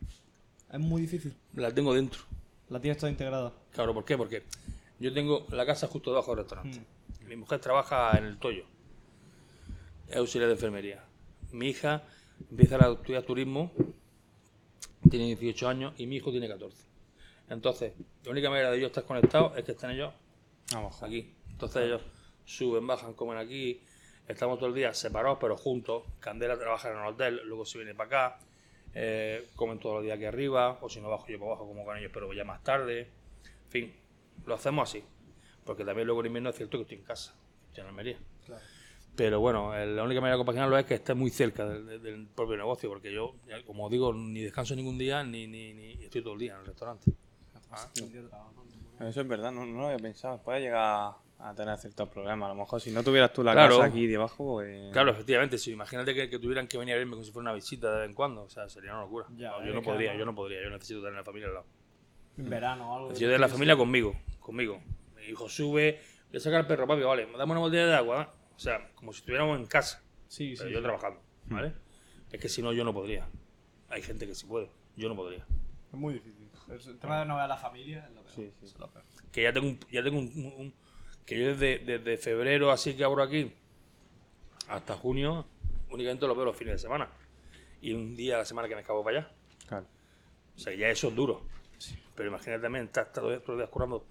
Es 0.72 0.80
muy 0.80 1.02
difícil. 1.02 1.36
La 1.54 1.72
tengo 1.72 1.94
dentro. 1.94 2.22
La 2.68 2.80
tienes 2.80 2.98
toda 2.98 3.12
integrada. 3.12 3.52
Claro, 3.70 3.94
¿por 3.94 4.04
qué? 4.04 4.16
Porque 4.16 4.42
yo 4.98 5.12
tengo 5.12 5.46
la 5.50 5.64
casa 5.64 5.86
justo 5.86 6.10
debajo 6.10 6.32
del 6.32 6.38
restaurante. 6.44 6.84
Mi 7.28 7.36
mujer 7.36 7.60
trabaja 7.60 8.18
en 8.18 8.24
el 8.24 8.38
Toyo. 8.38 8.71
Es 10.12 10.18
auxiliar 10.18 10.48
de 10.48 10.56
enfermería. 10.56 11.02
Mi 11.52 11.70
hija 11.70 12.02
empieza 12.50 12.76
a 12.76 12.92
estudiar 12.92 13.22
turismo, 13.22 13.72
tiene 15.08 15.24
18 15.24 15.68
años 15.68 15.94
y 15.96 16.06
mi 16.06 16.16
hijo 16.16 16.30
tiene 16.30 16.48
14. 16.48 16.84
Entonces, 17.48 17.94
la 18.22 18.30
única 18.30 18.50
manera 18.50 18.70
de 18.70 18.76
ellos 18.76 18.88
estar 18.88 19.04
conectados 19.04 19.56
es 19.56 19.64
que 19.64 19.72
estén 19.72 19.92
ellos 19.92 20.12
aquí. 21.00 21.34
Entonces 21.50 21.84
ellos 21.84 22.02
suben, 22.44 22.86
bajan, 22.86 23.14
comen 23.14 23.38
aquí. 23.38 23.80
Estamos 24.28 24.58
todo 24.58 24.68
el 24.68 24.74
día 24.74 24.92
separados 24.92 25.38
pero 25.40 25.56
juntos. 25.56 26.02
Candela 26.20 26.58
trabaja 26.58 26.90
en 26.90 26.98
el 26.98 27.06
hotel, 27.06 27.40
luego 27.46 27.64
se 27.64 27.78
viene 27.78 27.94
para 27.94 28.06
acá. 28.26 28.38
eh, 28.94 29.48
comen 29.56 29.78
todos 29.78 29.94
los 29.94 30.04
días 30.04 30.16
aquí 30.16 30.26
arriba. 30.26 30.78
O 30.82 30.90
si 30.90 31.00
no 31.00 31.08
bajo 31.08 31.26
yo 31.28 31.38
para 31.38 31.52
abajo 31.52 31.66
como 31.66 31.86
con 31.86 31.96
ellos, 31.96 32.10
pero 32.12 32.30
ya 32.34 32.44
más 32.44 32.62
tarde. 32.62 33.08
En 33.64 33.70
fin, 33.70 33.94
lo 34.44 34.56
hacemos 34.56 34.90
así. 34.90 35.02
Porque 35.64 35.86
también 35.86 36.06
luego 36.06 36.20
en 36.20 36.26
invierno 36.26 36.50
es 36.50 36.56
cierto 36.56 36.76
que 36.76 36.82
estoy 36.82 36.98
en 36.98 37.04
casa, 37.04 37.34
estoy 37.68 37.80
en 37.80 37.88
Almería. 37.88 38.18
Pero 39.14 39.40
bueno, 39.40 39.74
la 39.74 40.02
única 40.02 40.20
manera 40.20 40.36
de 40.36 40.38
compaginarlo 40.38 40.78
es 40.78 40.86
que 40.86 40.94
esté 40.94 41.14
muy 41.14 41.30
cerca 41.30 41.68
del, 41.68 42.26
propio 42.34 42.56
negocio, 42.56 42.88
porque 42.88 43.12
yo, 43.12 43.34
como 43.66 43.90
digo, 43.90 44.12
ni 44.14 44.40
descanso 44.40 44.74
ningún 44.74 44.96
día, 44.96 45.22
ni, 45.22 45.46
ni, 45.46 45.74
ni 45.74 45.92
estoy 46.04 46.22
todo 46.22 46.32
el 46.34 46.40
día 46.40 46.54
en 46.54 46.60
el 46.60 46.66
restaurante. 46.66 47.12
Eso 49.00 49.20
es 49.20 49.28
verdad, 49.28 49.52
no, 49.52 49.66
no 49.66 49.80
lo 49.80 49.86
había 49.86 49.98
pensado. 49.98 50.40
Puede 50.42 50.60
llegar 50.60 51.14
a 51.38 51.54
tener 51.54 51.76
ciertos 51.78 52.08
problemas. 52.08 52.46
A 52.50 52.54
lo 52.54 52.60
mejor 52.60 52.80
si 52.80 52.90
no 52.90 53.02
tuvieras 53.02 53.32
tú 53.32 53.42
la 53.42 53.52
Claro. 53.52 53.78
casa 53.78 53.88
aquí 53.88 54.06
debajo, 54.06 54.44
pues... 54.54 54.92
Claro, 54.92 55.10
efectivamente, 55.10 55.58
si 55.58 55.72
imagínate 55.72 56.14
que, 56.14 56.30
que 56.30 56.38
tuvieran 56.38 56.68
que 56.68 56.78
venir 56.78 56.94
a 56.94 56.98
verme 56.98 57.12
como 57.12 57.24
si 57.24 57.32
fuera 57.32 57.50
una 57.50 57.54
visita 57.54 57.92
de 57.92 58.00
vez 58.00 58.08
en 58.08 58.14
cuando, 58.14 58.42
o 58.42 58.48
sea, 58.48 58.68
sería 58.68 58.92
una 58.92 59.02
locura. 59.02 59.26
Ya, 59.36 59.50
No, 59.50 59.64
yo 59.64 59.74
no 59.74 59.82
podría, 59.82 60.14
yo 60.16 60.24
no 60.24 60.34
podría, 60.34 60.62
yo 60.62 60.70
necesito 60.70 61.00
tener 61.00 61.14
la 61.14 61.24
familia 61.24 61.48
al 61.48 61.54
lado. 61.54 61.66
En 62.38 62.48
verano 62.48 62.90
o 62.90 62.96
algo. 62.96 63.08
Necesito 63.08 63.28
tener 63.28 63.40
la 63.40 63.48
familia 63.48 63.76
conmigo, 63.76 64.14
conmigo. 64.38 64.80
Mi 65.16 65.24
hijo 65.24 65.48
sube, 65.48 66.00
voy 66.30 66.36
a 66.36 66.40
sacar 66.40 66.60
al 66.60 66.66
perro, 66.66 66.86
papi, 66.86 67.02
vale, 67.02 67.26
dame 67.36 67.52
una 67.52 67.60
botella 67.60 67.86
de 67.86 67.94
agua, 67.94 68.22
¿eh? 68.22 68.41
O 68.56 68.58
sea, 68.58 68.90
como 68.94 69.12
si 69.12 69.20
estuviéramos 69.20 69.58
en 69.58 69.66
casa, 69.66 70.02
Sí, 70.28 70.54
sí. 70.56 70.62
pero 70.62 70.70
yo 70.70 70.82
trabajando, 70.82 71.20
¿vale? 71.46 71.72
Es 72.30 72.40
que 72.40 72.48
si 72.48 72.62
no, 72.62 72.72
yo 72.72 72.84
no 72.84 72.92
podría. 72.94 73.28
Hay 73.88 74.02
gente 74.02 74.26
que 74.26 74.34
sí 74.34 74.46
puede, 74.46 74.70
yo 74.96 75.08
no 75.08 75.16
podría. 75.16 75.44
Es 75.92 75.98
muy 75.98 76.14
difícil. 76.14 76.48
El 76.68 76.98
tema 76.98 77.20
de 77.20 77.26
no 77.26 77.34
ver 77.34 77.44
a 77.44 77.48
la 77.48 77.56
familia 77.58 78.06
es 78.08 78.14
lo 78.14 78.22
peor. 78.22 78.34
Sí, 78.34 78.52
sí. 78.60 78.64
Es 78.66 78.78
lo 78.78 78.88
peor. 78.88 79.04
que 79.30 79.42
ya 79.42 79.52
tengo 79.52 79.68
un, 79.68 79.80
ya 79.90 80.02
tengo 80.02 80.18
un, 80.18 80.72
que 81.26 81.38
yo 81.38 81.48
desde, 81.54 81.78
desde 81.80 82.16
febrero 82.16 82.70
así 82.70 82.94
que 82.96 83.04
abro 83.04 83.22
aquí 83.22 83.52
hasta 84.68 84.94
junio 84.96 85.44
únicamente 85.90 86.26
lo 86.26 86.34
veo 86.34 86.46
los 86.46 86.56
fines 86.56 86.74
de 86.74 86.78
semana 86.78 87.08
y 87.82 87.92
un 87.92 88.16
día 88.16 88.36
a 88.36 88.38
la 88.38 88.44
semana 88.44 88.68
que 88.68 88.74
me 88.74 88.80
escapo 88.80 89.04
para 89.04 89.18
allá 89.18 89.30
Claro. 89.68 89.86
o 90.56 90.58
sea 90.58 90.72
ya 90.74 90.88
eso 90.88 91.08
es 91.08 91.14
duro 91.14 91.42
pero 92.14 92.28
imagínate 92.30 92.62
también 92.62 92.86
estar 92.86 93.12
todos 93.12 93.42
los 93.46 93.56
días 93.58 93.68
currando 93.68 94.06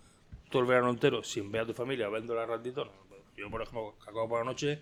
todo 0.51 0.61
el 0.61 0.67
verano 0.67 0.89
entero 0.89 1.23
sin 1.23 1.51
ver 1.51 1.61
a 1.61 1.65
tu 1.65 1.73
familia 1.73 2.09
viéndola 2.09 2.45
ratito 2.45 2.85
no. 2.85 2.91
Yo 3.37 3.49
por 3.49 3.61
ejemplo 3.61 3.95
que 4.03 4.09
acabo 4.09 4.27
por 4.29 4.39
la 4.39 4.45
noche 4.45 4.79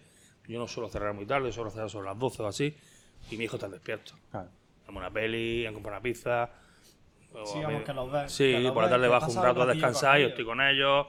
yo 0.47 0.57
no 0.59 0.67
suelo 0.67 0.89
cerrar 0.89 1.13
muy 1.13 1.25
tarde 1.25 1.51
suelo 1.51 1.69
cerrar 1.69 1.89
sobre 1.89 2.07
las 2.09 2.17
12 2.17 2.41
o 2.43 2.47
así 2.47 2.75
y 3.31 3.37
mi 3.37 3.45
hijo 3.45 3.55
está 3.57 3.67
despierto 3.69 4.13
Claro. 4.31 4.49
Vamos 4.87 5.03
a 5.03 5.05
una 5.07 5.13
peli, 5.13 5.65
a 5.67 5.71
comprar 5.73 5.93
una 5.93 6.01
pizza. 6.01 6.49
Sí, 7.45 7.59
a 7.59 7.67
vamos, 7.67 7.83
que 7.83 7.93
los 7.93 8.11
ves, 8.11 8.31
Sí, 8.31 8.53
los 8.53 8.71
por 8.73 8.83
la 8.83 8.89
tarde 8.89 9.07
bajo 9.07 9.31
un 9.31 9.37
rato 9.43 9.61
a 9.61 9.65
descansar 9.67 10.13
con 10.13 10.17
y 10.17 10.21
ellos. 10.21 10.29
estoy 10.31 10.45
con 10.45 10.61
ellos. 10.61 11.07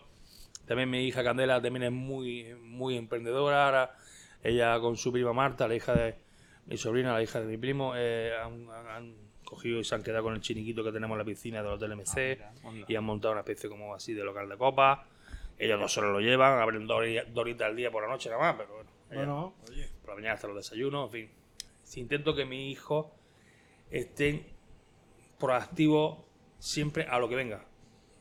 También 0.66 0.90
mi 0.90 1.06
hija 1.06 1.24
Candela 1.24 1.62
también 1.62 1.84
es 1.84 1.92
muy, 1.92 2.54
muy 2.60 2.98
emprendedora. 2.98 3.64
Ahora, 3.64 3.96
ella 4.42 4.78
con 4.80 4.98
su 4.98 5.10
prima 5.12 5.32
Marta, 5.32 5.66
la 5.66 5.74
hija 5.76 5.94
de 5.94 6.14
mi 6.66 6.76
sobrina, 6.76 7.14
la 7.14 7.22
hija 7.22 7.40
de 7.40 7.46
mi 7.46 7.56
primo, 7.56 7.94
eh, 7.96 8.32
han, 8.38 8.68
han- 8.70 8.86
han 8.88 9.14
cogido 9.46 9.80
y 9.80 9.84
se 9.84 9.94
han 9.94 10.02
quedado 10.02 10.24
con 10.24 10.34
el 10.34 10.42
chiniquito 10.42 10.84
que 10.84 10.92
tenemos 10.92 11.14
en 11.14 11.18
la 11.20 11.24
piscina 11.24 11.62
del 11.62 11.72
Hotel 11.72 11.92
MC 11.92 12.38
y 12.86 12.94
han 12.96 13.04
montado 13.04 13.32
una 13.32 13.40
especie 13.40 13.70
como 13.70 13.94
así 13.94 14.12
de 14.12 14.22
local 14.22 14.46
de 14.46 14.58
copas. 14.58 14.98
Ellos 15.62 15.78
no 15.78 15.88
solo 15.88 16.10
lo 16.12 16.20
llevan, 16.20 16.58
abren 16.58 16.86
dos 16.86 17.02
hori- 17.02 17.24
dos 17.26 17.42
horitas 17.42 17.66
al 17.68 17.76
día 17.76 17.90
por 17.90 18.02
la 18.02 18.08
noche 18.08 18.30
nada 18.30 18.40
más, 18.40 18.54
pero 18.56 18.74
bueno. 18.74 18.90
ellas- 19.10 19.16
Bueno, 19.26 19.54
oye. 19.68 19.88
por 20.00 20.10
la 20.10 20.14
mañana 20.16 20.34
hasta 20.34 20.46
los 20.46 20.56
desayunos, 20.56 21.06
en 21.06 21.12
fin. 21.12 21.30
Si 21.84 22.00
intento 22.00 22.34
que 22.34 22.44
mis 22.46 22.72
hijos 22.72 23.06
estén 23.90 24.46
proactivos 25.38 26.18
siempre 26.58 27.04
a 27.04 27.18
lo 27.18 27.28
que 27.28 27.34
venga. 27.36 27.64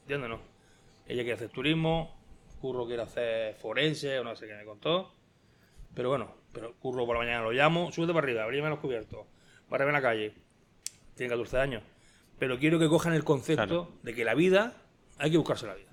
¿Entiendes? 0.02 0.30
No? 0.30 0.40
Ella 1.08 1.24
quiere 1.24 1.34
hacer 1.34 1.50
turismo, 1.50 2.18
Curro 2.62 2.86
quiere 2.86 3.04
hacer 3.04 3.56
forense 3.56 4.20
o 4.20 4.24
no 4.24 4.36
sé 4.36 4.48
qué 4.48 4.56
me 4.56 4.66
contó. 4.66 5.14
Pero 5.96 6.10
bueno, 6.10 6.36
pero 6.52 6.74
Curro 6.76 7.06
por 7.06 7.16
la 7.18 7.24
mañana 7.24 7.42
lo 7.44 7.52
llamo, 7.52 7.92
súbete 7.92 8.14
para 8.14 8.26
arriba, 8.26 8.44
abríme 8.44 8.70
los 8.70 8.80
cubiertos, 8.80 9.28
barreme 9.70 9.92
la 9.92 10.02
calle. 10.02 10.34
Tiene 11.16 11.30
14 11.30 11.58
años. 11.58 11.84
Pero 12.38 12.58
quiero 12.60 12.80
que 12.80 12.88
cojan 12.88 13.14
el 13.14 13.24
concepto 13.24 13.66
Claro. 13.66 13.92
de 14.04 14.14
que 14.16 14.24
la 14.24 14.34
vida 14.34 14.76
hay 15.18 15.32
que 15.32 15.38
buscarse 15.38 15.68
la 15.68 15.76
vida. 15.76 15.90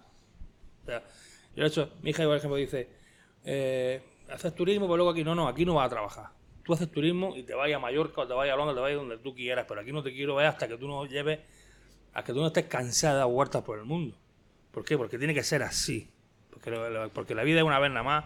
O 0.82 0.86
sea, 0.86 1.02
yo 1.56 1.62
de 1.62 1.68
hecho, 1.68 1.90
mi 2.02 2.10
hija, 2.10 2.24
por 2.24 2.36
ejemplo, 2.36 2.56
dice, 2.56 2.88
eh, 3.44 4.02
haces 4.28 4.54
turismo, 4.54 4.86
pero 4.86 4.98
luego 4.98 5.10
aquí 5.10 5.24
no, 5.24 5.34
no, 5.34 5.48
aquí 5.48 5.64
no 5.64 5.74
vas 5.74 5.86
a 5.86 5.90
trabajar. 5.90 6.26
Tú 6.62 6.74
haces 6.74 6.90
turismo 6.90 7.34
y 7.34 7.44
te 7.44 7.54
vayas 7.54 7.78
a 7.78 7.80
Mallorca 7.80 8.20
o 8.20 8.26
te 8.26 8.34
vayas 8.34 8.54
a 8.54 8.56
Londres, 8.56 8.76
te 8.76 8.80
vayas 8.82 8.98
donde 8.98 9.18
tú 9.18 9.34
quieras, 9.34 9.64
pero 9.66 9.80
aquí 9.80 9.90
no 9.90 10.02
te 10.02 10.12
quiero 10.12 10.34
ver 10.34 10.46
hasta 10.46 10.68
que 10.68 10.76
tú 10.76 10.86
no 10.86 11.06
lleves, 11.06 11.40
hasta 12.12 12.24
que 12.24 12.32
tú 12.34 12.40
no 12.40 12.48
estés 12.48 12.66
cansada 12.66 13.26
de 13.26 13.34
dar 13.50 13.64
por 13.64 13.78
el 13.78 13.84
mundo. 13.84 14.16
¿Por 14.70 14.84
qué? 14.84 14.98
Porque 14.98 15.16
tiene 15.16 15.32
que 15.32 15.42
ser 15.42 15.62
así. 15.62 16.10
Porque, 16.50 17.10
porque 17.14 17.34
la 17.34 17.42
vida 17.42 17.60
es 17.60 17.64
una 17.64 17.78
vez 17.78 17.90
nada 17.90 18.02
más 18.02 18.24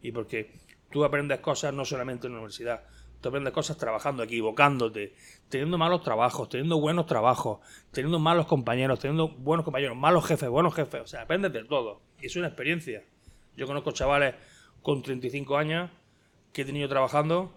y 0.00 0.12
porque 0.12 0.52
tú 0.92 1.04
aprendes 1.04 1.40
cosas 1.40 1.74
no 1.74 1.84
solamente 1.84 2.28
en 2.28 2.34
la 2.34 2.38
universidad, 2.38 2.84
tú 3.20 3.30
aprendes 3.30 3.52
cosas 3.52 3.76
trabajando, 3.76 4.22
equivocándote, 4.22 5.14
teniendo 5.48 5.78
malos 5.78 6.02
trabajos, 6.02 6.48
teniendo 6.48 6.78
buenos 6.78 7.06
trabajos, 7.06 7.58
teniendo 7.90 8.20
malos 8.20 8.46
compañeros, 8.46 9.00
teniendo 9.00 9.28
buenos 9.28 9.64
compañeros, 9.64 9.96
malos 9.96 10.24
jefes, 10.26 10.48
buenos 10.48 10.74
jefes. 10.74 11.00
O 11.00 11.06
sea, 11.06 11.22
aprendes 11.22 11.52
de 11.52 11.64
todo. 11.64 12.07
Es 12.20 12.36
una 12.36 12.48
experiencia. 12.48 13.02
Yo 13.56 13.66
conozco 13.66 13.92
chavales 13.92 14.34
con 14.82 15.02
35 15.02 15.56
años 15.56 15.90
que 16.52 16.62
he 16.62 16.64
tenido 16.64 16.88
trabajando 16.88 17.52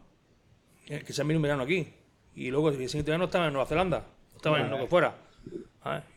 eh, 0.87 1.03
que 1.05 1.13
se 1.13 1.21
han 1.21 1.27
venido 1.27 1.39
un 1.39 1.43
verano 1.43 1.63
aquí. 1.63 1.93
Y 2.35 2.49
luego 2.49 2.69
el 2.69 2.75
siguiente 2.75 3.11
verano 3.11 3.25
estaban 3.25 3.47
en 3.47 3.53
Nueva 3.53 3.67
Zelanda, 3.67 4.05
estaban 4.35 4.61
en 4.61 4.71
lo 4.71 4.77
que 4.77 4.87
fuera. 4.87 5.15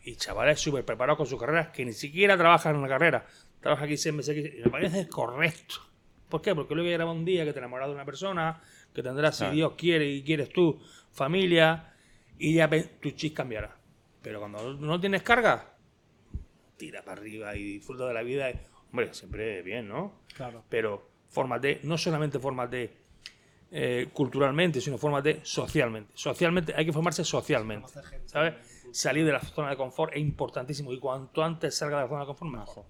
Y 0.03 0.15
chavales 0.15 0.59
súper 0.59 0.85
preparados 0.85 1.17
con 1.17 1.27
sus 1.27 1.39
carreras 1.39 1.69
que 1.69 1.83
ni 1.83 1.93
siquiera 1.93 2.37
trabajan 2.37 2.73
en 2.75 2.79
una 2.79 2.87
carrera. 2.87 3.25
Trabajan 3.59 3.85
aquí 3.85 3.97
seis 3.97 4.13
meses 4.13 4.37
aquí. 4.37 4.59
Y 4.59 4.63
me 4.63 4.69
parece 4.69 5.07
correcto. 5.07 5.75
¿Por 6.29 6.41
qué? 6.41 6.55
Porque 6.55 6.73
luego 6.75 6.89
llegará 6.89 7.09
un 7.09 7.25
día 7.25 7.45
que 7.45 7.53
te 7.53 7.59
enamorarás 7.59 7.89
de 7.89 7.95
una 7.95 8.05
persona, 8.05 8.61
que 8.93 9.03
tendrás, 9.03 9.37
si. 9.37 9.45
Dios 9.47 9.73
quiere 9.77 10.07
y 10.07 10.23
quieres 10.23 10.49
tú, 10.49 10.81
familia, 11.11 11.93
y 12.37 12.55
ya 12.55 12.69
tu 13.01 13.11
chis 13.11 13.33
cambiará. 13.33 13.75
Pero 14.21 14.39
cuando 14.39 14.73
no 14.73 14.99
tienes 14.99 15.21
carga, 15.21 15.74
tira 16.77 17.03
para 17.03 17.21
arriba 17.21 17.55
y 17.55 17.63
disfruta 17.63 18.07
de 18.07 18.13
la 18.13 18.21
vida. 18.21 18.51
Hombre, 18.91 19.13
siempre 19.13 19.61
bien, 19.61 19.87
¿no? 19.87 20.13
Claro. 20.35 20.63
pero 20.69 21.09
fórmate, 21.29 21.79
no 21.83 21.97
solamente 21.97 22.39
fórmate 22.39 22.93
eh, 23.71 24.09
culturalmente, 24.13 24.79
sino 24.79 24.97
fórmate 24.97 25.41
socialmente. 25.43 26.11
Socialmente, 26.13 26.73
hay 26.75 26.85
que 26.85 26.93
formarse 26.93 27.23
socialmente, 27.23 27.91
¿sabes? 28.25 28.53
Salir 28.91 29.25
de 29.25 29.33
la 29.33 29.41
zona 29.41 29.71
de 29.71 29.77
confort 29.77 30.13
es 30.13 30.21
importantísimo 30.21 30.93
y 30.93 30.99
cuanto 30.99 31.43
antes 31.43 31.75
salga 31.75 31.97
de 31.97 32.03
la 32.03 32.09
zona 32.09 32.21
de 32.21 32.27
confort, 32.27 32.51
mejor. 32.51 32.85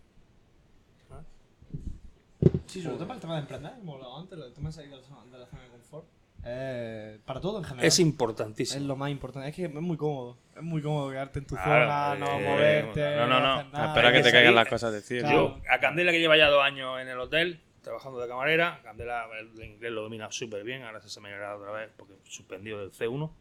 Sí, 2.68 2.82
sobre 2.82 2.98
todo 2.98 3.08
para 3.08 3.16
el 3.16 3.22
tema 3.22 3.34
de 3.36 3.42
emprender, 3.42 3.74
como 3.80 3.96
hablaba 3.96 4.20
antes, 4.20 4.38
el 4.38 4.54
tema 4.54 4.70
de 4.70 4.74
salir 4.74 4.90
de 4.92 4.98
la 4.98 5.04
zona 5.04 5.26
de, 5.26 5.40
la 5.40 5.48
zona 5.48 5.64
de 5.64 5.70
confort. 5.70 6.06
Eh, 6.48 7.20
para 7.26 7.42
todo 7.42 7.58
en 7.58 7.64
general. 7.64 7.86
Es 7.88 7.96
Es 7.96 8.00
importantísimo. 8.00 8.86
lo 8.88 8.96
más 8.96 9.10
importante. 9.10 9.50
Es 9.50 9.56
que 9.56 9.66
es 9.66 9.74
muy 9.74 9.98
cómodo. 9.98 10.38
Es 10.56 10.62
muy 10.62 10.82
cómodo 10.82 11.10
quedarte 11.10 11.40
en 11.40 11.46
tu 11.48 11.56
Claro, 11.56 11.86
zona, 11.86 12.16
no 12.16 12.40
eh, 12.40 12.48
moverte. 12.48 13.16
no, 13.16 13.28
no, 13.28 13.40
no. 13.40 13.54
hacer 13.56 13.74
nada. 13.74 13.88
Espera 13.88 14.12
que 14.12 14.18
que 14.20 14.24
te 14.24 14.32
caigan 14.32 14.56
las 14.56 14.68
cosas 14.68 14.94
del 14.94 15.02
cielo. 15.02 15.28
Claro. 15.28 15.58
Yo, 15.58 15.72
a 15.72 15.80
Candela 15.80 16.12
que 16.12 16.20
lleva 16.20 16.38
ya 16.38 16.48
dos 16.50 16.64
años 16.64 17.00
en 17.02 17.08
el 17.08 17.20
hotel, 17.20 17.62
trabajando 17.82 18.20
de 18.20 18.28
camarera, 18.28 18.80
Candela 18.84 19.26
el 19.40 19.64
inglés 19.64 19.92
lo 19.92 20.04
domina 20.04 20.32
súper 20.32 20.64
bien, 20.64 20.84
ahora 20.84 21.02
se 21.02 21.20
me 21.20 21.34
ha 21.34 21.56
otra 21.56 21.72
vez 21.72 21.90
porque 21.98 22.14
suspendido 22.26 22.80
del 22.80 22.92
C1. 22.92 23.32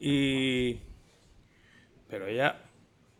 Y... 0.00 0.80
Pero 2.08 2.26
ella, 2.26 2.56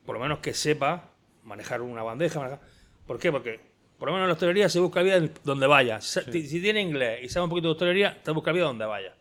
por 0.05 0.17
lo 0.17 0.21
menos 0.23 0.41
que 0.41 0.53
sepa 0.53 1.11
manejar 1.45 1.81
una 1.81 2.03
bandeja, 2.03 2.41
manejar... 2.41 2.61
¿Por 3.07 3.19
qué? 3.19 3.31
Porque 3.33 3.61
por 3.99 4.09
lo 4.09 4.13
menos 4.15 4.25
en 4.25 4.29
la 4.29 4.33
hostelería 4.35 4.69
se 4.69 4.81
busca 4.81 5.03
vida 5.03 5.21
donde 5.45 5.67
vaya. 5.67 6.01
Si, 6.01 6.47
si 6.47 6.61
tiene 6.61 6.81
inglés 6.83 7.21
y 7.23 7.29
sabe 7.29 7.45
un 7.45 7.51
poquito 7.51 7.69
de 7.69 7.73
hostelería, 7.73 8.23
te 8.23 8.31
busca 8.31 8.53
vida 8.53 8.65
donde 8.65 8.85
vaya. 8.85 9.15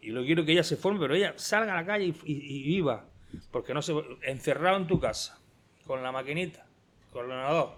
Y 0.00 0.10
lo 0.10 0.24
quiero 0.24 0.44
que 0.44 0.52
ella 0.52 0.64
se 0.64 0.76
forme, 0.76 0.98
pero 1.00 1.14
ella 1.14 1.34
salga 1.36 1.72
a 1.72 1.80
la 1.80 1.86
calle 1.86 2.06
y, 2.06 2.14
y- 2.24 2.60
y 2.60 2.62
viva. 2.64 3.06
Porque 3.50 3.72
no 3.72 3.80
se 3.82 3.94
encerrado 4.22 4.76
en 4.76 4.86
tu 4.86 5.00
casa, 5.00 5.40
con 5.86 6.02
la 6.02 6.12
maquinita, 6.12 6.66
con 7.12 7.24
el 7.24 7.30
ordenador, 7.32 7.74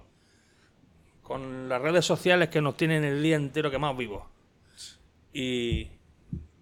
con 1.22 1.68
las 1.68 1.80
redes 1.80 2.04
sociales 2.04 2.48
que 2.48 2.60
nos 2.60 2.76
tienen 2.76 3.04
el 3.04 3.22
día 3.22 3.36
entero 3.36 3.70
que 3.70 3.78
más 3.78 3.96
vivos. 3.96 4.24
Y, 5.32 5.88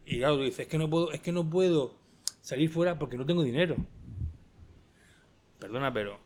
y 0.05 0.19
claro, 0.19 0.37
tú 0.37 0.43
dices, 0.43 0.61
es 0.61 0.67
que 0.69 0.79
no 0.79 0.91
puedo, 0.91 1.11
es 1.13 1.21
que 1.21 1.33
no 1.33 1.49
puedo 1.49 1.95
salir 2.43 2.69
fuera 2.71 2.99
porque 2.99 3.17
no 3.17 3.25
tengo 3.25 3.43
dinero. 3.43 3.77
Perdona, 5.59 5.93
pero 5.93 6.19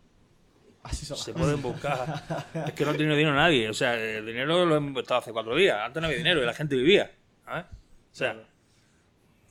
Así 0.86 1.04
son. 1.04 1.16
se 1.16 1.32
pueden 1.32 1.60
buscar. 1.60 2.22
es 2.66 2.72
que 2.72 2.84
no 2.84 2.94
tiene 2.94 3.16
dinero 3.16 3.34
nadie. 3.34 3.68
O 3.68 3.74
sea, 3.74 3.94
el 3.94 4.24
dinero 4.24 4.64
lo 4.64 4.76
hemos 4.76 5.02
estado 5.02 5.20
hace 5.20 5.32
cuatro 5.32 5.54
días. 5.56 5.78
Antes 5.84 6.00
no 6.00 6.06
había 6.06 6.18
dinero 6.18 6.42
y 6.42 6.46
la 6.46 6.54
gente 6.54 6.76
vivía. 6.76 7.10
¿sabes? 7.44 7.64
O 7.64 8.14
sea, 8.14 8.32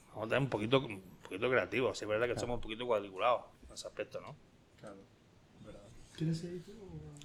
vamos 0.10 0.26
a 0.26 0.30
tener 0.30 0.40
un 0.40 0.50
poquito, 0.50 0.80
un 0.80 1.02
poquito 1.22 1.50
creativos. 1.50 1.98
Sí, 1.98 2.06
Es 2.06 2.10
verdad 2.10 2.28
que 2.28 2.40
somos 2.40 2.56
un 2.56 2.62
poquito 2.62 2.86
cuadriculados 2.86 3.42
en 3.68 3.74
ese 3.74 3.88
aspecto, 3.88 4.22
¿no? 4.22 4.36
¿Quieres 6.14 6.38
seguir 6.38 6.64
tú? 6.64 6.72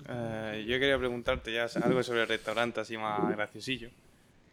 Eh, 0.08 0.64
yo 0.66 0.78
quería 0.80 0.98
preguntarte 0.98 1.52
ya 1.52 1.66
algo 1.80 2.02
sobre 2.02 2.22
el 2.22 2.28
restaurante 2.28 2.80
así 2.80 2.98
más 2.98 3.30
graciosillo. 3.36 3.90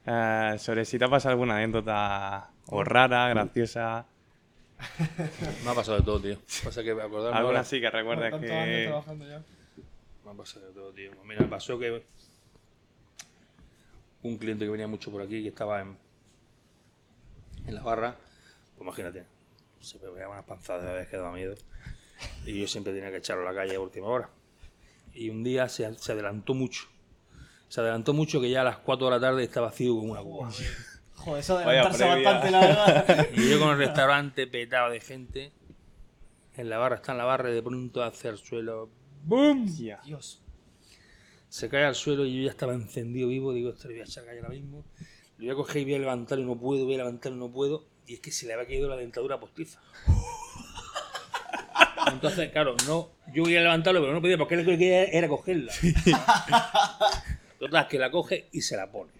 Eh, 0.05 0.55
sobre 0.59 0.85
si 0.85 0.99
te 0.99 1.05
ha 1.05 1.09
pasado 1.09 1.31
alguna 1.33 1.55
anécdota 1.55 2.51
o 2.67 2.83
rara, 2.83 3.29
graciosa, 3.29 4.05
Me 5.63 5.69
ha 5.71 5.73
pasado 5.73 5.97
de 5.99 6.03
todo, 6.03 6.19
tío. 6.19 6.37
Pasa 6.63 6.83
que 6.83 6.91
acordarme 6.91 7.37
alguna 7.37 7.39
ahora- 7.39 7.59
así 7.61 7.79
que 7.79 7.87
años 8.57 8.75
que... 8.77 8.85
trabajando 8.87 9.27
ya. 9.27 9.43
Me 10.25 10.31
ha 10.31 10.33
pasado 10.33 10.67
de 10.67 10.73
todo, 10.73 10.91
tío. 10.93 11.11
Mira, 11.25 11.41
me 11.41 11.47
pasó 11.47 11.79
que 11.79 12.03
un 14.23 14.37
cliente 14.37 14.65
que 14.65 14.71
venía 14.71 14.87
mucho 14.87 15.11
por 15.11 15.21
aquí, 15.21 15.41
que 15.41 15.49
estaba 15.49 15.81
en, 15.81 15.97
en 17.65 17.75
la 17.75 17.81
barra, 17.81 18.15
pues 18.75 18.81
imagínate, 18.85 19.25
se 19.79 19.97
pegaba 19.99 20.33
unas 20.33 20.45
panzadas 20.45 20.83
de 20.85 20.93
vez 20.93 21.07
que 21.07 21.17
daba 21.17 21.31
miedo. 21.31 21.55
Y 22.45 22.59
yo 22.59 22.67
siempre 22.67 22.93
tenía 22.93 23.09
que 23.11 23.17
echarlo 23.17 23.47
a 23.47 23.51
la 23.53 23.59
calle 23.59 23.75
a 23.75 23.79
última 23.79 24.07
hora. 24.07 24.29
Y 25.13 25.29
un 25.29 25.43
día 25.43 25.69
se, 25.69 25.93
se 25.95 26.11
adelantó 26.11 26.53
mucho. 26.53 26.83
Se 27.69 27.81
adelantó 27.81 28.13
mucho 28.13 28.39
que 28.41 28.49
ya 28.49 28.61
a 28.61 28.65
las 28.65 28.77
4 28.77 29.07
de 29.07 29.11
la 29.11 29.19
tarde 29.19 29.43
estaba 29.43 29.67
vacío 29.67 29.95
como 29.95 30.11
una 30.13 30.21
cuba. 30.21 30.49
Joder, 31.27 31.41
eso 31.41 31.57
de 31.57 31.65
Vaya 31.65 31.89
previa. 31.89 32.07
bastante, 32.07 32.51
la 32.51 32.59
verdad. 32.61 33.27
Y 33.35 33.49
yo 33.49 33.59
con 33.59 33.71
el 33.71 33.79
restaurante 33.79 34.47
petado 34.47 34.91
de 34.91 35.01
gente, 35.01 35.51
en 36.55 36.69
la 36.69 36.77
barra, 36.77 36.95
está 36.95 37.11
en 37.11 37.17
la 37.17 37.25
barra 37.25 37.51
y 37.51 37.53
de 37.53 37.61
pronto 37.61 38.01
hace 38.01 38.29
al 38.29 38.37
suelo, 38.37 38.89
¡boom! 39.25 39.67
Ya. 39.75 39.99
Dios. 40.05 40.41
Se 41.49 41.67
cae 41.67 41.83
al 41.83 41.95
suelo 41.95 42.25
y 42.25 42.37
yo 42.37 42.43
ya 42.45 42.51
estaba 42.51 42.73
encendido 42.73 43.27
vivo. 43.27 43.51
Digo, 43.51 43.71
esto 43.71 43.89
le 43.89 43.95
voy 43.95 44.03
a 44.03 44.25
calle 44.25 44.39
ahora 44.39 44.51
mismo. 44.51 44.85
Lo 45.37 45.43
voy 45.43 45.49
a 45.49 45.55
coger 45.55 45.81
y 45.81 45.83
voy 45.83 45.95
a 45.95 45.99
levantar 45.99 46.39
y 46.39 46.45
no 46.45 46.57
puedo, 46.57 46.85
voy 46.85 46.93
a 46.93 46.99
levantar 46.99 47.33
y 47.33 47.35
no 47.35 47.51
puedo. 47.51 47.83
Y 48.05 48.13
es 48.13 48.21
que 48.21 48.31
se 48.31 48.47
le 48.47 48.53
había 48.53 48.65
caído 48.65 48.87
la 48.87 48.95
dentadura 48.95 49.37
postiza. 49.37 49.81
Entonces, 52.09 52.53
claro, 52.53 52.77
no, 52.87 53.09
yo 53.33 53.43
voy 53.43 53.57
a 53.57 53.61
levantarlo, 53.61 53.99
pero 53.99 54.13
no 54.13 54.21
podía 54.21 54.37
porque 54.37 54.55
él 54.55 54.61
lo 54.61 54.65
que 54.65 54.77
quería 54.77 55.03
era 55.03 55.27
cogerla. 55.27 55.73
Total, 57.59 57.87
que 57.89 57.99
la 57.99 58.11
coge 58.11 58.47
y 58.53 58.61
se 58.61 58.77
la 58.77 58.89
pone. 58.89 59.16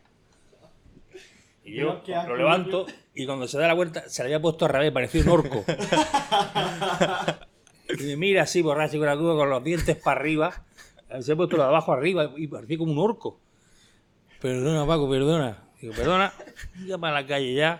Y 1.67 1.75
yo 1.75 2.01
lo 2.27 2.37
levanto 2.37 2.85
y 3.13 3.25
cuando 3.25 3.47
se 3.47 3.59
da 3.59 3.67
la 3.67 3.73
vuelta 3.73 4.09
se 4.09 4.23
le 4.23 4.27
había 4.27 4.41
puesto 4.41 4.65
al 4.65 4.71
revés, 4.71 4.91
parecía 4.91 5.21
un 5.21 5.29
orco. 5.29 5.65
y 7.99 8.03
me 8.03 8.15
mira 8.15 8.43
así 8.43 8.61
borracho 8.61 8.97
con 8.97 9.07
la 9.07 9.17
cuba 9.17 9.35
con 9.35 9.49
los 9.49 9.63
dientes 9.63 9.97
para 9.97 10.21
arriba. 10.21 10.63
Se 11.19 11.33
ha 11.33 11.35
puesto 11.35 11.57
lo 11.57 11.63
de 11.63 11.69
abajo 11.69 11.91
arriba 11.91 12.31
y 12.37 12.47
parecía 12.47 12.77
como 12.77 12.93
un 12.93 12.99
orco. 12.99 13.39
Perdona, 14.39 14.85
Paco, 14.87 15.09
perdona. 15.09 15.63
Digo, 15.81 15.93
perdona, 15.93 16.33
ya 16.85 16.97
para 16.97 17.21
la 17.21 17.27
calle 17.27 17.53
ya. 17.53 17.79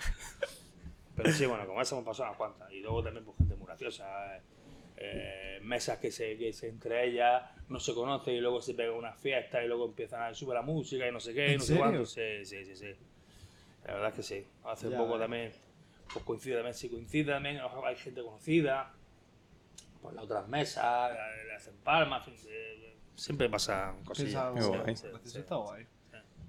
Pero 1.15 1.31
sí, 1.31 1.45
bueno, 1.45 1.65
como 1.65 1.81
eso 1.81 1.95
hemos 1.95 2.05
pasado 2.05 2.29
unas 2.29 2.37
cuantas. 2.37 2.71
Y 2.71 2.81
luego 2.81 3.03
también 3.03 3.25
pues, 3.25 3.37
gente 3.37 3.55
muy 3.55 3.67
graciosa. 3.67 4.05
eh, 4.97 5.59
mesas 5.61 5.97
que 5.99 6.11
se, 6.11 6.37
que 6.37 6.51
se 6.53 6.69
entre 6.69 7.07
ellas 7.07 7.43
no 7.69 7.79
se 7.79 7.93
conocen 7.93 8.35
y 8.35 8.39
luego 8.39 8.61
se 8.61 8.73
pega 8.73 8.93
una 8.93 9.13
fiesta 9.13 9.63
y 9.63 9.67
luego 9.67 9.85
empiezan 9.85 10.21
a 10.23 10.33
subir 10.33 10.55
la 10.55 10.61
música 10.61 11.07
y 11.07 11.11
no 11.11 11.19
sé 11.19 11.33
qué, 11.33 11.49
y 11.49 11.51
¿En 11.51 11.57
no 11.57 11.63
sé 11.63 11.77
cuánto. 11.77 12.05
Sí, 12.05 12.43
sí, 12.43 12.65
sí, 12.65 12.75
sí. 12.75 12.87
La 13.85 13.93
verdad 13.93 14.09
es 14.09 14.15
que 14.15 14.23
sí. 14.23 14.45
Hace 14.65 14.89
Ya, 14.89 14.97
poco 14.97 15.15
eh. 15.15 15.19
también, 15.19 15.51
pues 16.13 16.25
coincide 16.25 16.55
también, 16.55 16.73
sí 16.73 16.89
coincide 16.89 17.31
también, 17.31 17.59
hay 17.85 17.95
gente 17.95 18.21
conocida 18.21 18.91
por 20.01 20.13
las 20.13 20.23
otras 20.25 20.47
mesas, 20.47 21.11
le 21.47 21.55
hacen 21.55 21.75
palmas, 21.83 22.27
siempre 23.15 23.49
pasa 23.49 23.93
cosillas. 24.05 24.51
Pensaba, 24.53 24.53
Qué 24.55 24.61
Sí, 24.61 24.67
guay. 24.67 24.95
sí, 24.95 25.07
Eso 25.07 25.19
sí. 25.29 25.39
está 25.39 25.55
guay. 25.55 25.85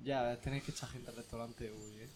Ya, 0.03 0.37
tenéis 0.41 0.64
que 0.64 0.70
echar 0.70 0.89
gente 0.91 1.11
al 1.11 1.16
restaurante, 1.16 1.70
uy, 1.70 2.01
eh. 2.03 2.09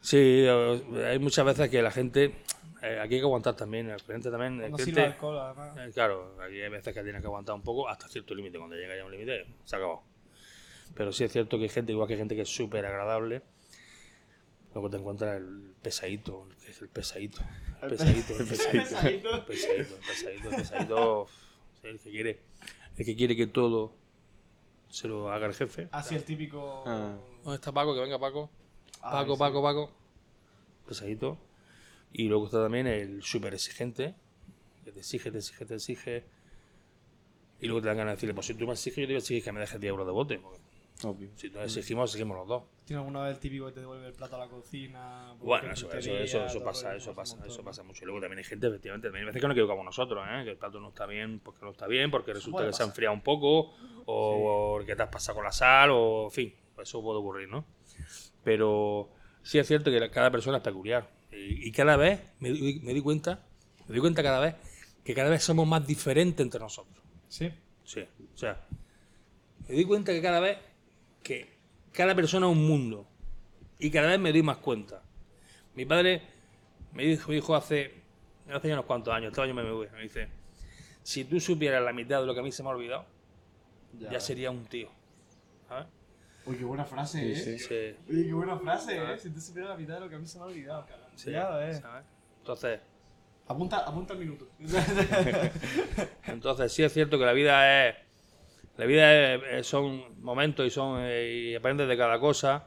Sí, 0.00 0.16
eh, 0.46 1.06
hay 1.06 1.18
muchas 1.18 1.44
veces 1.44 1.68
que 1.68 1.82
la 1.82 1.90
gente. 1.90 2.34
eh, 2.82 2.98
aquí 2.98 3.14
hay 3.16 3.20
que 3.20 3.26
aguantar 3.26 3.54
también, 3.54 3.90
el 3.90 4.02
cliente 4.02 4.30
también. 4.30 4.54
El 4.54 4.60
Cuando 4.70 4.78
sirve 4.78 4.92
cliente, 4.92 5.12
alcohol, 5.14 5.38
además. 5.38 5.76
eh, 5.76 5.90
claro, 5.92 6.36
aquí 6.40 6.60
hay 6.60 6.70
veces 6.70 6.94
que 6.94 7.02
tienes 7.02 7.20
que 7.20 7.26
aguantar 7.26 7.54
un 7.54 7.62
poco 7.62 7.86
hasta 7.88 8.08
cierto 8.08 8.34
límite. 8.34 8.56
Cuando 8.58 8.74
llega 8.76 8.96
ya 8.96 9.04
un 9.04 9.12
límite, 9.12 9.46
se 9.64 9.76
acabó. 9.76 10.02
Pero 10.94 11.12
sí 11.12 11.24
es 11.24 11.32
cierto 11.32 11.58
que 11.58 11.64
hay 11.64 11.68
gente, 11.68 11.92
igual 11.92 12.08
que 12.08 12.14
hay 12.14 12.18
gente 12.20 12.34
que 12.34 12.42
es 12.42 12.48
súper 12.48 12.86
agradable. 12.86 13.42
Luego 14.72 14.88
te 14.90 14.96
encuentras 14.98 15.36
el 15.38 15.74
pesadito, 15.82 16.48
que 16.64 16.70
es 16.70 16.80
el 16.82 16.88
pesadito. 16.88 17.40
El 17.82 17.88
pesadito, 17.90 18.36
el 18.38 18.46
pesadito. 18.46 18.78
El 18.78 18.84
pesadito, 18.86 19.34
el 19.36 19.44
pesadito, 19.44 20.48
el 20.50 20.56
pesadito. 20.56 21.26
sí, 21.80 21.88
El 21.88 21.98
que 21.98 22.10
quiere, 22.10 22.40
el 22.96 23.04
que 23.04 23.16
quiere 23.16 23.36
que 23.36 23.46
todo 23.46 23.92
se 24.88 25.08
lo 25.08 25.30
haga 25.32 25.46
el 25.46 25.54
jefe. 25.54 25.88
Así 25.92 26.14
el 26.14 26.24
típico. 26.24 26.84
Ah. 26.86 27.16
¿Dónde 27.42 27.56
está 27.56 27.72
Paco? 27.72 27.94
Que 27.94 28.00
venga 28.00 28.18
Paco. 28.18 28.50
Ay, 29.02 29.12
Paco. 29.24 29.38
Paco, 29.38 29.62
Paco. 29.62 29.90
Pesadito. 30.86 31.38
Y 32.12 32.28
luego 32.28 32.46
está 32.46 32.62
también 32.62 32.86
el 32.86 33.22
súper 33.22 33.54
exigente, 33.54 34.14
que 34.84 34.90
te 34.92 34.98
exige, 35.00 35.30
te 35.30 35.38
exige, 35.38 35.64
te 35.64 35.74
exige. 35.74 36.24
Y 37.60 37.66
luego 37.66 37.82
te 37.82 37.88
dan 37.88 37.98
ganas 37.98 38.12
de 38.12 38.16
decirle, 38.16 38.34
pues 38.34 38.46
si 38.46 38.54
tú 38.54 38.66
me 38.66 38.72
exiges, 38.72 38.96
yo 38.96 39.02
te 39.06 39.12
voy 39.12 39.14
a 39.16 39.18
exigir 39.18 39.44
que 39.44 39.52
me 39.52 39.60
dejes 39.60 39.80
10 39.80 39.90
euros 39.90 40.06
de 40.06 40.12
bote. 40.12 40.38
porque 40.38 40.58
Obvio. 41.04 41.30
si 41.36 41.50
nos 41.50 41.64
exigimos, 41.64 42.10
exigimos 42.10 42.36
los 42.36 42.48
dos. 42.48 42.62
¿Tiene 42.84 42.98
alguna 43.00 43.22
vez 43.22 43.34
el 43.34 43.38
típico 43.40 43.66
que 43.66 43.72
te 43.72 43.80
devuelve 43.80 44.06
el 44.08 44.12
plato 44.14 44.36
a 44.36 44.38
la 44.40 44.48
cocina? 44.48 45.34
Bueno, 45.40 45.72
eso, 45.72 45.90
eso, 45.92 46.16
eso, 46.18 46.44
eso 46.46 46.64
pasa, 46.64 46.96
eso 46.96 47.10
que 47.10 47.16
pasa, 47.16 47.34
un 47.36 47.40
eso 47.42 47.48
montón. 47.48 47.64
pasa 47.64 47.82
mucho. 47.84 48.02
Y 48.02 48.06
luego 48.06 48.20
también 48.20 48.38
hay 48.38 48.44
gente, 48.44 48.66
efectivamente, 48.66 49.06
también 49.08 49.22
hay 49.22 49.26
veces 49.26 49.40
que 49.40 49.46
no 49.46 49.52
equivocamos 49.52 49.84
nosotros, 49.84 50.26
¿eh? 50.28 50.42
que 50.44 50.50
el 50.50 50.56
plato 50.56 50.80
no 50.80 50.88
está 50.88 51.06
bien 51.06 51.38
porque 51.40 51.60
no 51.64 51.70
está 51.70 51.86
bien, 51.86 52.10
porque 52.10 52.32
resulta 52.32 52.58
que 52.58 52.64
se 52.64 52.68
ha 52.68 52.70
pasar. 52.72 52.86
enfriado 52.88 53.14
un 53.14 53.22
poco, 53.22 53.72
o 54.06 54.74
porque 54.76 54.96
te 54.96 55.02
has 55.02 55.08
pasado 55.08 55.36
con 55.36 55.44
la 55.44 55.52
sal, 55.52 55.90
o 55.92 56.24
en 56.24 56.30
fin, 56.32 56.54
eso 56.82 57.00
puede 57.02 57.18
ocurrir, 57.20 57.48
¿no? 57.48 57.64
Pero 58.42 59.10
sí 59.42 59.58
es 59.58 59.66
cierto 59.66 59.90
que 59.90 60.10
cada 60.10 60.30
persona 60.30 60.58
es 60.58 60.62
peculiar. 60.62 61.08
Y, 61.32 61.68
y 61.68 61.72
cada 61.72 61.96
vez 61.96 62.20
me, 62.40 62.50
di- 62.50 62.80
me 62.82 62.92
di 62.92 63.00
cuenta, 63.00 63.46
me 63.86 63.94
di 63.94 64.00
cuenta 64.00 64.22
cada 64.22 64.40
vez 64.40 64.56
que 65.04 65.14
cada 65.14 65.30
vez 65.30 65.42
somos 65.44 65.66
más 65.66 65.86
diferentes 65.86 66.44
entre 66.44 66.60
nosotros. 66.60 66.96
Sí. 67.28 67.50
Sí, 67.84 68.00
o 68.34 68.36
sea, 68.36 68.60
me 69.68 69.74
doy 69.74 69.84
cuenta 69.84 70.12
que 70.12 70.22
cada 70.22 70.38
vez 70.40 70.58
que 71.22 71.56
cada 71.92 72.14
persona 72.14 72.46
es 72.46 72.52
un 72.52 72.66
mundo 72.66 73.06
y 73.78 73.90
cada 73.90 74.08
vez 74.08 74.18
me 74.18 74.32
doy 74.32 74.42
más 74.42 74.58
cuenta. 74.58 75.02
Mi 75.74 75.84
padre 75.84 76.22
me 76.92 77.04
dijo, 77.04 77.32
dijo 77.32 77.54
hace, 77.54 77.94
hace 78.52 78.68
ya 78.68 78.74
unos 78.74 78.86
cuantos 78.86 79.14
años, 79.14 79.30
este 79.30 79.42
año 79.42 79.54
me 79.54 79.62
me 79.62 80.02
dice, 80.02 80.28
si 81.02 81.24
tú 81.24 81.40
supieras 81.40 81.82
la 81.82 81.92
mitad 81.92 82.20
de 82.20 82.26
lo 82.26 82.34
que 82.34 82.40
a 82.40 82.42
mí 82.42 82.52
se 82.52 82.62
me 82.62 82.68
ha 82.68 82.72
olvidado, 82.72 83.04
ya, 83.98 84.20
sería 84.20 84.50
un 84.50 84.64
tío. 84.66 84.88
¿sabes? 85.68 85.86
Uy, 86.46 86.56
qué 86.56 86.64
buena 86.64 86.84
frase, 86.84 87.34
Sí, 87.34 87.50
eh. 87.50 87.58
sí. 87.58 87.58
Sí, 87.58 87.96
Uy, 88.12 88.26
qué 88.26 88.32
buena 88.32 88.58
frase, 88.58 88.96
eh. 88.96 89.18
Si 89.18 89.30
tú 89.30 89.40
supieras 89.40 89.70
la 89.70 89.76
mitad 89.76 89.94
de 89.94 90.00
lo 90.00 90.08
que 90.08 90.16
a 90.16 90.18
mí 90.18 90.26
se 90.26 90.38
me 90.38 90.44
ha 90.44 90.46
olvidado. 90.48 90.86
sí, 91.14 91.30
Ya, 91.30 91.68
eh. 91.68 91.74
¿sabes? 91.74 92.04
Entonces, 92.38 92.80
Apunta, 93.46 93.78
apunta 93.78 94.12
el 94.14 94.20
minuto. 94.20 94.46
Entonces 96.26 96.72
sí 96.72 96.84
es 96.84 96.92
cierto 96.92 97.18
que 97.18 97.24
la 97.24 97.32
vida 97.32 97.88
es 97.88 97.96
la 98.80 98.86
vida 98.86 99.34
es- 99.34 99.42
es- 99.60 99.66
son 99.66 100.20
momentos 100.22 100.66
y 100.66 100.70
son 100.70 101.00
eh, 101.02 101.50
y 101.52 101.54
aprendes 101.54 101.86
de 101.88 101.96
cada 101.96 102.18
cosa. 102.18 102.66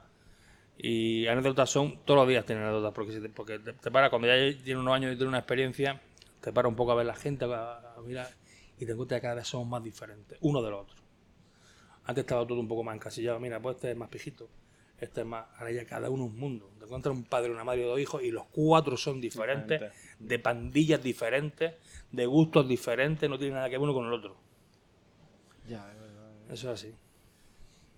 Y 0.78 1.28
anécdotas 1.28 1.70
son 1.70 2.00
todos 2.06 2.20
los 2.22 2.28
días 2.28 2.46
tienes 2.46 2.64
anécdotas 2.64 2.94
porque 2.94 3.12
si 3.14 3.22
te, 3.22 3.30
porque 3.30 3.60
te, 3.60 3.74
te 3.74 3.92
para 3.92 4.10
cuando 4.10 4.28
ya 4.28 4.36
tienes 4.64 4.82
unos 4.82 4.94
años 4.96 5.12
y 5.14 5.16
tienes 5.16 5.30
una 5.30 5.38
experiencia 5.40 6.02
te 6.42 6.52
para 6.52 6.68
un 6.68 6.76
poco 6.76 6.92
a 6.92 6.96
ver 6.96 7.06
la 7.06 7.16
gente 7.16 7.46
a, 7.46 7.94
a 7.96 8.02
mirar 8.02 8.28
y 8.80 8.86
te 8.86 8.92
encuentras 8.92 9.20
que 9.20 9.22
cada 9.22 9.36
vez 9.36 9.48
somos 9.48 9.68
más 9.68 9.84
diferentes 9.84 10.38
uno 10.42 10.62
de 10.64 10.72
los 10.72 10.82
otros. 10.82 11.00
Antes 12.06 12.24
estaba 12.24 12.46
todo 12.46 12.60
un 12.60 12.68
poco 12.68 12.84
más 12.84 12.96
encasillado. 12.96 13.40
Mira 13.40 13.60
pues 13.62 13.76
este 13.76 13.92
es 13.92 13.98
más 13.98 14.10
pijito 14.10 14.50
este 15.00 15.22
es 15.22 15.28
más 15.28 15.46
ahora 15.58 15.72
ya 15.72 15.86
cada 15.86 16.10
uno 16.10 16.26
un 16.26 16.38
mundo. 16.38 16.72
Te 16.80 16.86
encuentras 16.86 17.16
un 17.16 17.24
padre 17.26 17.52
una 17.52 17.64
madre 17.64 17.82
y 17.82 17.86
dos 17.86 18.00
hijos 18.00 18.24
y 18.24 18.32
los 18.32 18.46
cuatro 18.52 18.98
son 18.98 19.22
diferentes 19.22 19.80
Diferente. 19.80 19.98
de 20.20 20.40
pandillas 20.40 21.04
diferentes 21.04 21.74
de 22.12 22.26
gustos 22.26 22.68
diferentes 22.68 23.30
no 23.30 23.38
tiene 23.38 23.54
nada 23.56 23.70
que 23.70 23.78
ver 23.78 23.82
uno 23.84 23.94
con 23.94 24.06
el 24.08 24.14
otro. 24.14 24.36
Ya. 25.68 25.86
Eso 26.54 26.72
es 26.72 26.80
así 26.82 26.94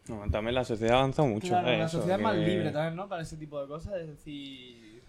No, 0.07 0.23
también 0.31 0.55
la 0.55 0.63
sociedad 0.63 0.95
ha 0.95 0.99
avanzado 0.99 1.27
mucho. 1.27 1.47
Claro, 1.47 1.67
eh, 1.69 1.77
la 1.79 1.85
eso, 1.85 1.97
sociedad 1.97 2.17
es 2.19 2.23
más 2.23 2.35
que- 2.35 2.45
libre 2.45 2.71
también, 2.71 2.95
¿no? 2.95 3.07
Para 3.09 3.21
ese 3.23 3.37
tipo 3.37 3.59
de 3.61 3.67
cosas. 3.67 3.93
Es 3.95 4.07
decir. 4.07 5.01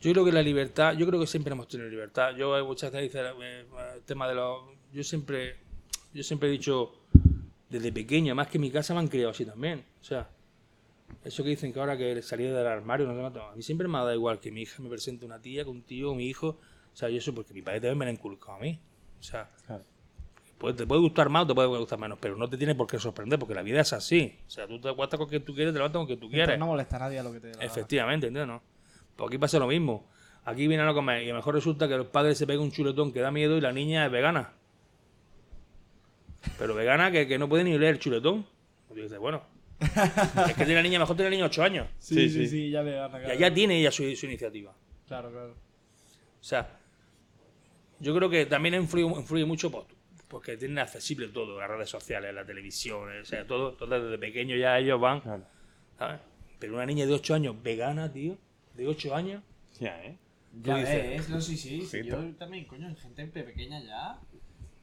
Yo 0.00 0.12
creo 0.12 0.24
que 0.24 0.32
la 0.32 0.42
libertad, 0.42 0.94
yo 0.94 1.06
creo 1.06 1.20
que 1.20 1.26
siempre 1.26 1.52
hemos 1.52 1.68
tenido 1.68 1.88
libertad. 1.90 2.34
Yo 2.36 2.54
hay 2.54 2.62
muchas 2.64 2.90
veces 2.92 3.12
dice 3.12 3.20
eh, 3.42 3.64
el 3.96 4.02
tema 4.02 4.26
de 4.28 4.34
los, 4.34 4.62
yo 4.92 5.02
siempre, 5.04 5.56
yo 6.14 6.22
siempre 6.22 6.48
he 6.48 6.52
dicho 6.52 6.92
desde 7.68 7.92
pequeño, 7.92 8.34
más 8.34 8.48
que 8.48 8.56
en 8.58 8.62
mi 8.62 8.70
casa 8.70 8.94
me 8.94 9.00
han 9.00 9.08
criado 9.08 9.30
así 9.30 9.44
también. 9.44 9.84
O 10.00 10.04
sea, 10.04 10.28
eso 11.24 11.42
que 11.44 11.50
dicen 11.50 11.72
que 11.72 11.80
ahora 11.80 11.96
que 11.98 12.20
salí 12.22 12.44
del 12.44 12.66
armario, 12.66 13.06
no 13.06 13.18
cuánto, 13.20 13.42
a 13.42 13.54
mí 13.54 13.62
siempre 13.62 13.88
me 13.88 13.96
ha 13.98 14.00
dado 14.00 14.14
igual 14.14 14.38
que 14.40 14.50
mi 14.50 14.62
hija 14.62 14.82
me 14.82 14.88
presente 14.88 15.24
una 15.26 15.38
tía, 15.40 15.64
que 15.64 15.70
un 15.70 15.82
tío, 15.82 16.14
mi 16.14 16.26
hijo. 16.28 16.48
O 16.92 16.96
sea, 16.96 17.08
y 17.10 17.16
eso 17.18 17.34
porque 17.34 17.52
mi 17.54 17.62
padre 17.62 17.80
también 17.80 17.98
me 17.98 18.04
lo 18.06 18.10
ha 18.10 18.14
inculcado 18.14 18.52
a 18.56 18.60
mí. 18.60 18.78
O 19.18 19.22
sea, 19.22 19.48
Claro. 19.66 19.84
Puede- 20.60 20.74
te 20.74 20.86
puede 20.86 21.00
gustar 21.00 21.28
más 21.30 21.44
o 21.44 21.46
te 21.48 21.54
puede 21.54 21.68
gustar 21.68 21.98
menos, 21.98 22.18
pero 22.20 22.36
no 22.36 22.46
te 22.48 22.56
tiene 22.58 22.74
por 22.74 22.86
qué 22.86 22.98
sorprender, 22.98 23.38
porque 23.38 23.54
la 23.54 23.62
vida 23.62 23.80
es 23.80 23.92
así. 23.94 24.36
O 24.46 24.50
sea, 24.50 24.66
tú 24.66 24.78
te 24.78 24.90
acuestas 24.90 25.18
con 25.18 25.26
quien 25.28 25.42
tú 25.42 25.54
quieres, 25.54 25.72
te 25.72 25.78
levantas 25.78 25.98
con 26.00 26.06
quien 26.06 26.20
tú 26.20 26.28
quieres. 26.30 26.58
no 26.58 26.66
molesta 26.66 26.96
a 26.96 26.98
nadie 27.00 27.18
a 27.18 27.22
lo 27.22 27.32
que 27.32 27.40
te 27.40 27.50
gana. 27.52 27.64
Efectivamente, 27.64 28.26
¿entiendes? 28.26 28.46
No? 28.54 28.62
Pues 29.16 29.28
aquí 29.28 29.38
pasa 29.38 29.58
lo 29.58 29.66
mismo. 29.66 30.06
Aquí 30.44 30.66
vienen 30.68 30.86
a 30.86 30.92
comer 30.94 31.22
y 31.22 31.26
a 31.26 31.32
lo 31.32 31.36
mejor 31.36 31.54
resulta 31.54 31.88
que 31.88 31.96
los 31.96 32.06
padres 32.08 32.36
se 32.36 32.46
pegan 32.46 32.62
un 32.62 32.70
chuletón 32.72 33.10
que 33.12 33.20
da 33.20 33.30
miedo 33.30 33.56
y 33.56 33.60
la 33.62 33.72
niña 33.72 34.04
es 34.06 34.12
vegana. 34.12 34.52
Pero 36.58 36.74
vegana 36.74 37.10
que, 37.10 37.26
que 37.26 37.38
no 37.38 37.48
puede 37.48 37.64
ni 37.64 37.78
leer 37.78 37.94
el 37.94 37.98
chuletón. 37.98 38.46
Y 38.90 38.94
tú 38.94 39.00
dices, 39.02 39.18
bueno, 39.18 39.42
es 39.80 40.54
que 40.54 40.64
tiene 40.64 40.74
la 40.74 40.82
niña, 40.82 40.98
mejor 40.98 41.16
tiene 41.16 41.30
la 41.30 41.36
niña 41.36 41.46
8 41.46 41.62
años. 41.62 41.86
Sí, 41.98 42.14
Sí, 42.14 42.28
sí, 42.30 42.38
sí, 42.44 42.48
sí. 42.48 42.70
ya 42.70 42.82
le 42.82 42.92
gana. 42.92 43.18
Y 43.18 43.20
Claro, 43.22 43.34
allá 43.34 43.54
tiene 43.54 43.78
ella 43.78 43.90
su, 43.90 44.14
su 44.16 44.26
iniciativa. 44.26 44.74
claro. 45.06 45.30
claro. 45.30 45.52
O 45.52 46.42
sea, 46.42 46.78
yo 47.98 48.14
creo 48.14 48.30
que 48.30 48.46
también 48.46 48.74
influye, 48.74 49.04
influye 49.06 49.44
mucho 49.44 49.70
pues, 49.70 49.84
porque 50.30 50.56
tienen 50.56 50.78
accesible 50.78 51.28
todo, 51.28 51.58
las 51.58 51.68
redes 51.68 51.90
sociales, 51.90 52.32
la 52.32 52.44
televisión, 52.46 53.08
o 53.20 53.24
sea, 53.24 53.44
todo. 53.46 53.70
Entonces, 53.70 54.04
desde 54.04 54.16
pequeño 54.18 54.56
ya 54.56 54.78
ellos 54.78 55.00
van, 55.00 55.20
Claro. 55.20 55.44
¿sabes? 55.98 56.20
Pero 56.60 56.74
una 56.74 56.86
niña 56.86 57.04
de 57.04 57.12
8 57.12 57.34
años, 57.34 57.60
vegana, 57.62 58.10
tío, 58.12 58.38
de 58.74 58.86
8 58.86 59.14
años, 59.14 59.42
Ya, 59.80 60.00
¿eh? 60.04 60.16
Ya 60.62 60.76
dices, 60.76 61.08
ves, 61.10 61.28
no, 61.28 61.40
sí, 61.40 61.56
sí. 61.56 61.82
sí, 61.82 62.02
yo 62.04 62.16
también, 62.38 62.64
coño, 62.64 62.94
gente 63.16 63.42
pequeña 63.42 63.80
ya. 63.82 64.18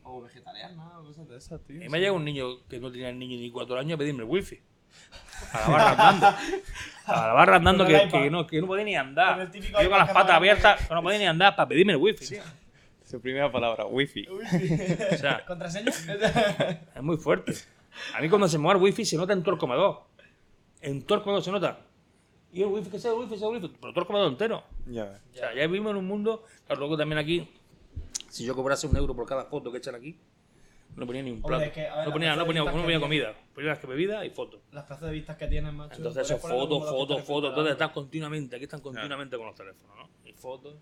O 0.04 0.22
vegetariana, 0.22 1.00
o 1.00 1.06
cosas 1.06 1.28
de 1.28 1.38
esas, 1.38 1.62
tío. 1.64 1.84
Y 1.84 1.90
me 1.90 1.98
ha 1.98 2.00
llegado 2.00 2.16
un 2.16 2.24
niño 2.26 2.66
que 2.68 2.80
no 2.80 2.92
tenía 2.92 3.12
niño 3.12 3.38
ni 3.38 3.52
cuatro 3.52 3.78
años 3.78 3.96
a 3.96 3.98
pedirme 3.98 4.24
el 4.24 4.30
wifi. 4.30 4.60
A 5.52 5.60
la 5.60 5.68
barra 5.68 5.90
andando. 5.92 6.28
A 7.06 7.28
la 7.28 7.34
barra 7.34 7.56
andando 7.58 7.86
que, 7.86 8.08
que 8.10 8.30
no, 8.30 8.48
que 8.48 8.62
no 8.62 8.68
podía 8.68 8.86
ni 8.86 8.96
andar. 8.96 9.52
Yo 9.52 9.90
con 9.90 9.98
las 9.98 10.12
patas 10.12 10.36
abiertas, 10.36 10.88
que 10.88 10.94
no 10.94 11.02
podía 11.04 11.20
ni 11.20 11.26
andar 11.26 11.56
para 11.56 11.68
pedirme 11.70 11.94
el 11.94 12.00
wifi, 12.00 12.26
tío. 12.28 12.44
Su 13.08 13.22
primera 13.22 13.50
palabra, 13.50 13.86
wifi. 13.86 14.28
O 14.28 15.18
sea, 15.18 15.46
¿Contraseña? 15.48 15.92
es 16.94 17.02
muy 17.02 17.16
fuerte. 17.16 17.54
A 18.14 18.20
mí 18.20 18.28
cuando 18.28 18.50
se 18.50 18.58
me 18.58 18.68
va 18.68 18.74
el 18.74 18.82
wifi 18.82 19.06
se 19.06 19.16
nota 19.16 19.32
en 19.32 19.44
todo 19.44 19.56
el 19.56 19.60
comedor. 19.60 20.02
En 20.82 21.02
todo 21.04 21.20
el 21.20 21.24
comedor 21.24 21.42
se 21.42 21.52
nota. 21.52 21.80
Y 22.52 22.64
el 22.64 22.68
wifi, 22.68 22.90
que 22.90 23.00
sea 23.00 23.12
el 23.12 23.20
wifi, 23.20 23.38
sea 23.38 23.48
el 23.48 23.54
wifi, 23.56 23.70
pero 23.80 23.94
todo 23.94 24.02
el 24.02 24.08
comedor 24.08 24.28
entero. 24.30 24.62
Ya. 24.88 25.22
O 25.32 25.38
sea, 25.38 25.56
ya 25.56 25.68
vivimos 25.68 25.92
en 25.92 25.98
un 25.98 26.06
mundo, 26.06 26.44
claro, 26.66 26.80
luego 26.80 26.98
también 26.98 27.18
aquí, 27.18 27.50
si 28.30 28.44
yo 28.44 28.54
cobrase 28.54 28.88
un 28.88 28.98
euro 28.98 29.16
por 29.16 29.26
cada 29.26 29.46
foto 29.46 29.72
que 29.72 29.78
echan 29.78 29.96
aquí, 29.96 30.20
no 30.98 31.06
ponía 31.06 31.24
ni 31.24 31.32
un 31.32 31.38
Hombre, 31.38 31.50
plato. 31.50 31.64
es 31.66 31.72
que, 31.72 31.82
ver, 31.82 32.08
no 32.08 32.12
ponía, 32.12 32.36
no 32.36 32.46
ponía, 32.46 32.64
no 32.64 32.72
ponía 32.72 33.00
comida. 33.00 33.36
Ponía 33.54 33.70
las 33.70 33.80
que 33.80 33.88
bebida 33.88 34.26
y 34.26 34.32
fotos. 34.32 34.60
Las 34.74 34.84
plazas 34.84 35.06
de 35.06 35.12
vistas 35.14 35.38
que 35.38 35.48
tienen, 35.48 35.74
macho. 35.76 35.96
Entonces 35.96 36.28
fotos, 36.42 36.90
fotos, 36.90 37.24
fotos. 37.24 37.50
Entonces 37.52 37.72
están 37.72 37.92
continuamente, 37.92 38.58
aquí 38.58 38.66
están 38.66 38.82
continuamente 38.82 39.38
con 39.38 39.46
los 39.46 39.56
teléfonos, 39.56 39.96
¿no? 39.96 40.10
Y 40.30 40.34
fotos. 40.34 40.76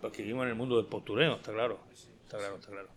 Porque 0.00 0.22
vivimos 0.22 0.44
en 0.44 0.50
el 0.50 0.54
mundo 0.54 0.76
del 0.76 0.86
postureo, 0.86 1.36
está 1.36 1.52
claro. 1.52 1.80
Está 2.24 2.38
claro, 2.38 2.56
está 2.56 2.70
claro. 2.70 2.88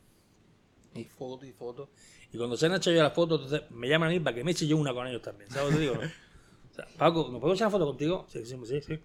Y 0.93 1.03
fotos 1.05 1.47
y 1.47 1.51
fotos. 1.53 1.89
Y 2.33 2.37
cuando 2.37 2.55
se 2.57 2.65
han 2.65 2.73
hecho 2.75 2.91
ya 2.91 3.03
las 3.03 3.13
fotos, 3.13 3.41
entonces 3.43 3.69
me 3.71 3.87
llaman 3.87 4.09
a 4.09 4.11
mí 4.11 4.19
para 4.19 4.35
que 4.35 4.43
me 4.43 4.51
eche 4.51 4.67
yo 4.67 4.77
una 4.77 4.93
con 4.93 5.07
ellos 5.07 5.21
también. 5.21 5.49
¿Sabes 5.49 5.71
lo 5.73 5.79
que 5.79 5.85
te 5.85 5.91
digo? 5.91 5.95
no? 5.95 6.11
O 6.71 6.73
sea, 6.73 6.85
Paco, 6.97 7.27
¿me 7.27 7.37
puedo 7.37 7.53
echar 7.53 7.67
una 7.67 7.71
foto 7.71 7.85
contigo? 7.87 8.25
Sí, 8.29 8.45
sí, 8.45 8.57
sí. 8.65 8.81
sí. 8.81 8.99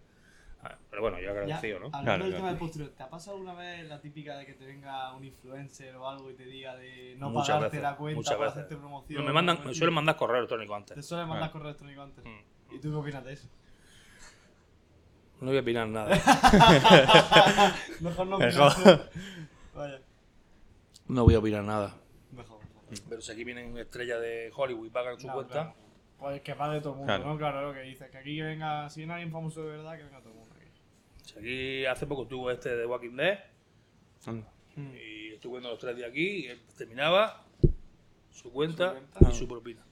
Ah, 0.63 0.79
Pero 0.89 1.03
bueno, 1.03 1.19
yo 1.19 1.25
Ya, 1.25 1.31
agradecido, 1.31 1.81
¿no? 1.81 1.87
Hablando 1.87 2.03
Claro, 2.05 2.23
del 2.25 2.31
claro. 2.33 2.37
tema 2.37 2.49
del 2.51 2.59
postureo, 2.61 2.91
¿te 2.91 3.03
ha 3.03 3.11
pasado 3.11 3.37
alguna 3.39 3.55
vez 3.55 3.89
la 3.89 4.01
típica 4.01 4.37
de 4.39 4.47
que 4.47 4.53
te 4.55 4.67
venga 4.67 5.13
un 5.17 5.25
influencer 5.25 5.97
o 5.97 6.09
algo 6.09 6.31
y 6.31 6.35
te 6.35 6.45
diga 6.47 6.77
de 6.77 7.17
no 7.19 7.31
Muchas 7.31 7.49
pagarte 7.57 7.77
veces, 7.79 7.83
la 7.83 7.97
cuenta 7.97 8.17
muchas 8.17 8.33
para 8.35 8.45
veces. 8.51 8.57
hacerte 8.59 8.77
promoción? 8.77 9.21
No, 9.21 9.27
me, 9.27 9.33
mandan, 9.33 9.57
o- 9.59 9.65
me 9.65 9.75
suelen 9.75 9.95
mandar 9.95 10.17
correo 10.17 10.37
electrónico 10.39 10.73
Te 10.75 10.77
antes. 10.93 11.07
suelen 11.07 11.29
mandar 11.29 11.49
Ah. 11.49 11.53
correo 11.53 11.69
electrónico 11.71 12.03
antes. 12.03 12.25
Mm. 12.25 12.75
¿Y 12.77 12.79
tú 12.79 12.91
qué 12.91 12.97
opinas 12.97 13.25
de 13.25 13.33
eso? 13.33 13.49
No 15.41 15.49
voy 15.49 15.59
a 15.59 15.61
opinar 15.61 15.87
nada. 15.89 16.09
Mejor 18.01 18.27
no 18.27 18.39
Mejor. 18.39 18.73
opinar. 18.73 19.11
Vaya. 19.75 20.01
No 21.09 21.25
voy 21.25 21.35
a 21.35 21.39
opinar 21.39 21.63
nada. 21.63 21.95
Mejor. 22.33 22.59
mejor. 22.91 23.07
Pero 23.09 23.21
si 23.21 23.33
aquí 23.33 23.45
vienen 23.45 23.77
estrellas 23.79 24.21
de 24.21 24.51
Hollywood 24.55 24.87
y 24.87 24.91
pagan 24.91 25.21
su 25.21 25.27
No, 25.27 25.35
cuenta, 25.35 25.53
claro. 25.53 25.75
Pues 26.19 26.41
que 26.41 26.55
pague 26.55 26.81
todo 26.81 26.93
el 26.95 26.99
mundo, 27.01 27.13
Claro. 27.15 27.29
¿no? 27.31 27.37
Claro, 27.39 27.69
lo 27.69 27.75
que 27.75 27.81
dices. 27.83 28.11
Que 28.11 28.19
aquí 28.19 28.37
que 28.37 28.43
venga, 28.45 28.89
si 28.89 29.01
viene 29.01 29.13
alguien 29.13 29.31
famoso 29.31 29.63
de 29.63 29.77
verdad, 29.77 29.97
que 29.99 30.05
venga 30.05 30.19
todo 30.21 30.31
el 30.31 30.37
mundo 30.37 30.55
aquí. 30.57 30.71
si 31.23 31.39
aquí 31.39 31.87
hace 31.87 32.07
poco 32.07 32.27
tuvo 32.27 32.51
este 32.51 32.75
de 32.75 32.87
Walking 32.87 33.17
Dead 33.17 33.39
Anda. 34.25 34.49
y 34.77 35.35
estuve 35.35 35.53
viendo 35.53 35.69
los 35.71 35.79
tres 35.79 35.95
días 35.97 36.09
aquí 36.11 36.47
y 36.47 36.47
él 36.47 36.61
terminaba, 36.79 37.45
su 38.31 38.51
cuenta, 38.51 38.93
cuenta. 38.93 39.31
y 39.31 39.35
su 39.35 39.47
propina. 39.47 39.83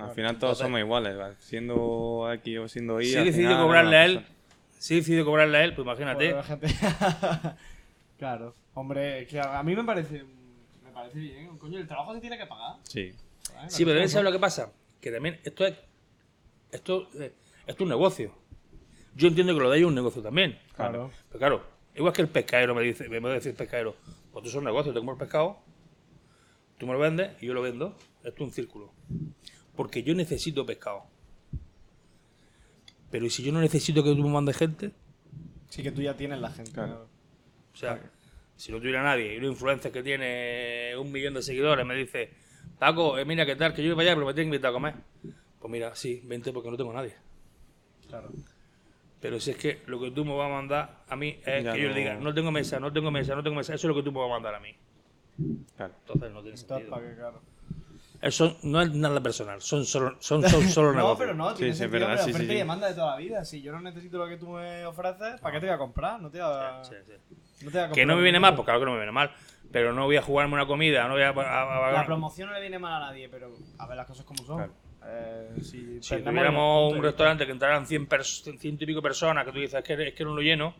Al 0.00 0.10
final 0.10 0.40
todos 0.40 0.58
somos 0.58 0.80
iguales, 0.80 1.16
¿vale? 1.16 1.36
siendo 1.38 2.28
X 2.32 2.58
o 2.58 2.66
siendo 2.68 2.98
he 2.98 3.04
decidido 3.04 3.32
final 3.50 3.62
cobrarle 3.62 3.96
a 3.96 4.04
él. 4.06 4.26
Si 4.82 4.94
he 4.94 4.96
decidido 4.96 5.24
cobrarle 5.24 5.58
a 5.58 5.64
él, 5.64 5.76
pues 5.76 5.86
imagínate. 5.86 6.42
Gente. 6.42 6.66
claro. 8.18 8.56
Hombre, 8.74 9.28
que 9.28 9.38
a 9.38 9.60
a 9.60 9.62
mí 9.62 9.76
me 9.76 9.84
parece. 9.84 10.24
Me 10.82 10.90
parece 10.92 11.20
bien. 11.20 11.56
Coño, 11.56 11.78
el 11.78 11.86
trabajo 11.86 12.12
se 12.12 12.20
tiene 12.20 12.36
que 12.36 12.46
pagar. 12.46 12.78
Sí. 12.82 13.12
Sí, 13.68 13.84
pero 13.84 14.00
Las 14.00 14.10
¿sabes 14.10 14.24
lo 14.24 14.32
que 14.32 14.40
pasa? 14.40 14.72
Que 15.00 15.12
también 15.12 15.38
esto 15.44 15.64
es. 15.64 15.76
Esto, 16.72 17.08
eh, 17.14 17.32
esto 17.60 17.72
es 17.72 17.80
un 17.80 17.90
negocio. 17.90 18.34
Yo 19.14 19.28
entiendo 19.28 19.54
que 19.54 19.60
lo 19.60 19.70
de 19.70 19.76
ahí 19.76 19.82
es 19.82 19.86
un 19.86 19.94
negocio 19.94 20.20
también. 20.20 20.58
Claro. 20.74 21.12
Pero 21.28 21.38
claro, 21.38 21.66
igual 21.94 22.12
que 22.12 22.22
el 22.22 22.28
pescadero 22.28 22.74
me 22.74 22.82
dice, 22.82 23.08
me 23.08 23.20
puede 23.20 23.34
decir 23.34 23.50
el 23.50 23.56
pescadero, 23.56 23.94
pues 24.32 24.44
esto 24.44 24.48
es 24.48 24.54
un 24.56 24.64
negocio, 24.64 24.92
te 24.92 24.98
como 24.98 25.12
el 25.12 25.18
pescado, 25.18 25.60
tú 26.78 26.88
me 26.88 26.94
lo 26.94 26.98
vendes 26.98 27.40
y 27.40 27.46
yo 27.46 27.54
lo 27.54 27.62
vendo. 27.62 27.96
Esto 28.24 28.30
es 28.34 28.40
un 28.40 28.50
círculo. 28.50 28.92
Porque 29.76 30.02
yo 30.02 30.12
necesito 30.16 30.66
pescado. 30.66 31.11
Pero 33.12 33.26
¿y 33.26 33.30
si 33.30 33.42
yo 33.42 33.52
no 33.52 33.60
necesito 33.60 34.02
que 34.02 34.10
tú 34.14 34.22
me 34.22 34.30
mandes 34.30 34.56
gente? 34.56 34.90
Sí, 35.68 35.82
que 35.82 35.92
tú 35.92 36.00
ya 36.00 36.16
tienes 36.16 36.40
la 36.40 36.50
gente. 36.50 36.72
Claro. 36.72 37.06
O 37.72 37.76
sea, 37.76 38.00
si 38.56 38.72
no 38.72 38.78
tuviera 38.78 39.02
nadie 39.02 39.34
y 39.34 39.38
un 39.38 39.44
influencer 39.44 39.92
que 39.92 40.02
tiene 40.02 40.96
un 40.96 41.12
millón 41.12 41.34
de 41.34 41.42
seguidores 41.42 41.84
me 41.84 41.94
dice, 41.94 42.30
Paco, 42.78 43.18
eh, 43.18 43.26
mira 43.26 43.44
qué 43.44 43.54
tal, 43.54 43.74
que 43.74 43.82
yo 43.82 43.90
voy 43.90 43.96
para 43.96 44.10
allá, 44.10 44.14
pero 44.16 44.26
me 44.26 44.32
tengo 44.32 44.50
que 44.50 44.56
invitar 44.56 44.70
a 44.70 44.72
comer. 44.72 44.94
Pues 45.60 45.70
mira, 45.70 45.94
sí, 45.94 46.22
vente 46.24 46.52
porque 46.54 46.70
no 46.70 46.76
tengo 46.78 46.92
nadie. 46.92 47.14
Claro. 48.08 48.30
Pero 49.20 49.38
si 49.38 49.50
es 49.50 49.56
que 49.58 49.82
lo 49.86 50.00
que 50.00 50.10
tú 50.10 50.24
me 50.24 50.34
vas 50.34 50.46
a 50.50 50.54
mandar 50.54 51.04
a 51.06 51.14
mí 51.14 51.38
es 51.44 51.64
Ya 51.64 51.74
que 51.74 51.82
yo 51.82 51.88
le 51.90 51.94
diga, 51.94 52.14
no 52.14 52.32
tengo 52.32 52.50
mesa, 52.50 52.80
no 52.80 52.90
tengo 52.92 53.10
mesa, 53.10 53.34
no 53.34 53.42
tengo 53.42 53.56
mesa, 53.56 53.74
eso 53.74 53.86
es 53.86 53.94
lo 53.94 53.94
que 53.94 54.02
tú 54.02 54.10
me 54.10 54.20
vas 54.20 54.30
a 54.30 54.32
mandar 54.32 54.54
a 54.54 54.60
mí. 54.60 54.74
Claro. 55.76 55.94
Entonces 56.00 56.32
no 56.32 56.40
tiene 56.42 56.58
Entonces, 56.58 56.66
sentido. 56.66 56.90
¿para 56.90 57.08
qué, 57.08 57.14
claro? 57.14 57.42
Eso 58.22 58.56
no 58.62 58.80
es 58.80 58.92
nada 58.94 59.20
personal, 59.20 59.60
son 59.60 59.84
solo, 59.84 60.14
son, 60.20 60.42
son 60.48 60.62
solo 60.68 60.88
No, 60.92 60.96
negocios. 60.98 61.18
pero 61.18 61.34
no, 61.34 61.52
tiene 61.54 61.72
sí, 61.72 61.82
es 61.84 61.90
sentido, 61.90 62.06
verdad, 62.08 62.24
hombre, 62.24 62.40
sí, 62.40 62.46
sí, 62.46 62.52
y 62.52 62.56
demanda 62.56 62.86
de 62.88 62.94
toda 62.94 63.10
la 63.10 63.16
vida. 63.16 63.44
Si 63.44 63.60
yo 63.60 63.72
no 63.72 63.80
necesito 63.80 64.18
lo 64.18 64.28
que 64.28 64.36
tú 64.36 64.48
me 64.50 64.86
ofreces, 64.86 65.40
¿para 65.40 65.54
qué 65.54 65.60
te 65.60 65.66
voy 65.66 65.74
a 65.74 65.78
comprar? 65.78 66.20
No 66.22 66.30
te 66.30 66.38
voy 66.40 66.48
a, 66.50 66.84
Sí, 66.84 66.94
sí. 67.04 67.34
no 67.64 67.70
te 67.72 67.78
voy 67.78 67.86
a 67.86 67.90
Que 67.90 68.06
no 68.06 68.12
comprar 68.12 68.16
me 68.16 68.22
viene 68.22 68.40
mal, 68.40 68.54
pues 68.54 68.64
claro 68.64 68.80
que 68.80 68.86
no 68.86 68.92
me 68.92 68.98
viene 68.98 69.12
mal. 69.12 69.30
Pero 69.72 69.92
no 69.92 70.04
voy 70.04 70.16
a 70.16 70.22
jugarme 70.22 70.54
una 70.54 70.66
comida, 70.66 71.08
no 71.08 71.14
voy 71.14 71.22
a... 71.22 71.30
a- 71.30 71.88
a- 71.88 71.92
La 71.92 72.04
promoción 72.06 72.48
no 72.48 72.54
le 72.54 72.60
viene 72.60 72.78
mal 72.78 73.02
a 73.02 73.06
nadie, 73.06 73.28
pero 73.28 73.50
a 73.78 73.86
ver 73.86 73.96
las 73.96 74.06
cosas 74.06 74.24
como 74.24 74.44
son. 74.44 74.56
Claro. 74.58 74.72
Eh, 75.04 75.48
si 75.62 76.00
si 76.00 76.16
tuviéramos 76.22 76.92
un 76.92 77.02
restaurante 77.02 77.44
que 77.44 77.50
entraran 77.52 77.86
100, 77.88 78.08
pers- 78.08 78.56
100 78.56 78.76
y 78.80 78.86
pico 78.86 79.02
personas, 79.02 79.44
que 79.44 79.50
tú 79.50 79.58
dices, 79.58 79.74
es 79.80 79.84
que, 79.84 80.08
es 80.08 80.14
que 80.14 80.24
no 80.24 80.32
lo 80.34 80.42
lleno, 80.42 80.74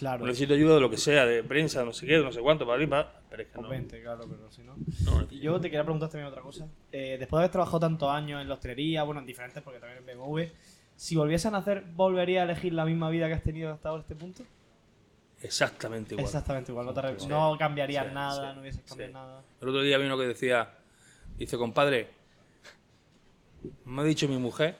Claro. 0.00 0.24
necesito 0.26 0.54
ayuda 0.54 0.74
de 0.76 0.80
lo 0.80 0.90
que 0.90 0.96
sea, 0.96 1.24
de 1.26 1.44
prensa, 1.44 1.84
no 1.84 1.92
sé 1.92 2.06
qué, 2.06 2.18
no 2.18 2.32
sé 2.32 2.40
cuánto, 2.40 2.64
para 2.66 2.76
arriba, 2.76 3.20
pero 3.30 3.42
es 3.42 3.48
que 3.50 3.60
no. 3.60 3.68
20, 3.68 4.02
claro, 4.02 4.24
pero 4.28 4.50
si 4.50 4.62
no. 4.62 4.74
no 5.04 5.26
Y 5.30 5.40
yo 5.40 5.60
te 5.60 5.68
quería 5.68 5.84
preguntar 5.84 6.08
también 6.08 6.28
otra 6.28 6.42
cosa. 6.42 6.66
Eh, 6.90 7.16
después 7.18 7.38
de 7.38 7.44
haber 7.44 7.50
trabajado 7.52 7.80
tantos 7.80 8.08
años 8.10 8.40
en 8.40 8.48
la 8.48 8.54
hostelería, 8.54 9.02
bueno, 9.04 9.20
en 9.20 9.26
diferentes, 9.26 9.62
porque 9.62 9.78
también 9.78 9.98
en 9.98 10.06
BMW, 10.18 10.44
si 10.96 11.16
volviesen 11.16 11.54
a 11.54 11.58
hacer, 11.58 11.84
¿volvería 11.94 12.40
a 12.40 12.44
elegir 12.44 12.72
la 12.72 12.84
misma 12.84 13.08
vida 13.10 13.28
que 13.28 13.34
has 13.34 13.42
tenido 13.42 13.72
hasta 13.72 13.90
ahora 13.90 14.00
este 14.02 14.16
punto? 14.16 14.42
Exactamente 15.42 16.14
igual. 16.14 16.26
Exactamente 16.26 16.72
igual, 16.72 16.86
no, 16.86 16.94
te 16.94 17.00
arrep- 17.00 17.18
Sí. 17.18 17.26
no 17.28 17.56
cambiarías 17.58 18.06
Sí, 18.08 18.14
nada, 18.14 18.48
sí, 18.50 18.54
no 18.56 18.60
hubieses 18.62 18.82
cambiado 18.86 19.12
nada. 19.12 19.42
El 19.60 19.68
otro 19.68 19.82
día 19.82 19.96
vi 19.98 20.06
uno 20.06 20.18
que 20.18 20.26
decía, 20.26 20.70
dice, 21.36 21.56
compadre, 21.56 22.08
me 23.84 24.02
ha 24.02 24.04
dicho 24.04 24.26
mi 24.28 24.36
mujer 24.38 24.76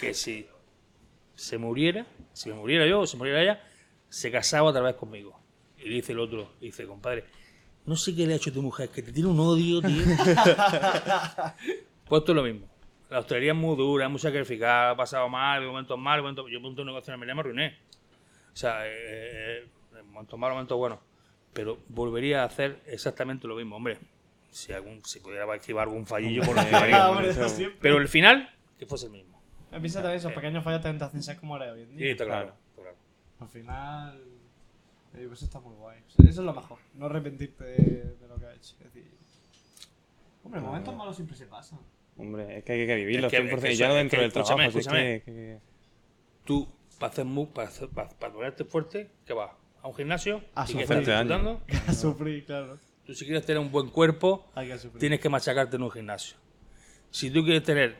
que 0.00 0.14
si 0.14 0.46
se 1.34 1.58
muriera, 1.58 2.06
si 2.34 2.50
me 2.50 2.54
muriera 2.56 2.86
yo 2.86 3.00
o 3.00 3.06
se 3.06 3.16
muriera 3.16 3.40
ella, 3.42 3.62
se 4.10 4.30
casaba 4.30 4.68
otra 4.68 4.82
vez 4.82 4.96
conmigo. 4.96 5.40
Y 5.78 5.88
dice 5.88 6.12
el 6.12 6.18
otro, 6.20 6.52
dice, 6.60 6.86
compadre, 6.86 7.24
no 7.86 7.96
sé 7.96 8.14
qué 8.14 8.26
le 8.26 8.34
ha 8.34 8.36
hecho 8.36 8.52
tu 8.52 8.60
mujer, 8.62 8.90
que 8.90 9.02
te 9.02 9.10
tiene 9.12 9.28
un 9.30 9.40
odio, 9.40 9.80
tío. 9.80 10.02
pues 12.06 12.20
esto 12.20 12.32
es 12.32 12.36
lo 12.36 12.42
mismo. 12.42 12.66
La 13.10 13.20
hostelería 13.20 13.52
es 13.52 13.58
muy 13.58 13.76
dura, 13.76 14.06
es 14.06 14.10
muy 14.10 14.18
sacrificada, 14.20 14.90
ha 14.90 14.96
pasado 14.96 15.28
mal, 15.28 15.64
momentos 15.66 15.98
mal, 15.98 16.20
momentos... 16.20 16.46
Yo 16.50 16.60
monté 16.60 16.80
un 16.80 16.88
negocio 16.88 17.10
en 17.10 17.14
Almería 17.14 17.34
me 17.34 17.40
arruiné. 17.40 17.78
O 18.52 18.56
sea, 18.56 18.86
eh, 18.86 19.62
eh, 19.64 20.02
momentos 20.06 20.38
malos, 20.38 20.54
momentos 20.56 20.78
buenos. 20.78 20.98
Pero 21.52 21.78
volvería 21.88 22.42
a 22.42 22.46
hacer 22.46 22.80
exactamente 22.86 23.46
lo 23.46 23.54
mismo, 23.56 23.76
hombre. 23.76 23.98
Si 24.50 24.72
algún 24.72 25.04
si 25.04 25.20
pudiera 25.20 25.52
esquivar 25.54 25.86
algún 25.88 26.06
fallillo, 26.06 26.42
por 26.42 26.56
lo 26.56 26.62
Eh, 26.62 26.94
hombre, 27.08 27.30
eso- 27.30 27.44
eso 27.44 27.54
siempre. 27.56 27.78
Pero 27.80 27.98
el 27.98 28.08
final, 28.08 28.50
que 28.78 28.86
fuese 28.86 29.06
el 29.06 29.12
mismo. 29.12 29.33
Piensa 29.80 30.00
también 30.02 30.18
esos 30.18 30.32
pequeños 30.32 30.64
fallos 30.64 30.80
también 30.82 30.98
te 30.98 31.04
hacen 31.04 31.22
ser 31.22 31.36
como 31.38 31.56
eres 31.56 31.72
hoy 31.72 31.82
en 31.82 31.88
Sí, 31.90 31.96
día. 31.96 32.12
está 32.12 32.24
claro. 32.24 32.46
Claro. 32.46 32.58
está 32.70 32.82
claro. 32.82 32.96
Al 33.40 33.48
final, 33.48 34.22
eh, 35.14 35.24
pues 35.26 35.32
eso 35.38 35.44
está 35.46 35.60
muy 35.60 35.74
guay. 35.76 35.98
Eso 36.18 36.22
es 36.28 36.36
lo 36.38 36.54
mejor, 36.54 36.78
no 36.94 37.06
arrepentirte 37.06 37.64
de, 37.64 37.76
de 38.20 38.28
lo 38.28 38.36
que 38.38 38.46
has 38.46 38.56
hecho. 38.56 38.76
Es 38.80 38.92
decir, 38.94 39.10
hombre, 40.44 40.60
momentos 40.60 40.94
malos 40.94 41.16
siempre 41.16 41.36
se 41.36 41.46
pasan. 41.46 41.78
Hombre, 42.16 42.58
es 42.58 42.64
que 42.64 42.72
hay 42.72 42.86
que 42.86 42.94
vivirlo 42.94 43.26
Es 43.26 43.30
que- 43.32 43.38
100%. 43.42 43.56
es 43.56 43.62
que 43.64 43.72
y 43.72 43.76
ya 43.76 43.88
no 43.88 43.94
dentro 43.94 44.16
que, 44.18 44.22
del 44.22 44.32
trabajo. 44.32 44.60
escúchame, 44.62 45.16
es 45.16 45.24
que- 45.24 45.32
que- 45.32 45.58
Tú, 46.44 46.68
para 46.98 47.10
hacer 47.12 47.24
mu- 47.24 47.52
para, 47.52 47.68
hacer- 47.68 47.88
para, 47.88 48.08
para 48.10 48.32
ponerte 48.32 48.64
fuerte, 48.64 49.10
¿qué 49.26 49.32
vas? 49.32 49.50
¿A 49.82 49.88
un 49.88 49.94
gimnasio? 49.94 50.42
A 50.54 50.64
¿Y 50.64 50.66
que 50.74 50.82
sufrir. 50.86 50.98
disfrutando? 51.00 51.62
A 51.88 51.92
sufrir, 51.92 52.44
claro. 52.44 52.78
Tú, 53.04 53.14
si 53.14 53.24
quieres 53.24 53.44
tener 53.44 53.60
un 53.60 53.70
buen 53.72 53.88
cuerpo, 53.90 54.46
Hay 54.54 54.68
que 54.68 54.76
tienes 54.98 55.20
que 55.20 55.28
machacarte 55.28 55.76
en 55.76 55.82
un 55.82 55.90
gimnasio. 55.90 56.36
Si 57.10 57.30
tú 57.30 57.42
quieres 57.44 57.62
tener, 57.62 57.96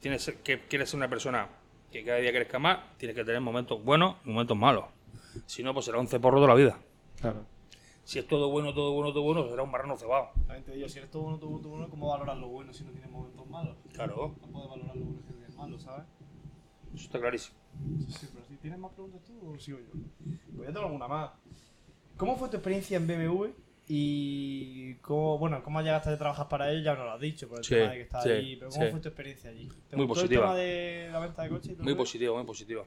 tienes 0.00 0.26
que 0.44 0.60
quieres 0.66 0.90
ser 0.90 0.98
una 0.98 1.08
persona 1.08 1.48
que 1.90 2.04
cada 2.04 2.18
día 2.18 2.32
crezca 2.32 2.58
más, 2.58 2.78
tienes 2.98 3.16
que 3.16 3.24
tener 3.24 3.40
momentos 3.40 3.82
buenos 3.82 4.16
y 4.24 4.30
momentos 4.30 4.56
malos. 4.56 4.84
Si 5.46 5.62
no, 5.62 5.72
pues 5.72 5.86
será 5.86 5.98
un 5.98 6.08
ceporro 6.08 6.40
de 6.40 6.46
la 6.46 6.54
vida. 6.54 6.78
Claro. 7.20 7.44
Si 8.04 8.18
es 8.18 8.26
todo 8.26 8.48
bueno, 8.48 8.72
todo 8.72 8.92
bueno, 8.92 9.12
todo 9.12 9.22
bueno, 9.22 9.48
será 9.48 9.62
un 9.62 9.70
marrano 9.70 9.96
cebado. 9.96 10.30
También 10.46 10.64
te 10.64 10.72
digo, 10.72 10.88
si 10.88 10.98
eres 10.98 11.10
todo 11.10 11.22
bueno, 11.24 11.38
todo 11.38 11.50
bueno, 11.50 11.62
todo 11.62 11.72
bueno, 11.72 11.88
¿cómo 11.90 12.08
valoras 12.08 12.38
lo 12.38 12.48
bueno 12.48 12.72
si 12.72 12.84
no 12.84 12.90
tienes 12.90 13.10
momentos 13.10 13.46
malos? 13.48 13.76
Claro, 13.92 14.34
No 14.40 14.48
puedes 14.48 14.70
valorar 14.70 14.96
lo 14.96 15.04
bueno 15.04 15.20
si 15.20 15.28
no 15.28 15.34
tienes 15.36 15.56
malos, 15.56 15.82
¿sabes? 15.82 16.06
eso 16.94 17.04
está 17.04 17.20
clarísimo. 17.20 17.56
Sí, 18.08 18.28
pero 18.32 18.46
si 18.46 18.56
tienes 18.56 18.78
más 18.78 18.92
preguntas 18.92 19.20
tú 19.24 19.54
o 19.54 19.58
sigo 19.58 19.78
yo. 19.78 20.00
Pues 20.56 20.68
ya 20.68 20.72
tengo 20.72 20.86
alguna 20.86 21.06
más. 21.06 21.30
¿Cómo 22.16 22.36
fue 22.36 22.48
tu 22.48 22.56
experiencia 22.56 22.96
en 22.96 23.06
BMW? 23.06 23.48
Y 23.90 24.94
cómo, 24.96 25.38
bueno, 25.38 25.62
cómo 25.62 25.80
llegaste 25.80 26.10
a 26.10 26.18
trabajar 26.18 26.46
para 26.48 26.70
él, 26.70 26.84
ya 26.84 26.94
no 26.94 27.04
lo 27.04 27.12
has 27.12 27.20
dicho, 27.20 27.48
por 27.48 27.58
el 27.58 27.64
Sí, 27.64 27.74
tema 27.74 27.90
de 27.90 27.96
que 27.96 28.02
estás 28.02 28.22
sí, 28.22 28.30
ahí. 28.30 28.56
Pero 28.56 28.70
¿cómo 28.70 28.84
sí. 28.84 28.90
fue 28.90 29.00
tu 29.00 29.08
experiencia 29.08 29.50
allí? 29.50 29.68
¿Te 29.88 29.96
Muy 29.96 30.06
gustó 30.06 30.22
positiva. 30.22 30.42
el 30.42 30.48
tema 30.48 30.56
de 30.56 31.08
la 31.10 31.18
venta 31.20 31.42
de 31.42 31.48
coches? 31.48 31.78
Muy 31.78 31.94
positiva, 31.94 32.34
muy 32.36 32.44
positiva. 32.44 32.84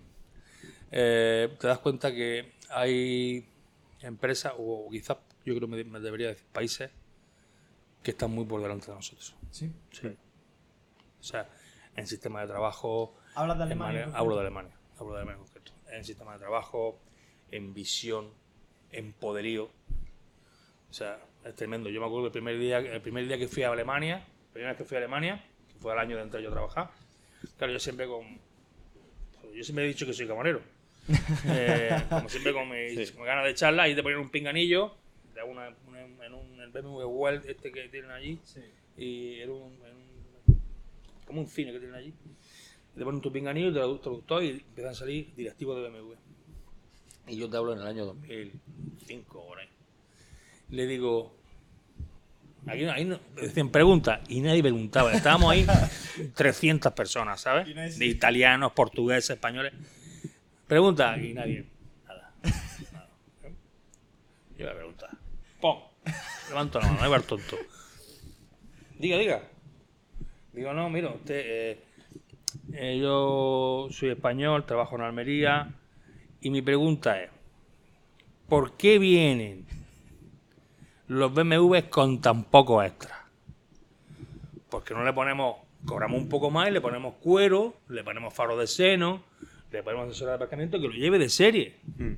Eh, 0.92 1.50
te 1.60 1.68
das 1.68 1.80
cuenta 1.80 2.14
que 2.14 2.52
hay 2.70 3.46
empresas, 4.02 4.54
o 4.58 4.88
quizás 4.92 5.18
yo 5.44 5.56
creo 5.56 5.62
que 5.68 5.76
me, 5.76 5.84
me 5.86 6.00
debería 6.00 6.28
decir 6.28 6.46
países, 6.52 6.92
que 8.04 8.12
están 8.12 8.32
muy 8.32 8.46
por 8.46 8.62
delante 8.62 8.88
de 8.88 8.94
nosotros. 8.96 9.36
Sí. 9.50 9.72
Sí. 9.92 10.08
O 11.20 11.24
sea, 11.24 11.50
en 11.96 12.06
sistema 12.08 12.42
de 12.42 12.48
trabajo, 12.48 13.16
¿Hablas 13.36 13.58
de 13.58 13.64
Alemania? 13.64 14.10
hablo 14.14 14.36
de 14.36 14.42
Alemania, 14.42 14.76
hablo 15.00 15.14
de 15.14 15.20
Alemania 15.22 15.40
en 15.40 15.46
concreto. 15.46 15.72
En 15.92 16.04
sistema 16.04 16.34
de 16.34 16.40
trabajo, 16.40 17.00
en 17.52 17.74
visión, 17.74 18.30
en 18.92 19.14
poderío. 19.14 19.70
O 20.92 20.94
sea, 20.94 21.20
es 21.44 21.56
tremendo. 21.56 21.90
Yo 21.90 22.00
me 22.02 22.06
acuerdo 22.06 22.24
que 22.32 22.38
el 22.38 22.44
primer 22.44 22.60
día, 22.60 22.78
el 22.78 23.02
primer 23.02 23.26
día 23.28 23.38
que 23.38 23.48
fui 23.48 23.64
a 23.64 23.72
Alemania, 23.72 24.18
la 24.18 24.54
primera 24.54 24.72
vez 24.74 24.78
que 24.78 24.84
fui 24.86 24.96
a 24.96 25.00
Alemania, 25.00 25.44
que 25.72 25.80
fue 25.80 25.92
al 25.94 26.00
año 26.00 26.18
de 26.18 26.24
entrar 26.24 26.44
yo 26.44 26.50
a 26.50 26.52
trabajar, 26.52 26.92
claro, 27.58 27.74
yo 27.74 27.80
siempre 27.80 28.06
con. 28.08 28.40
Yo 29.56 29.64
siempre 29.64 29.86
he 29.86 29.88
dicho 29.88 30.06
que 30.06 30.14
soy 30.14 30.28
camarero. 30.28 30.62
Eh, 31.48 31.90
como 32.10 32.30
siempre 32.30 32.54
con 32.54 32.70
mis 32.70 33.16
ganas 33.18 33.46
de 33.46 33.56
charla, 33.56 33.90
y 33.90 33.96
te 33.96 34.04
ponen 34.04 34.20
un 34.20 34.30
pinganillo, 34.30 34.94
te 35.34 35.40
hago 35.40 35.50
una, 35.52 35.74
una- 35.88 36.02
en 36.26 36.34
un 36.34 36.62
el 36.62 36.70
BMW 36.70 37.04
World 37.06 37.50
este 37.50 37.72
que 37.72 37.90
tienen 37.90 38.12
allí, 38.12 38.40
Sí. 38.44 38.62
y 38.98 39.40
era 39.40 39.52
un, 39.52 39.74
era 39.84 39.94
un- 39.96 40.62
como 41.26 41.42
un 41.42 41.48
cine 41.48 41.72
que 41.72 41.80
tienen 41.80 41.96
allí. 41.96 42.14
Te 42.96 43.04
ponen 43.04 43.20
tu 43.22 43.32
pinganillo, 43.32 43.70
te 43.74 43.80
traductor 44.04 44.44
y 44.44 44.50
empiezan 44.52 44.92
a 44.92 44.94
salir 44.96 45.34
directivos 45.36 45.76
de 45.78 45.90
BMW. 45.90 46.14
Y 47.28 47.38
yo 47.38 47.50
te 47.50 47.58
hablo 47.58 47.74
en 47.74 47.80
el 47.82 47.88
año 47.88 48.06
2005 48.06 49.46
por 49.48 49.60
ahí. 49.60 49.68
Le 50.72 50.88
digo, 50.88 51.36
aquí 52.66 52.84
no- 52.84 52.92
ahí 52.92 53.06
no, 53.06 53.20
decían 53.36 53.70
pregunta 53.70 54.22
y 54.28 54.40
nadie 54.42 54.62
preguntaba. 54.62 55.14
Estábamos 55.14 55.52
ahí 55.52 55.66
300 56.36 56.94
personas, 56.94 57.42
¿sabes? 57.42 57.98
De 58.00 58.06
italianos, 58.06 58.72
portugueses, 58.72 59.32
españoles. 59.32 59.74
Pregunta 60.68 61.18
y 61.18 61.34
nadie. 61.34 61.66
Nada. 62.08 62.34
nada. 62.94 63.10
Yo 64.58 64.66
voy 64.66 64.68
a 64.68 64.76
preguntar. 64.76 65.10
¡Pum! 65.60 65.78
Levanto 66.50 66.80
la 66.80 66.92
mano, 66.92 67.16
el 67.16 67.24
tonto. 67.24 67.58
Diga, 68.98 69.18
diga. 69.18 69.44
Digo, 70.54 70.74
no, 70.74 70.90
mira, 70.90 71.10
usted, 71.10 71.42
eh, 71.46 71.80
eh, 72.74 73.00
yo 73.02 73.88
soy 73.92 74.10
español, 74.10 74.66
trabajo 74.66 74.96
en 74.96 75.02
Almería 75.02 75.74
y 76.42 76.50
mi 76.50 76.62
pregunta 76.62 77.22
es, 77.22 77.30
¿por 78.50 78.76
qué 78.78 79.00
vienen 79.00 79.66
los 81.12 81.34
BMWs 81.34 81.84
con 81.90 82.22
tan 82.22 82.46
pocos 82.46 82.86
extras? 82.86 83.20
Porque 84.70 84.94
no 84.94 85.04
le 85.04 85.12
ponemos, 85.12 85.58
cobramos 85.86 86.22
un 86.22 86.30
poco 86.30 86.50
más 86.50 86.70
y 86.70 86.72
le 86.72 86.80
ponemos 86.80 87.16
cuero, 87.16 87.74
le 87.90 88.02
ponemos 88.04 88.34
faro 88.34 88.56
de 88.56 88.66
seno, 88.66 89.22
le 89.72 89.84
ponemos 89.84 90.10
asesor 90.10 90.30
de 90.30 90.36
aparcamiento 90.36 90.80
que 90.80 90.88
lo 90.88 90.94
lleve 90.94 91.20
de 91.20 91.28
serie. 91.28 91.76
Mm. 91.98 92.14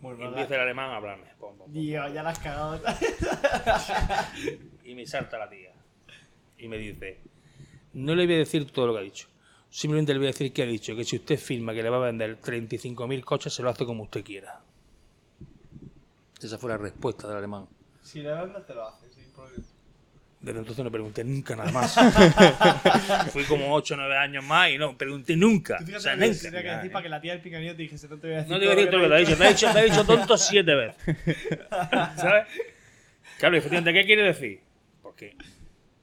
Bueno, 0.00 0.16
Y 0.16 0.20
verdad. 0.20 0.40
empieza 0.40 0.54
el 0.56 0.60
alemán 0.62 0.90
a 0.90 0.96
hablarme. 0.96 1.24
Dios, 1.68 2.12
ya 2.12 2.22
la 2.22 2.30
has 2.30 2.38
cagado. 2.40 2.80
Y 4.84 4.94
me 4.94 5.06
salta 5.06 5.38
la 5.38 5.48
tía. 5.48 5.70
Y 6.58 6.68
me 6.68 6.76
dice, 6.76 7.20
no 7.94 8.14
le 8.14 8.26
voy 8.26 8.34
a 8.34 8.38
decir 8.38 8.70
todo 8.70 8.88
lo 8.88 8.92
que 8.94 8.98
ha 8.98 9.02
dicho. 9.02 9.28
Simplemente 9.70 10.12
le 10.12 10.18
voy 10.18 10.26
a 10.26 10.32
decir 10.32 10.52
que 10.52 10.62
ha 10.62 10.66
dicho 10.66 10.94
que 10.94 11.04
si 11.04 11.16
usted 11.16 11.38
firma 11.38 11.72
que 11.72 11.82
le 11.82 11.88
va 11.90 11.96
a 11.96 12.06
vender 12.06 12.38
35.000 12.40 13.24
coches, 13.24 13.54
se 13.54 13.62
lo 13.62 13.70
hace 13.70 13.86
como 13.86 14.02
usted 14.02 14.22
quiera. 14.22 14.60
Esa 16.44 16.58
fue 16.58 16.70
la 16.70 16.76
respuesta 16.78 17.26
del 17.28 17.38
alemán. 17.38 17.66
si 18.02 18.20
le 18.20 18.32
vendes, 18.32 18.66
te 18.66 18.74
lo 18.74 18.86
haces, 18.86 19.12
sin 19.14 19.24
problema. 19.32 19.64
Desde 20.40 20.58
entonces 20.58 20.84
no 20.84 20.90
pregunté 20.90 21.24
nunca 21.24 21.56
nada 21.56 21.72
más. 21.72 21.94
Fui 23.32 23.44
como 23.44 23.72
8 23.74 23.94
o 23.94 23.96
9 23.96 24.16
años 24.18 24.44
más 24.44 24.70
y 24.70 24.76
no 24.76 24.94
pregunté 24.98 25.36
nunca. 25.36 25.78
Tú 25.78 25.96
O 25.96 26.00
sea, 26.00 26.14
nunca. 26.16 26.38
tenía 26.42 26.62
que 26.62 26.68
decir 26.68 26.92
para 26.92 27.02
que 27.02 27.08
la 27.08 27.20
tía 27.20 27.32
del 27.32 27.40
picanillo 27.40 27.74
te 27.74 27.82
dijese, 27.82 28.08
no 28.08 28.18
te 28.18 28.26
voy 28.26 28.34
a 28.34 28.38
decir. 28.40 28.52
No 28.52 28.58
te 28.58 28.66
voy 28.66 28.72
a 28.72 28.76
decir 28.76 28.90
todo 28.90 29.00
lo 29.00 29.04
que 29.04 29.08
te 29.08 29.14
ha 29.14 29.18
dicho. 29.20 29.36
Te 29.38 29.44
ha 29.44 29.48
dicho, 29.48 29.72
te 29.72 29.78
ha 29.78 29.82
dicho 29.82 30.04
tonto 30.04 30.36
siete 30.36 30.74
veces. 30.74 31.16
¿Sabes? 32.16 32.46
Claro, 33.38 33.56
efectivamente, 33.56 33.98
¿qué 33.98 34.04
quiere 34.06 34.22
decir? 34.24 34.60
Porque 35.02 35.34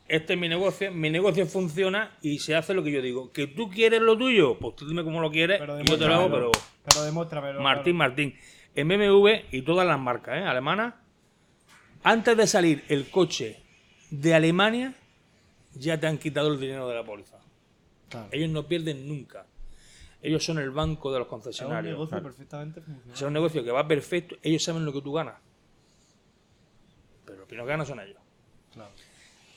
este 0.07 0.33
es 0.33 0.39
mi 0.39 0.49
negocio, 0.49 0.91
mi 0.91 1.11
negocio 1.11 1.45
funciona 1.45 2.17
y 2.23 2.39
se 2.39 2.55
hace 2.55 2.73
lo 2.73 2.83
que 2.83 2.91
yo 2.91 3.01
digo. 3.03 3.31
¿Que 3.31 3.45
tú 3.45 3.69
quieres 3.69 4.01
lo 4.01 4.17
tuyo? 4.17 4.57
Pues 4.57 4.75
tú 4.75 4.87
dime 4.87 5.03
cómo 5.03 5.21
lo 5.21 5.29
quieres 5.29 5.59
Pero 5.59 5.79
y 5.79 5.85
yo 5.85 5.99
te 5.99 6.07
lo 6.07 6.15
hago, 6.15 6.31
pero... 6.31 6.51
Pero 6.83 7.03
demuéstramelo. 7.05 7.61
Martín, 7.61 7.95
Martín. 7.95 8.35
En 8.75 8.87
BMW 8.87 9.27
y 9.51 9.61
todas 9.63 9.85
las 9.85 9.99
marcas 9.99 10.37
¿eh? 10.37 10.43
alemanas, 10.43 10.93
antes 12.03 12.37
de 12.37 12.47
salir 12.47 12.83
el 12.87 13.09
coche 13.09 13.61
de 14.09 14.33
Alemania, 14.33 14.95
ya 15.73 15.99
te 15.99 16.07
han 16.07 16.17
quitado 16.17 16.47
el 16.53 16.59
dinero 16.59 16.87
de 16.87 16.95
la 16.95 17.03
póliza. 17.03 17.39
Claro. 18.09 18.27
Ellos 18.31 18.49
no 18.49 18.67
pierden 18.67 19.07
nunca. 19.07 19.45
Ellos 20.21 20.43
son 20.43 20.59
el 20.59 20.69
banco 20.71 21.11
de 21.11 21.19
los 21.19 21.27
Es 21.27 21.31
un 21.31 21.39
concesionarios. 21.39 21.93
negocio 21.93 22.21
perfectamente 22.21 22.81
funcional. 22.81 23.13
Es 23.15 23.21
un 23.21 23.33
negocio 23.33 23.63
que 23.63 23.71
va 23.71 23.87
perfecto, 23.87 24.35
ellos 24.41 24.63
saben 24.63 24.85
lo 24.85 24.93
que 24.93 25.01
tú 25.01 25.13
ganas. 25.13 25.35
Pero 27.25 27.39
los 27.39 27.47
que 27.47 27.55
no 27.55 27.65
ganan 27.65 27.85
son 27.85 27.99
ellos. 27.99 28.19
Claro. 28.73 28.91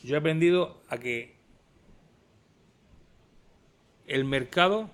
Yo 0.02 0.14
he 0.14 0.18
aprendido 0.18 0.80
a 0.88 0.98
que 0.98 1.34
el 4.06 4.24
mercado 4.24 4.90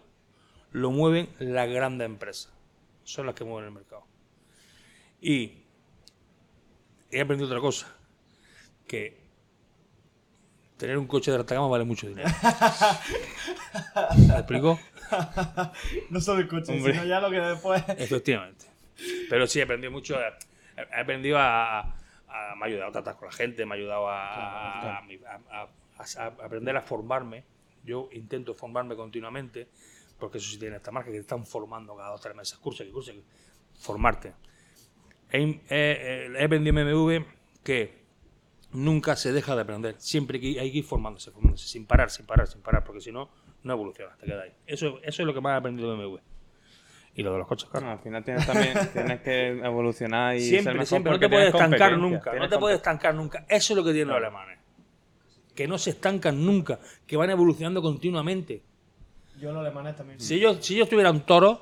lo 0.73 0.91
mueven 0.91 1.29
las 1.39 1.69
grandes 1.69 2.07
empresas. 2.07 2.53
Son 3.05 3.27
las 3.27 3.35
que 3.35 3.45
mueven 3.45 3.67
el 3.69 3.75
mercado. 3.75 4.05
Y 5.21 5.63
he 7.11 7.21
aprendido 7.21 7.49
otra 7.49 7.61
cosa. 7.61 7.95
Que 8.87 9.21
tener 10.77 10.97
un 10.99 11.07
coche 11.07 11.31
de 11.31 11.37
alta 11.37 11.55
gama 11.55 11.69
vale 11.69 11.85
mucho 11.85 12.09
dinero. 12.09 12.29
¿Me 14.17 14.35
explico? 14.35 14.79
no 16.11 16.21
solo 16.21 16.41
el 16.41 16.49
coche, 16.49 16.73
Hombre. 16.73 16.93
sino 16.95 17.05
ya 17.05 17.21
lo 17.21 17.31
que 17.31 17.41
después. 17.41 17.83
Efectivamente. 17.99 18.67
Pero 19.29 19.47
sí, 19.47 19.61
he 19.61 19.63
aprendido 19.63 19.91
mucho. 19.93 20.17
He 20.21 21.01
aprendido 21.01 21.39
a, 21.39 21.81
a- 21.81 22.55
Me 22.57 22.65
ha 22.65 22.67
ayudado 22.67 22.89
a 22.89 22.93
tratar 22.93 23.17
con 23.17 23.27
la 23.29 23.33
gente, 23.33 23.67
me 23.67 23.75
ha 23.75 23.79
ayudado 23.79 24.09
a, 24.09 24.99
aprender 26.43 26.77
a 26.77 26.83
formarme. 26.83 27.45
Yo 27.85 28.09
intento 28.13 28.55
formarme 28.55 28.95
continuamente, 28.95 29.69
porque 30.19 30.39
eso 30.39 30.51
sí 30.51 30.59
tiene 30.59 30.77
esta 30.77 30.91
marca, 30.91 31.09
que 31.09 31.15
te 31.17 31.21
están 31.23 31.47
formando 31.47 31.97
cada 31.97 32.11
dos 32.11 32.21
o 32.21 32.23
tres 32.23 32.35
meses. 32.37 32.59
Curso, 32.59 32.85
que 32.85 32.91
curso, 32.91 33.13
que- 33.13 33.23
formarte. 33.81 34.33
He, 35.33 35.61
he- 35.69 36.33
he- 36.39 36.47
BMW 36.47 37.25
que 37.63 38.01
nunca 38.73 39.17
se 39.17 39.33
deja 39.33 39.55
de 39.55 39.63
aprender. 39.63 39.95
Siempre 39.99 40.39
hay 40.39 40.55
que 40.55 40.61
hay 40.61 40.73
que 40.73 40.79
ir 40.79 40.85
formándose, 40.85 41.31
formándose, 41.31 41.67
sin 41.69 41.87
parar, 41.87 42.11
sin 42.11 42.27
parar, 42.27 42.47
sin 42.47 42.61
parar, 42.63 42.85
porque 42.85 43.01
si 43.01 43.13
no, 43.13 43.31
no 43.63 43.73
evolucionas, 43.73 44.19
te 44.19 44.27
quedas 44.27 44.45
ahí. 44.45 44.53
Eso, 44.67 44.99
eso 45.03 45.23
es 45.23 45.27
lo 45.27 45.35
que 45.35 45.41
más 45.41 45.55
he 45.55 45.57
aprendido 45.57 45.91
de 45.97 45.97
BMW. 46.05 46.19
Y 47.15 47.23
lo 47.23 47.33
de 47.33 47.39
los 47.39 47.47
coches, 47.49 47.69
claro. 47.69 47.87
No, 47.87 47.93
al 47.93 47.99
final 47.99 48.23
tienes 48.25 48.47
también 48.47 48.73
tienes 48.93 49.21
que 49.21 49.49
evolucionar 49.49 50.37
y 50.37 50.41
ser 50.41 50.49
Siempre, 50.49 50.73
mejor 50.75 50.87
siempre. 50.87 51.13
No 51.13 51.19
te 51.19 51.29
puedes 51.29 51.49
estancar 51.55 51.99
nunca. 51.99 52.33
No 52.35 52.49
te 52.49 52.59
puedes 52.59 52.77
estancar 52.77 53.15
nunca. 53.15 53.45
Eso 53.49 53.73
es 53.73 53.77
lo 53.77 53.85
que 53.85 53.91
tienen 53.93 54.09
los 54.09 54.17
alemanes. 54.17 54.59
Que 55.55 55.67
no 55.67 55.77
se 55.77 55.91
estancan 55.91 56.45
nunca. 56.45 56.79
Que 57.07 57.17
van 57.17 57.29
evolucionando 57.31 57.83
continuamente. 57.83 58.63
Yo 59.41 59.53
los 59.53 59.61
alemanes 59.61 59.97
también. 59.97 60.21
Si 60.21 60.35
ellos, 60.37 60.65
si 60.65 60.77
ellos 60.77 60.89
tuvieran 60.89 61.27
toros, 61.27 61.59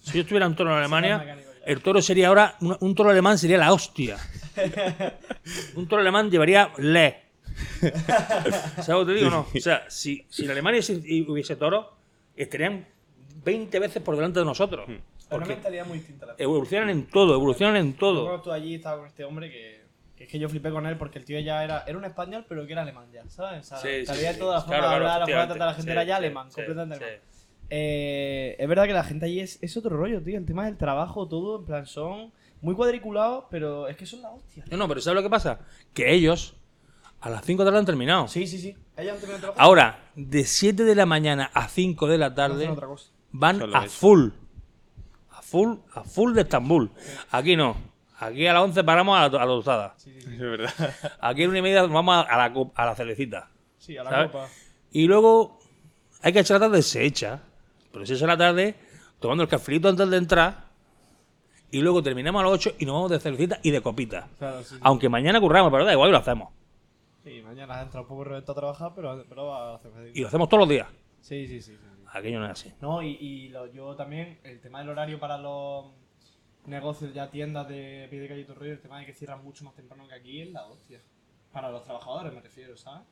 si 0.00 0.18
ellos 0.18 0.26
tuvieran 0.26 0.56
toro 0.56 0.70
en 0.72 0.78
Alemania. 0.78 1.36
El 1.66 1.80
toro 1.82 2.00
sería 2.02 2.28
ahora, 2.28 2.56
un, 2.60 2.76
un 2.80 2.94
toro 2.94 3.10
alemán 3.10 3.38
sería 3.38 3.58
la 3.58 3.72
hostia. 3.72 4.16
un 5.76 5.86
toro 5.88 6.00
alemán 6.02 6.30
llevaría 6.30 6.70
le. 6.78 7.22
¿Sabes 7.80 8.88
lo 8.88 9.00
que 9.06 9.12
te 9.12 9.18
digo? 9.18 9.30
No. 9.30 9.46
O 9.54 9.60
sea, 9.60 9.84
si, 9.88 10.24
si 10.28 10.44
en 10.44 10.50
Alemania 10.50 10.80
hubiese 11.28 11.56
toro, 11.56 11.92
estarían 12.36 12.86
20 13.44 13.78
veces 13.78 14.02
por 14.02 14.16
delante 14.16 14.38
de 14.40 14.44
nosotros. 14.46 14.86
Una 14.88 14.98
Porque 15.28 15.54
mentalidad 15.54 15.86
muy 15.86 15.98
distinta. 15.98 16.26
La 16.26 16.34
evolucionan 16.38 16.90
en 16.90 17.06
todo, 17.06 17.34
evolucionan 17.34 17.76
en 17.76 17.92
Yo 17.92 17.98
todo. 17.98 18.20
cuando 18.22 18.36
estuve 18.36 18.54
allí 18.54 18.74
estaba 18.76 18.98
con 18.98 19.06
este 19.06 19.24
hombre 19.24 19.50
que, 19.50 19.82
que 20.16 20.24
es 20.24 20.30
que 20.30 20.38
yo 20.38 20.48
flipé 20.48 20.70
con 20.70 20.86
él 20.86 20.96
porque 20.98 21.18
el 21.18 21.24
tío 21.24 21.40
ya 21.40 21.64
era, 21.64 21.84
era 21.86 21.96
un 21.96 22.04
español 22.04 22.44
pero 22.48 22.66
que 22.66 22.72
era 22.72 22.82
alemán 22.82 23.06
ya, 23.12 23.22
¿sabes? 23.30 23.60
O 23.60 23.68
sea, 23.68 23.78
Sí, 23.78 23.88
sí, 24.00 24.06
sabía 24.06 24.32
sí. 24.34 24.38
toda 24.38 24.56
la 24.56 24.60
forma 24.62 24.78
Claro, 24.78 24.90
de 24.94 25.00
claro, 25.00 25.10
hablar, 25.12 25.20
la 25.20 25.26
forma 25.26 25.40
de 25.40 25.46
tratar 25.48 25.62
a 25.62 25.70
la 25.70 25.74
gente 25.74 25.90
Sí, 25.90 25.92
era 25.92 26.04
ya 26.04 26.14
sí, 26.16 26.18
alemán, 26.18 26.48
sí, 26.50 26.54
completamente 26.56 26.96
sí. 26.98 27.04
alemán. 27.04 27.22
Eh, 27.74 28.54
es 28.58 28.68
verdad 28.68 28.84
que 28.86 28.92
la 28.92 29.02
gente 29.02 29.24
allí 29.24 29.40
es, 29.40 29.58
es 29.62 29.74
otro 29.78 29.96
rollo, 29.96 30.22
tío. 30.22 30.36
El 30.36 30.44
tema 30.44 30.66
del 30.66 30.76
trabajo, 30.76 31.26
todo, 31.26 31.60
en 31.60 31.64
plan, 31.64 31.86
son 31.86 32.30
muy 32.60 32.74
cuadriculados, 32.74 33.44
pero 33.50 33.88
es 33.88 33.96
que 33.96 34.04
son 34.04 34.20
la 34.20 34.28
hostia. 34.30 34.62
No, 34.70 34.76
no, 34.76 34.88
pero 34.88 35.00
¿sabes 35.00 35.14
lo 35.16 35.22
que 35.22 35.30
pasa? 35.30 35.60
Que 35.94 36.12
ellos 36.12 36.54
a 37.22 37.30
las 37.30 37.42
5 37.46 37.62
de 37.62 37.64
la 37.64 37.70
tarde 37.70 37.78
han 37.80 37.86
terminado. 37.86 38.28
Sí, 38.28 38.46
sí, 38.46 38.58
sí. 38.58 38.76
Ellos 38.94 39.14
han 39.14 39.18
terminado 39.20 39.36
el 39.36 39.40
trabajo. 39.40 39.60
Ahora, 39.60 40.10
de 40.14 40.44
7 40.44 40.84
de 40.84 40.94
la 40.94 41.06
mañana 41.06 41.50
a 41.54 41.66
5 41.66 42.06
de 42.08 42.18
la 42.18 42.34
tarde 42.34 42.68
otra 42.68 42.86
cosa. 42.88 43.10
van 43.30 43.58
Solo 43.58 43.74
a 43.76 43.84
eso. 43.86 43.96
full. 43.98 44.28
A 45.30 45.40
full, 45.40 45.76
a 45.94 46.04
full 46.04 46.34
de 46.34 46.42
Estambul. 46.42 46.90
Aquí 47.30 47.56
no. 47.56 47.74
Aquí 48.18 48.46
a 48.46 48.52
las 48.52 48.62
11 48.64 48.84
paramos 48.84 49.16
a 49.18 49.20
la, 49.30 49.38
a 49.38 49.46
la 49.46 49.46
tostada. 49.46 49.94
Sí, 49.96 50.12
sí, 50.12 50.20
sí. 50.20 50.34
Es 50.34 50.38
verdad. 50.40 50.72
Aquí 51.20 51.44
a 51.44 51.48
una 51.48 51.58
y 51.58 51.62
media 51.62 51.82
vamos 51.84 52.14
a, 52.14 52.20
a 52.20 52.36
la, 52.36 52.54
a 52.74 52.84
la 52.86 52.94
cervecita. 52.94 53.50
Sí, 53.78 53.96
a 53.96 54.04
la 54.04 54.10
¿sabes? 54.10 54.30
copa. 54.30 54.48
Y 54.92 55.06
luego 55.06 55.58
hay 56.20 56.34
que 56.34 56.40
echar 56.40 56.60
la 56.60 56.66
tarde, 56.66 56.82
se 56.82 57.02
echa. 57.04 57.40
Pero 57.92 58.06
se 58.06 58.14
echa 58.14 58.26
la 58.26 58.36
tarde 58.36 58.74
tomando 59.20 59.42
el 59.42 59.48
cafelito 59.48 59.88
antes 59.88 60.08
de 60.08 60.16
entrar. 60.16 60.72
Y 61.70 61.80
luego 61.80 62.02
terminamos 62.02 62.40
a 62.40 62.44
las 62.44 62.52
8 62.54 62.72
y 62.80 62.84
nos 62.84 62.94
vamos 62.94 63.10
de 63.10 63.18
cervecita 63.20 63.58
y 63.62 63.70
de 63.70 63.80
copita. 63.80 64.28
Claro, 64.38 64.62
sí, 64.62 64.74
sí. 64.74 64.80
Aunque 64.82 65.08
mañana 65.08 65.40
curramos, 65.40 65.70
pero 65.72 65.84
da 65.84 65.92
igual 65.92 66.10
y 66.10 66.12
lo 66.12 66.18
hacemos. 66.18 66.52
Sí, 67.24 67.40
mañana 67.42 67.74
has 67.74 67.84
entrado 67.84 68.02
un 68.02 68.08
poco 68.08 68.24
reventado 68.24 68.52
a 68.52 68.60
trabajar, 68.60 68.92
pero, 68.94 69.24
pero 69.28 69.46
va 69.46 69.72
a 69.72 69.74
hacer 69.76 69.90
Y 70.14 70.20
lo 70.20 70.28
hacemos 70.28 70.48
todos 70.48 70.60
los 70.60 70.68
días. 70.68 70.88
Sí, 71.20 71.46
sí, 71.46 71.62
sí. 71.62 71.72
sí. 71.76 71.88
Aquello 72.12 72.40
no 72.40 72.44
es 72.46 72.50
así. 72.52 72.72
No, 72.82 73.02
y, 73.02 73.12
y 73.12 73.48
lo- 73.48 73.72
yo 73.72 73.94
también, 73.96 74.38
el 74.44 74.60
tema 74.60 74.80
del 74.80 74.90
horario 74.90 75.18
para 75.18 75.38
los 75.38 75.86
negocios, 76.66 77.14
ya 77.14 77.30
tiendas 77.30 77.66
de 77.68 78.06
pie 78.10 78.20
de 78.20 78.28
calle 78.28 78.40
y 78.42 78.44
todo 78.44 78.62
el 78.64 78.78
tema 78.80 78.98
de 78.98 79.06
que 79.06 79.14
cierran 79.14 79.42
mucho 79.42 79.64
más 79.64 79.74
temprano 79.74 80.06
que 80.06 80.14
aquí 80.14 80.42
es 80.42 80.50
la 80.50 80.66
hostia. 80.66 81.00
Para 81.52 81.70
los 81.70 81.84
trabajadores 81.84 82.34
me 82.34 82.40
refiero, 82.42 82.76
¿sabes? 82.76 83.02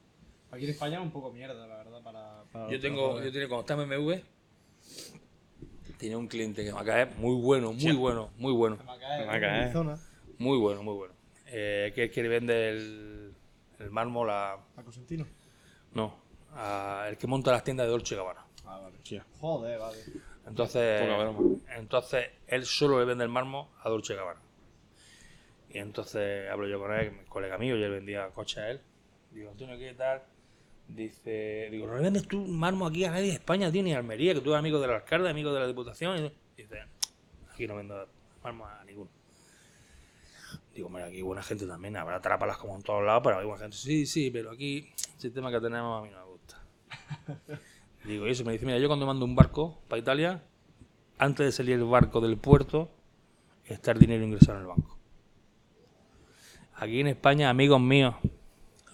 Aquí 0.50 0.64
en 0.64 0.70
España 0.70 0.98
es 0.98 1.02
un 1.02 1.12
poco 1.12 1.32
mierda, 1.32 1.66
la 1.66 1.76
verdad, 1.78 2.02
para, 2.02 2.42
para 2.52 2.66
Yo 2.66 2.72
los 2.72 2.80
tengo, 2.82 3.22
yo 3.22 3.32
tengo, 3.32 3.48
cuando 3.48 3.60
estaba 3.60 3.82
en 3.84 4.02
MV, 4.02 4.20
tenía 5.98 6.16
un 6.16 6.26
cliente 6.26 6.64
que 6.64 6.72
me 6.72 6.84
cae 6.84 7.06
muy 7.06 7.40
bueno, 7.40 7.72
muy 7.72 7.92
bueno, 7.92 8.30
muy 8.38 8.52
bueno, 8.52 8.78
muy 10.38 10.58
bueno, 10.58 10.82
muy 10.82 10.94
bueno. 10.94 11.14
Eh, 11.46 11.92
que 11.94 12.04
es 12.04 12.10
que 12.10 12.22
le 12.22 12.28
vende 12.28 12.70
el, 12.70 13.34
el 13.78 13.90
mármol 13.90 14.30
a. 14.30 14.52
a 14.54 14.82
Cosentino. 14.84 15.26
No, 15.92 16.14
a 16.52 17.06
el 17.08 17.18
que 17.18 17.26
monta 17.26 17.50
las 17.50 17.64
tiendas 17.64 17.86
de 17.86 17.90
Dolce 17.90 18.16
Gabbana. 18.16 18.44
Ah, 18.64 18.78
vale. 18.78 18.98
Joder, 19.40 19.78
vale. 19.78 19.98
Entonces, 20.46 21.02
entonces 21.76 22.26
él 22.46 22.64
solo 22.64 22.98
le 22.98 23.04
vende 23.04 23.24
el 23.24 23.30
mármol 23.30 23.66
a 23.82 23.88
Dolce 23.88 24.14
Gabbana. 24.14 24.40
Y 25.68 25.78
entonces 25.78 26.50
hablo 26.50 26.66
yo 26.66 26.80
con 26.80 26.92
él, 26.92 27.12
mi 27.12 27.24
colega 27.26 27.58
mío, 27.58 27.76
y 27.76 27.82
él 27.82 27.90
vendía 27.90 28.28
coches 28.30 28.58
a 28.58 28.70
él. 28.70 28.80
Digo, 29.30 29.50
Antonio, 29.50 29.78
¿qué 29.78 29.94
tal? 29.94 30.22
Dice, 30.94 31.68
digo, 31.70 31.86
¿no 31.86 31.96
le 31.96 32.02
vendes 32.02 32.26
tú 32.26 32.40
mármol 32.46 32.90
aquí 32.90 33.04
a 33.04 33.10
nadie 33.10 33.28
de 33.28 33.34
España, 33.34 33.68
a 33.68 33.98
Almería, 33.98 34.34
que 34.34 34.40
tú 34.40 34.50
eres 34.50 34.58
amigo 34.58 34.80
del 34.80 34.90
alcalde, 34.90 35.30
amigo 35.30 35.52
de 35.52 35.60
la 35.60 35.66
diputación? 35.66 36.32
Y 36.56 36.62
dice, 36.62 36.82
aquí 37.52 37.66
no 37.66 37.76
vendo 37.76 38.08
mármol 38.42 38.68
a 38.68 38.84
ninguno. 38.84 39.10
Digo, 40.74 40.88
mira, 40.88 41.06
aquí 41.06 41.16
hay 41.16 41.22
buena 41.22 41.42
gente 41.42 41.66
también, 41.66 41.96
habrá 41.96 42.20
trápalas 42.20 42.56
como 42.56 42.74
en 42.76 42.82
todos 42.82 43.04
lados, 43.04 43.22
pero 43.24 43.38
hay 43.38 43.46
buena 43.46 43.62
gente. 43.62 43.76
Sí, 43.76 44.06
sí, 44.06 44.30
pero 44.30 44.50
aquí 44.50 44.78
el 45.14 45.20
sistema 45.20 45.50
que 45.50 45.60
tenemos 45.60 46.00
a 46.00 46.04
mí 46.04 46.10
no 46.10 46.24
me 46.24 46.32
gusta. 46.32 46.62
Digo, 48.04 48.26
y 48.26 48.30
eso 48.30 48.44
me 48.44 48.52
dice, 48.52 48.66
mira, 48.66 48.78
yo 48.78 48.88
cuando 48.88 49.06
mando 49.06 49.24
un 49.24 49.34
barco 49.34 49.80
para 49.88 50.00
Italia, 50.00 50.42
antes 51.18 51.46
de 51.46 51.52
salir 51.52 51.74
el 51.74 51.84
barco 51.84 52.20
del 52.20 52.36
puerto, 52.36 52.90
está 53.64 53.92
el 53.92 53.98
dinero 53.98 54.24
ingresado 54.24 54.58
en 54.58 54.62
el 54.62 54.68
banco. 54.68 54.98
Aquí 56.76 57.00
en 57.00 57.08
España, 57.08 57.50
amigos 57.50 57.80
míos, 57.80 58.14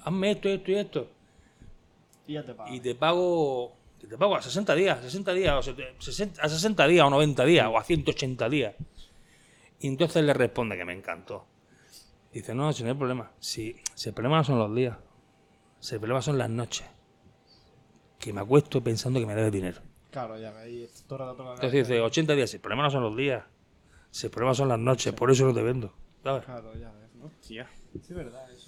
hazme 0.02 0.32
esto, 0.32 0.48
esto 0.48 0.70
y 0.70 0.74
esto. 0.74 1.15
Y 2.26 2.32
ya 2.34 2.44
te 2.44 2.54
pago. 2.54 2.74
Y 2.74 2.80
te 2.80 2.94
pago, 2.94 3.76
que 4.00 4.06
te 4.06 4.18
pago 4.18 4.36
a 4.36 4.42
60 4.42 4.74
días, 4.74 5.00
60 5.02 5.32
días, 5.32 5.54
o 5.54 5.62
sete- 5.62 5.94
60 5.98 6.42
a 6.42 6.48
60 6.48 6.86
días, 6.86 7.06
o 7.06 7.10
90 7.10 7.44
días, 7.44 7.66
o 7.68 7.78
a 7.78 7.84
180 7.84 8.48
días. 8.48 8.74
Y 9.80 9.88
entonces 9.88 10.24
le 10.24 10.32
responde 10.32 10.76
que 10.76 10.84
me 10.84 10.92
encantó. 10.94 11.44
Dice, 12.32 12.54
no, 12.54 12.72
si 12.72 12.82
no 12.82 12.90
hay 12.90 12.94
problema. 12.96 13.30
Si, 13.38 13.76
si 13.94 14.08
el 14.08 14.14
problema 14.14 14.38
no 14.38 14.44
son 14.44 14.58
los 14.58 14.74
días, 14.74 14.96
si 15.80 15.94
el 15.94 16.00
problema 16.00 16.20
son 16.22 16.38
las 16.38 16.50
noches. 16.50 16.86
Que 18.18 18.32
me 18.32 18.40
acuesto 18.40 18.82
pensando 18.82 19.20
que 19.20 19.26
me 19.26 19.34
debes 19.34 19.52
dinero. 19.52 19.80
Claro, 20.10 20.38
ya, 20.38 20.56
ahí 20.58 20.88
rato 21.08 21.36
con 21.36 21.46
la 21.46 21.54
Entonces 21.54 21.88
dice, 21.88 22.00
80 22.00 22.34
días, 22.34 22.52
el 22.54 22.60
problema 22.60 22.82
no 22.84 22.90
son 22.90 23.02
los 23.02 23.16
días. 23.16 23.44
Si 24.10 24.26
el 24.26 24.30
problema 24.30 24.54
son 24.54 24.68
las 24.68 24.78
noches, 24.78 25.12
por 25.12 25.30
eso 25.30 25.44
no 25.44 25.52
te 25.54 25.62
vendo. 25.62 25.92
¿sabes? 26.22 26.44
Claro, 26.44 26.74
ya 26.74 26.90
ves, 26.92 27.14
¿no? 27.14 27.26
Hostia. 27.26 27.68
Sí, 27.92 27.98
es 28.00 28.14
verdad, 28.16 28.50
es 28.50 28.66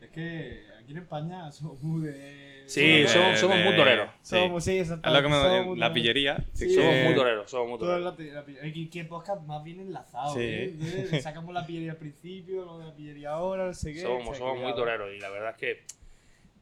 Es 0.00 0.10
que 0.10 0.64
aquí 0.84 0.92
en 0.92 0.98
España 0.98 1.50
somos 1.50 1.82
muy 1.82 2.06
de. 2.06 2.64
Sí, 2.66 3.04
somos, 3.08 3.38
somos 3.40 3.58
muy 3.58 3.76
toreros. 3.76 4.08
Somos, 4.22 4.64
sí, 4.64 4.84
somos 4.84 5.66
muy 5.66 5.78
La 5.78 5.92
pillería. 5.92 6.36
Somos 6.54 6.94
muy 7.04 7.14
toreros, 7.14 7.50
somos 7.50 7.68
muy 7.68 7.78
toreros. 7.78 8.14
¿Qué, 8.90 9.04
podcast 9.04 9.42
más 9.42 9.62
bien 9.64 9.80
enlazado? 9.80 10.34
¿eh? 10.38 10.72
De- 11.10 11.20
Sacamos 11.20 11.52
la 11.52 11.66
pillería 11.66 11.92
al 11.92 11.98
principio, 11.98 12.64
lo 12.64 12.78
de 12.78 12.86
la 12.86 12.94
pillería 12.94 13.30
ahora, 13.30 13.66
no 13.66 13.74
sé 13.74 13.92
qué. 13.92 14.00
Somos, 14.00 14.38
somos 14.38 14.58
muy 14.60 14.74
toreros 14.74 15.10
y 15.14 15.18
la 15.20 15.28
verdad 15.30 15.50
es 15.50 15.56
que 15.56 15.82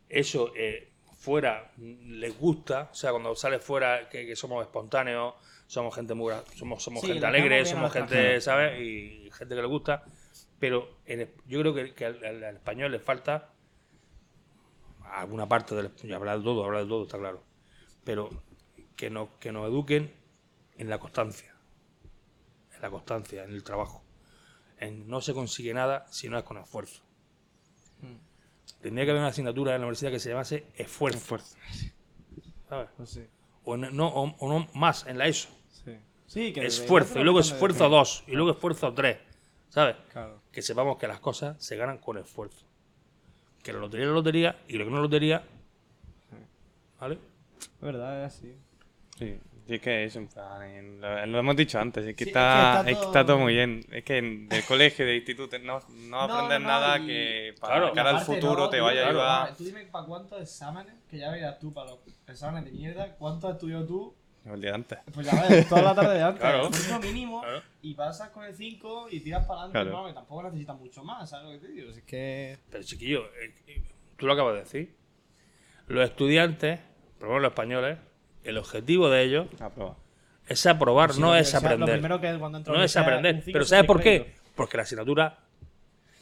eso 0.09 0.53
eh, 0.57 0.89
fuera 1.17 1.71
les 1.79 2.37
gusta, 2.39 2.89
o 2.91 2.95
sea, 2.95 3.11
cuando 3.13 3.35
sale 3.37 3.59
fuera 3.59 4.09
que, 4.09 4.27
que 4.27 4.35
somos 4.37 4.63
espontáneos, 4.65 5.35
somos 5.67 5.95
gente 5.95 6.15
muy 6.15 6.35
somos, 6.57 6.83
somos 6.83 7.01
Sí, 7.01 7.07
gente 7.09 7.21
le 7.21 7.27
alegre, 7.27 7.65
somos 7.65 7.93
gente. 7.93 8.41
¿sabes? 8.41 8.81
Y 8.81 9.31
gente 9.33 9.55
que 9.55 9.61
le 9.63 9.69
gusta, 9.69 10.05
pero 10.59 10.99
en 11.07 11.31
yo 11.47 11.61
creo 11.61 11.75
que, 11.75 11.95
que 11.95 12.07
al- 12.07 12.25
al 12.45 12.57
español 12.57 12.91
le 12.93 12.99
falta 12.99 13.49
alguna 15.21 15.49
parte 15.49 15.75
del 15.75 15.91
y 16.03 16.13
hablar 16.13 16.39
de 16.39 16.45
todo, 16.45 16.65
hablar 16.65 16.83
de 16.83 16.89
todo, 16.89 17.03
está 17.05 17.19
claro. 17.19 17.43
Pero 18.05 18.31
que 18.97 19.11
nos, 19.11 19.29
que 19.41 19.53
nos 19.53 19.69
eduquen 19.69 20.13
en 20.77 20.89
la 20.91 20.99
constancia. 20.99 21.55
En 22.75 22.83
la 22.83 22.91
constancia, 22.91 23.45
en 23.45 23.51
el 23.53 23.63
trabajo. 23.63 24.03
En 24.79 25.07
no 25.09 25.21
se 25.21 25.33
consigue 25.35 25.73
nada 25.75 26.07
si 26.11 26.29
no 26.29 26.37
es 26.39 26.45
con 26.45 26.59
esfuerzo. 26.59 27.03
Tendría 28.81 29.05
que 29.05 29.11
haber 29.13 29.21
una 29.23 29.29
asignatura 29.31 29.75
en 29.75 29.81
la 29.81 29.87
universidad 29.87 30.11
que 30.11 30.19
se 30.19 30.31
llamase 30.31 30.67
esfuerzo. 30.75 31.19
Esfuerzo. 31.19 31.57
¿sabes? 32.69 32.89
Pues 32.97 33.21
O, 33.65 33.77
no, 33.77 33.91
no- 33.91 34.09
o- 34.09 34.35
o 34.39 34.49
no 34.49 34.67
más 34.75 35.07
en 35.07 35.19
la 35.19 35.27
ESO. 35.29 35.49
sí. 35.85 35.97
Sí, 36.27 36.53
que 36.55 36.65
Esfuerzo, 36.65 37.21
y 37.21 37.25
luego 37.25 37.41
esfuerzo 37.41 37.91
2, 37.91 38.25
y 38.27 38.33
luego 38.33 38.53
esfuerzo 38.53 38.93
3. 38.95 39.19
¿Sabes? 39.69 39.97
Claro. 40.11 40.41
Que 40.51 40.63
sepamos 40.63 40.97
que 40.97 41.07
las 41.07 41.21
cosas 41.21 41.63
se 41.63 41.77
ganan 41.77 41.99
con 41.99 42.17
esfuerzo. 42.17 42.65
Que 43.63 43.73
la 43.73 43.79
lotería 43.79 44.05
es 44.05 44.09
la 44.09 44.15
lotería 44.15 44.57
y 44.69 44.77
lo 44.77 44.85
que 44.85 44.91
no 44.91 44.97
es 44.97 45.03
lotería. 45.03 45.43
¿Vale? 47.01 47.19
Es 47.61 47.81
verdad, 47.81 48.25
es 48.25 48.35
así. 48.35 48.55
Sí, 49.19 49.39
sí, 49.67 49.75
es 49.75 49.81
que 49.81 50.05
es 50.05 50.17
en 50.17 50.27
plan, 50.29 51.01
lo, 51.01 51.27
lo 51.27 51.39
hemos 51.39 51.57
dicho 51.57 51.79
antes, 51.79 52.05
es 52.07 52.17
que, 52.17 52.25
Sí, 52.25 52.31
está, 52.31 52.81
es 52.81 52.85
que 52.87 52.91
está 52.91 52.91
es 52.91 52.99
que 52.99 53.05
está 53.07 53.27
todo- 53.27 53.39
muy 53.39 53.55
bien. 53.55 53.85
Es 53.91 54.05
que 54.05 54.19
en- 54.19 54.49
del 54.49 54.65
colegio, 54.65 55.05
de 55.07 55.17
instituto, 55.17 55.59
no, 55.61 55.81
no 56.09 56.21
aprendes 56.21 56.61
no, 56.61 56.67
no, 56.67 56.69
nada 56.69 56.99
y- 56.99 57.07
que 57.07 57.55
para 57.61 57.77
Claro. 57.79 57.93
cara 57.95 58.11
al 58.11 58.21
futuro 58.21 58.57
no, 58.65 58.69
te 58.71 58.81
vaya 58.81 59.07
a 59.07 59.09
ayudar. 59.11 59.57
Tú 59.57 59.65
dime 59.65 59.85
para 59.87 60.07
cuántos 60.07 60.41
exámenes, 60.43 60.95
que 61.09 61.19
ya 61.19 61.31
verás 61.31 61.59
tú, 61.59 61.73
para 61.73 61.91
los 61.91 61.99
exámenes 62.27 62.65
de 62.73 62.73
mierda, 62.79 63.15
¿cuántos 63.17 63.51
has 63.51 63.57
estudiado 63.57 63.87
tú? 63.87 64.15
El 64.45 64.61
día 64.61 64.75
antes. 64.75 64.99
Pues 65.15 65.31
ya 65.31 65.49
ves, 65.49 65.69
toda 65.69 65.83
la 65.83 65.95
tarde 65.95 66.15
de 66.15 66.23
antes. 66.23 66.41
Claro. 66.41 66.69
Mínimo, 66.71 66.99
mínimo. 67.01 67.41
Claro. 67.43 67.63
Y 67.83 67.95
pasas 67.95 68.31
con 68.31 68.45
el 68.45 68.55
5 68.55 69.07
y 69.11 69.21
tiras 69.21 69.47
para 69.47 69.63
adelante. 69.63 69.91
Claro. 69.91 70.03
No, 70.03 70.09
que 70.09 70.15
tampoco 70.15 70.43
necesitas 70.45 70.77
mucho 70.79 71.05
más, 71.05 71.31
¿sabes 71.31 71.47
lo 71.47 71.53
que 71.61 71.67
te 71.67 71.73
digo? 71.73 71.91
Es 71.91 72.03
que. 72.03 72.59
Pero 72.71 72.83
chiquillo, 72.83 73.27
eh, 73.41 73.55
eh, 73.69 73.83
tú 74.17 74.27
lo 74.27 74.33
acabas 74.33 74.55
de 74.55 74.61
decir. 74.61 74.97
Los 75.87 76.05
estudiantes, 76.09 76.81
por 77.19 77.29
lo 77.29 77.35
menos 77.35 77.43
los 77.43 77.51
españoles, 77.53 77.99
el 78.45 78.59
objetivo 78.59 79.09
de 79.11 79.23
ellos 79.23 79.47
es 80.49 80.67
aprobar, 80.67 81.13
Sí, 81.13 81.21
no 81.21 81.29
lo 81.29 81.37
es 81.37 81.49
sea, 81.51 81.61
Lo 81.61 81.67
aprender. 81.67 81.91
primero 81.91 82.21
que 82.21 82.31
es 82.31 82.39
cuando 82.39 82.59
No 82.59 82.65
la 82.65 82.85
es 82.85 82.97
universidad, 82.97 83.03
aprender. 83.05 83.43
Pero 83.45 83.65
¿sabes 83.65 83.87
por 83.87 84.01
qué? 84.01 84.35
Porque 84.57 84.77
la 84.77 84.83
asignatura 84.83 85.39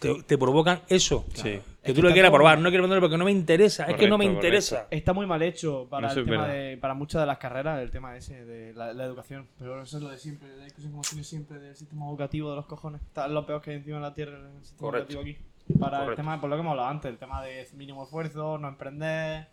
te, 0.00 0.22
te 0.24 0.36
provocan 0.38 0.80
eso. 0.88 1.24
Sí. 1.34 1.42
Que 1.82 1.92
Es 1.92 1.94
tú 1.94 2.02
que 2.02 2.08
lo 2.08 2.12
quieras 2.12 2.30
probar, 2.30 2.58
no 2.58 2.68
quiero 2.68 2.82
aprenderlo 2.84 3.00
porque 3.02 3.16
no 3.16 3.24
me 3.24 3.30
interesa. 3.30 3.84
es 3.84 3.96
que 3.96 4.08
no 4.08 4.18
me 4.18 4.24
Correcto, 4.24 4.46
interesa. 4.46 4.86
Está 4.90 5.12
muy 5.12 5.26
mal 5.26 5.40
hecho 5.42 5.86
para 5.88 6.12
el 6.12 6.24
tema 6.26 6.46
de, 6.48 6.76
para 6.76 6.92
muchas 6.94 7.22
de 7.22 7.26
las 7.26 7.38
carreras, 7.38 7.80
el 7.80 7.90
tema 7.90 8.16
ese 8.16 8.44
de 8.44 8.74
la, 8.74 8.92
la 8.92 9.04
educación. 9.04 9.46
Pero 9.58 9.80
eso 9.82 9.96
es 9.96 10.02
lo 10.02 10.10
de 10.10 10.18
siempre, 10.18 10.48
la 10.56 10.64
discusión 10.64 10.92
como 10.92 11.02
tiene 11.02 11.24
siempre 11.24 11.58
del 11.58 11.74
sistema 11.76 12.06
educativo 12.08 12.50
de 12.50 12.56
los 12.56 12.66
cojones. 12.66 13.00
Está 13.02 13.28
lo 13.28 13.46
peor 13.46 13.62
que 13.62 13.70
hay 13.70 13.76
encima 13.76 13.96
de 13.96 14.02
la 14.02 14.12
tierra 14.14 14.38
el 14.38 14.62
sistema 14.64 14.90
Correcto. 14.90 15.12
educativo 15.12 15.36
aquí. 15.38 15.78
Para 15.78 16.04
el 16.04 16.16
tema, 16.16 16.40
por 16.40 16.50
lo 16.50 16.56
que 16.56 16.60
hemos 16.60 16.72
hablado 16.72 16.88
antes, 16.88 17.10
el 17.10 17.16
tema 17.18 17.42
de 17.42 17.66
mínimo 17.76 18.02
esfuerzo, 18.02 18.58
no 18.58 18.68
emprender, 18.68 19.48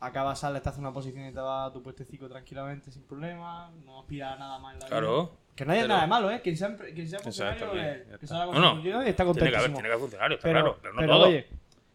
acabas, 0.00 0.38
sales, 0.40 0.62
te 0.62 0.68
haces 0.68 0.78
una 0.80 0.92
posición 0.92 1.26
y 1.28 1.32
te 1.32 1.40
vas 1.40 1.70
a 1.70 1.72
tu 1.72 1.82
puestecico 1.82 2.28
tranquilamente 2.28 2.90
sin 2.90 3.02
problema, 3.02 3.70
no 3.84 4.00
aspiras 4.00 4.34
a 4.34 4.38
nada 4.38 4.58
más 4.58 4.74
en 4.74 4.80
la 4.80 4.86
vida. 4.86 4.98
Claro. 4.98 5.32
Que 5.54 5.64
no 5.66 5.72
hay 5.72 5.78
Pero- 5.80 5.88
nada 5.88 6.00
de 6.02 6.06
malo, 6.06 6.30
¿eh? 6.30 6.40
Quien 6.40 6.56
sea, 6.56 6.74
quien 6.76 7.06
sea 7.08 7.18
funcionario, 7.18 7.66
Exacto, 7.66 7.78
eh, 7.78 8.06
que 8.18 8.24
está. 8.24 8.26
sea 8.26 8.46
No, 8.46 8.52
no. 8.52 8.80
y 8.80 8.88
está 8.88 8.90
Tiene 8.92 9.04
que 9.04 9.22
haber, 9.22 9.26
contentísimo. 9.26 9.74
tiene 9.76 9.88
que 9.88 9.94
haber 9.94 10.32
está 10.32 10.42
Pero, 10.42 10.60
claro. 10.60 10.78
Pero 10.80 10.94
no 10.94 11.00
pero, 11.00 11.12
todo. 11.12 11.26
oye, 11.28 11.46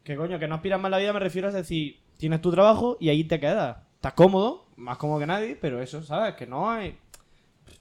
que 0.03 0.15
coño, 0.15 0.37
que 0.39 0.47
no 0.47 0.55
aspiras 0.55 0.79
más 0.79 0.87
en 0.89 0.91
la 0.91 0.97
vida 0.99 1.13
me 1.13 1.19
refiero 1.19 1.47
a 1.47 1.51
decir, 1.51 1.99
tienes 2.17 2.41
tu 2.41 2.51
trabajo 2.51 2.97
y 2.99 3.09
ahí 3.09 3.23
te 3.23 3.39
quedas. 3.39 3.77
Estás 3.95 4.13
cómodo, 4.13 4.65
más 4.75 4.97
cómodo 4.97 5.19
que 5.19 5.25
nadie, 5.25 5.57
pero 5.59 5.81
eso, 5.81 6.03
¿sabes? 6.03 6.35
Que 6.35 6.45
no 6.45 6.69
hay... 6.69 6.95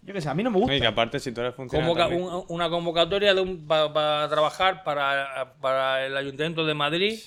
Yo 0.03 0.14
qué 0.14 0.20
sé, 0.22 0.29
a 0.31 0.35
mí 0.35 0.43
no 0.43 0.51
me 0.51 0.59
gusta. 0.59 0.75
Y 0.75 0.81
que 0.81 0.87
aparte, 0.87 1.18
si 1.20 1.33
tú 1.33 1.43
eres 1.43 1.55
funcionario. 1.55 1.93
Convoca- 1.95 2.09
también- 2.09 2.22
un- 2.33 2.45
una 2.49 2.70
convocatoria 2.70 3.35
de 3.35 3.41
un, 3.43 3.66
para 3.66 4.27
trabajar 4.31 4.85
para, 4.85 5.55
para 5.61 6.07
el 6.07 6.16
Ayuntamiento 6.16 6.64
de 6.64 6.72
Madrid, 6.75 7.18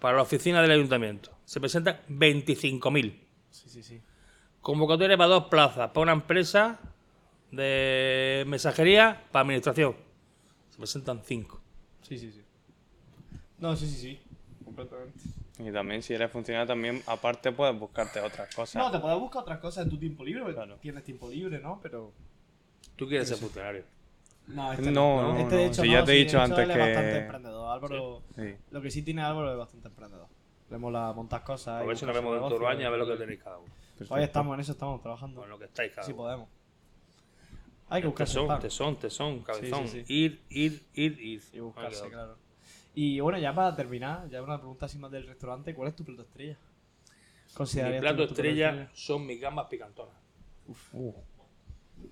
para 0.00 0.16
la 0.16 0.22
oficina 0.22 0.62
del 0.62 0.72
Ayuntamiento. 0.72 1.30
Se 1.50 1.58
presentan 1.58 1.98
25.000. 2.08 3.12
Sí, 3.50 3.68
sí, 3.68 3.82
sí. 3.82 4.00
Convocatoria 4.60 5.16
para 5.16 5.30
dos 5.30 5.46
plazas, 5.46 5.88
para 5.90 6.02
una 6.02 6.12
empresa 6.12 6.78
de 7.50 8.44
mensajería, 8.46 9.24
para 9.32 9.40
administración. 9.42 9.96
Se 10.68 10.76
presentan 10.78 11.22
cinco. 11.24 11.60
Sí, 12.02 12.16
sí, 12.18 12.30
sí. 12.30 12.44
No, 13.58 13.74
sí, 13.74 13.88
sí, 13.88 13.96
sí. 14.00 14.20
Completamente. 14.64 15.18
Y 15.58 15.72
también, 15.72 16.04
si 16.04 16.14
eres 16.14 16.30
funcionario, 16.30 16.68
también, 16.68 17.02
aparte, 17.08 17.50
puedes 17.50 17.76
buscarte 17.76 18.20
otras 18.20 18.54
cosas. 18.54 18.80
No, 18.80 18.88
te 18.92 19.00
puedes 19.00 19.18
buscar 19.18 19.42
otras 19.42 19.58
cosas 19.58 19.82
en 19.86 19.90
tu 19.90 19.98
tiempo 19.98 20.24
libre, 20.24 20.42
porque 20.42 20.54
Claro. 20.54 20.76
tienes 20.76 21.02
tiempo 21.02 21.28
libre, 21.28 21.58
¿no? 21.58 21.80
Pero... 21.82 22.12
Tú 22.94 23.08
quieres 23.08 23.26
ser 23.26 23.38
funcionario. 23.38 23.82
No, 24.46 24.72
No, 24.74 25.32
no, 25.32 25.36
Este, 25.36 25.56
de 25.56 25.64
no. 25.64 25.66
hecho, 25.72 25.82
Si 25.82 25.88
no, 25.88 25.94
ya 25.94 26.04
te 26.04 26.12
he 26.12 26.14
dicho 26.14 26.38
de 26.38 26.44
hecho, 26.44 26.52
antes 26.52 26.58
él 26.60 26.70
es 26.70 26.76
que- 26.76 26.82
bastante 26.84 27.18
emprendedor. 27.18 27.72
Álvaro... 27.72 28.22
Sí. 28.36 28.54
Lo 28.70 28.80
que 28.80 28.90
sí 28.92 29.02
tiene 29.02 29.22
Álvaro 29.22 29.50
es 29.50 29.58
bastante 29.58 29.88
emprendedor. 29.88 30.28
Le 30.70 30.78
mola 30.78 31.12
montar 31.12 31.42
cosas. 31.42 31.82
A 31.82 31.84
ver 31.84 31.96
si 31.98 32.06
nos 32.06 32.14
vemos 32.14 32.32
dentro 32.32 32.48
de 32.48 32.54
negocio, 32.54 32.58
dos 32.68 32.70
años 32.76 32.86
a 32.86 32.90
ver 32.90 32.98
lo 33.00 33.06
que 33.06 33.16
tenéis 33.16 33.42
cada 33.42 33.58
uno. 33.58 33.72
Hoy 34.08 34.22
estamos 34.22 34.54
en 34.54 34.60
eso, 34.60 34.72
estamos 34.72 35.00
trabajando. 35.02 35.40
Con 35.40 35.50
lo 35.50 35.58
que 35.58 35.64
estáis 35.66 35.92
cada 35.92 36.04
Si 36.06 36.12
uno. 36.12 36.22
podemos. 36.22 36.48
Hay 37.88 38.02
que 38.02 38.06
buscarse 38.08 38.38
el 38.38 38.46
Tesón, 38.46 38.60
tesón, 38.60 38.96
tesón, 38.96 39.40
cabezón. 39.40 39.88
sí, 39.88 40.04
sí. 40.06 40.14
Ir, 40.14 40.40
ir, 40.48 40.82
ir, 40.94 41.20
ir. 41.20 41.42
Y 41.52 41.58
buscarse, 41.60 42.08
claro. 42.08 42.36
Y 42.94 43.18
bueno, 43.20 43.38
ya 43.38 43.52
para 43.52 43.74
terminar, 43.74 44.28
ya 44.30 44.42
una 44.42 44.58
pregunta 44.58 44.86
así 44.86 44.96
más 44.98 45.10
del 45.10 45.26
restaurante. 45.26 45.74
¿Cuál 45.74 45.88
es 45.88 45.96
tu 45.96 46.04
plato 46.04 46.22
estrella? 46.22 46.56
Mi 47.48 47.54
¿Considerarías 47.54 48.00
plato 48.00 48.22
estrella 48.24 48.88
son 48.94 49.26
mis 49.26 49.40
gambas 49.40 49.66
picantonas. 49.68 50.14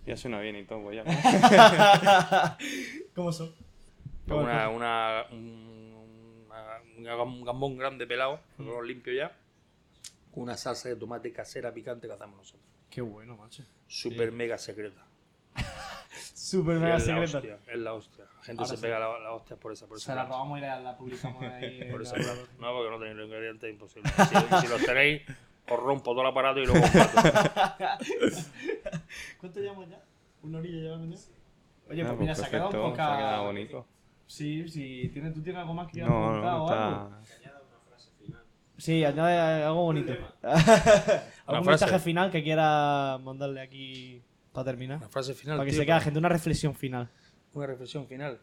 Ya 0.04 0.16
suena 0.16 0.40
bien 0.40 0.56
y 0.56 0.64
todo, 0.64 0.82
pues 0.82 0.96
ya. 0.96 1.04
¿Cómo 3.14 3.30
son? 3.32 3.54
Una, 4.26 4.68
una, 4.68 5.24
un, 5.30 5.38
una- 5.38 5.77
un 6.96 7.44
gambón 7.44 7.76
grande 7.76 8.06
pelado, 8.06 8.40
lo 8.58 8.82
limpio 8.82 9.12
ya, 9.12 9.36
con 10.32 10.44
una 10.44 10.56
salsa 10.56 10.88
de 10.88 10.96
tomate 10.96 11.32
casera 11.32 11.72
picante 11.72 12.06
que 12.06 12.12
hacemos 12.14 12.36
nosotros. 12.36 12.64
Qué 12.90 13.00
bueno, 13.00 13.36
macho. 13.36 13.62
Super 13.86 14.32
mega 14.32 14.56
secreta. 14.58 15.04
Súper 16.34 16.76
Y 16.76 16.80
mega 16.80 16.96
es 16.96 17.06
la 17.06 17.26
secreta. 17.26 17.38
hostia, 17.56 17.72
es 17.72 17.78
la 17.78 17.94
hostia. 17.94 18.24
La 18.24 18.42
gente 18.44 18.62
Ahora 18.62 18.68
se 18.70 18.76
sí. 18.76 18.82
pega 18.82 18.98
la, 18.98 19.18
la 19.18 19.32
hostia 19.32 19.56
por 19.56 19.72
esa, 19.72 19.86
por 19.86 19.98
Se 19.98 20.04
esa 20.04 20.14
la 20.14 20.22
parte. 20.22 20.32
robamos 20.34 20.58
y 20.58 20.60
la, 20.62 20.80
la 20.80 20.96
publicamos 20.96 21.42
ahí. 21.42 21.84
Por 21.90 22.02
esa 22.02 22.16
la-. 22.16 22.34
No, 22.58 22.72
porque 22.74 22.90
no 22.90 22.98
tenéis 22.98 23.16
los 23.16 23.26
ingredientes, 23.26 23.70
imposible. 23.70 24.10
Si, 24.10 24.60
si 24.60 24.66
los 24.68 24.84
tenéis, 24.84 25.22
os 25.68 25.78
rompo 25.80 26.12
todo 26.12 26.22
el 26.22 26.28
aparato 26.28 26.60
y 26.60 26.66
luego 26.66 26.84
os 26.84 26.94
mato. 26.94 27.20
¿Cuánto 29.40 29.60
llevamos 29.60 29.88
ya? 29.90 30.02
¿Una 30.42 30.58
orilla 30.58 30.80
llevamos 30.80 31.08
ya? 31.26 31.32
Oye, 31.90 32.02
Ah, 32.02 32.06
pues 32.08 32.20
mira, 32.20 32.34
se 32.34 32.44
ha 32.46 32.50
quedado 32.50 32.68
un 32.68 32.72
poco. 32.74 32.96
se 32.96 33.02
ha 33.02 33.16
quedado 33.16 33.44
bonito. 33.44 33.86
Sí, 34.28 34.68
sí. 34.68 35.10
¿Tienes, 35.12 35.34
¿Tú 35.34 35.42
tienes 35.42 35.60
algo 35.60 35.74
más 35.74 35.86
que 35.88 35.94
quieras 35.94 36.10
No, 36.10 36.20
preguntar 36.28 36.52
no, 36.52 36.64
o 36.64 36.68
algo? 36.70 37.16
está. 37.16 37.22
Sí, 38.76 39.04
añade 39.04 39.64
algo 39.64 39.82
bonito. 39.82 40.12
¿Algún 40.42 41.64
frase. 41.64 41.84
mensaje 41.84 41.98
final 41.98 42.30
que 42.30 42.42
quiera 42.44 43.18
mandarle 43.20 43.60
aquí 43.60 44.22
para 44.52 44.66
terminar? 44.66 44.98
Una 44.98 45.08
frase 45.08 45.34
final. 45.34 45.56
Para 45.56 45.64
que 45.64 45.72
tío, 45.72 45.80
se 45.80 45.86
quede 45.86 46.00
gente, 46.00 46.18
una 46.20 46.28
reflexión 46.28 46.74
final. 46.76 47.10
Una 47.54 47.66
reflexión 47.66 48.06
final. 48.06 48.38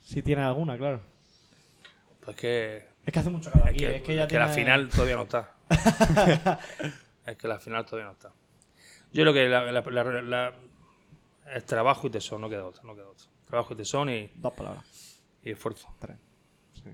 Si 0.00 0.20
tiene 0.22 0.42
alguna, 0.42 0.76
claro. 0.76 1.00
Pues 2.22 2.36
que 2.36 2.86
Es 3.06 3.12
que 3.12 3.18
hace 3.18 3.30
mucho 3.30 3.50
calor 3.50 3.68
Es 3.68 3.74
aquí, 3.74 3.78
que, 3.86 3.96
es 3.96 4.02
que 4.02 4.14
ya 4.16 4.22
es 4.24 4.28
que 4.28 4.38
la 4.38 4.48
final 4.48 4.88
todavía 4.90 5.16
no 5.16 5.22
está. 5.22 5.54
es 7.26 7.36
que 7.36 7.48
la 7.48 7.58
final 7.58 7.86
todavía 7.86 8.06
no 8.06 8.12
está. 8.12 8.28
Yo 9.12 9.22
creo 9.22 9.32
que 9.32 9.48
la, 9.48 9.72
la- 9.72 9.80
la- 9.82 10.22
la- 10.22 10.52
es 11.54 11.64
trabajo 11.64 12.08
y 12.08 12.10
tesón, 12.10 12.42
no 12.42 12.50
queda 12.50 12.66
otra, 12.66 12.82
no 12.82 12.94
queda 12.94 13.08
otra. 13.08 13.26
Trabajo 13.46 13.72
y 13.72 13.76
tesón 13.78 14.10
y, 14.10 14.30
Dos 14.34 14.52
palabras. 14.52 15.07
Y 15.42 15.50
esfuerzo. 15.50 15.88
Tres. 15.98 16.16
Sí. 16.74 16.90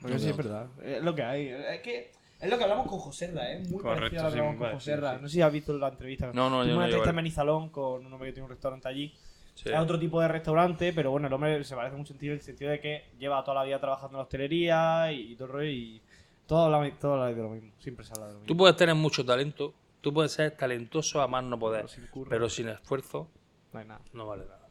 Porque 0.00 0.18
sí, 0.18 0.28
es 0.30 0.36
verdad. 0.36 0.68
Es 0.82 1.02
lo 1.02 1.14
que 1.14 1.22
hay. 1.22 1.48
Es 1.48 1.80
que 1.80 2.12
es 2.38 2.50
lo 2.50 2.58
que 2.58 2.64
hablamos 2.64 2.86
con 2.86 2.98
José 2.98 3.32
Ra, 3.32 3.52
¿eh? 3.52 3.60
Muy 3.68 3.80
Correcto, 3.82 4.00
parecido 4.00 4.20
a 4.22 4.24
lo 4.24 4.32
que 4.34 4.38
hablamos 4.40 4.60
con 4.60 4.70
José 4.72 4.90
parecido, 4.92 5.10
Ra. 5.10 5.16
sí. 5.16 5.22
No 5.22 5.28
sé 5.28 5.34
si 5.34 5.42
has 5.42 5.52
visto 5.52 5.78
la 5.78 5.88
entrevista. 5.88 6.26
No, 6.34 6.50
no, 6.50 6.64
no 6.64 6.76
una 6.76 6.84
entrevista 6.84 7.10
en. 7.10 7.16
Manizalón 7.16 7.70
con 7.70 8.04
un 8.04 8.12
hombre 8.12 8.28
que 8.28 8.32
tiene 8.34 8.44
un 8.44 8.50
restaurante 8.50 8.88
allí. 8.88 9.14
Sí. 9.54 9.70
Es 9.70 9.78
otro 9.78 9.98
tipo 9.98 10.20
de 10.20 10.28
restaurante, 10.28 10.92
pero 10.92 11.10
bueno, 11.10 11.28
el 11.28 11.32
hombre 11.32 11.64
se 11.64 11.74
parece 11.74 11.96
mucho 11.96 12.12
en 12.20 12.30
el 12.30 12.42
sentido 12.42 12.70
de 12.70 12.78
que 12.78 13.04
lleva 13.18 13.42
toda 13.42 13.54
la 13.54 13.64
vida 13.64 13.80
trabajando 13.80 14.16
en 14.16 14.18
la 14.18 14.22
hostelería 14.24 15.10
y, 15.12 15.32
y 15.32 15.34
todo 15.36 15.46
el 15.46 15.52
rollo 15.54 15.70
y 15.70 16.02
todo 16.46 16.74
habla, 16.74 16.98
todo 16.98 17.14
habla 17.14 17.34
de 17.34 17.42
lo 17.42 17.48
mismo. 17.48 17.72
Siempre 17.78 18.04
se 18.04 18.12
habla 18.12 18.26
de 18.26 18.32
lo 18.34 18.38
mismo. 18.40 18.48
Tú 18.48 18.56
puedes 18.58 18.76
tener 18.76 18.94
mucho 18.94 19.24
talento, 19.24 19.72
tú 20.02 20.12
puedes 20.12 20.32
ser 20.32 20.50
talentoso 20.58 21.22
a 21.22 21.26
más 21.26 21.42
no 21.42 21.58
poder, 21.58 21.80
Pero 21.86 21.88
sin 21.88 22.06
curro. 22.08 22.28
pero 22.28 22.48
sin 22.50 22.68
esfuerzo 22.68 23.30
No 23.72 23.80
hay 23.80 23.86
nada. 23.86 24.02
No 24.12 24.26
vale 24.26 24.44
nada. 24.44 24.68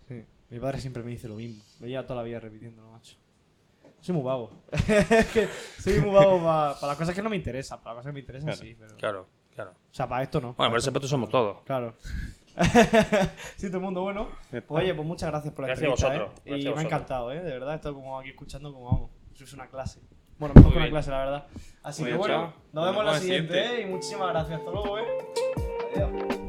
Mi 0.49 0.59
padre 0.59 0.79
siempre 0.79 1.03
me 1.03 1.11
dice 1.11 1.27
lo 1.27 1.35
mismo. 1.35 1.63
Me 1.79 1.87
lleva 1.89 2.03
toda 2.03 2.17
la 2.17 2.23
vida 2.23 2.39
repitiéndolo, 2.39 2.89
macho. 2.91 3.15
Soy 4.01 4.13
muy 4.15 4.23
vago. 4.23 4.51
es 4.71 5.25
que 5.27 5.47
soy 5.79 5.99
muy 5.99 6.11
vago 6.13 6.39
para 6.43 6.87
las 6.87 6.97
cosas 6.97 7.15
que 7.15 7.21
no 7.23 7.29
me 7.29 7.35
interesan. 7.35 7.79
Para 7.81 7.95
las 7.95 8.01
cosas 8.03 8.09
que 8.11 8.13
me 8.13 8.19
interesan, 8.19 8.47
Claro. 8.53 8.61
sí. 8.61 8.75
Pero... 8.79 8.93
O 8.93 8.97
Claro, 8.97 9.27
claro. 9.55 9.73
sea, 9.91 10.07
para 10.07 10.23
esto 10.23 10.39
no. 10.41 10.53
Bueno, 10.53 10.69
por 10.71 10.79
ese 10.79 10.89
aspecto 10.89 11.07
somos 11.07 11.29
todos. 11.29 11.61
Claro. 11.63 11.95
sí, 13.57 13.67
todo 13.67 13.77
el 13.77 13.83
mundo 13.83 14.01
bueno. 14.03 14.29
Pues, 14.49 14.63
oye, 14.69 14.93
pues 14.93 15.07
muchas 15.07 15.29
gracias 15.29 15.53
por 15.53 15.63
la 15.63 15.67
Gracias 15.75 15.89
entrevista, 15.89 16.07
vosotros, 16.07 16.39
¿eh? 16.39 16.41
gracias 16.45 16.45
y 16.45 16.51
a 16.51 16.55
me 16.55 16.69
ha 16.69 16.73
vosotros. 16.75 16.85
encantado, 16.93 17.31
¿eh? 17.33 17.41
De 17.41 17.51
verdad, 17.51 17.75
estoy 17.75 17.93
como 17.93 18.19
aquí 18.19 18.29
escuchando 18.29 18.71
como 18.73 18.85
vamos. 18.85 19.09
Eso 19.33 19.43
es 19.43 19.53
una 19.53 19.67
clase. 19.67 19.99
Bueno, 20.37 20.53
mejor 20.55 20.71
que 20.73 20.77
una 20.77 20.89
clase, 20.89 21.11
la 21.11 21.17
verdad. 21.19 21.47
Así 21.83 22.01
Muy 22.03 22.11
que 22.11 22.17
bien, 22.17 22.19
bueno, 22.19 22.35
chao. 22.35 22.53
nos 22.73 22.85
vemos 22.85 22.99
en 23.01 23.05
la 23.07 23.19
siguiente. 23.19 23.59
¿eh? 23.59 23.81
Y 23.81 23.85
muchísimas 23.85 24.29
gracias. 24.29 24.59
Hasta 24.59 24.71
luego, 24.71 24.99
¿eh? 24.99 25.03
Adiós. 25.95 26.44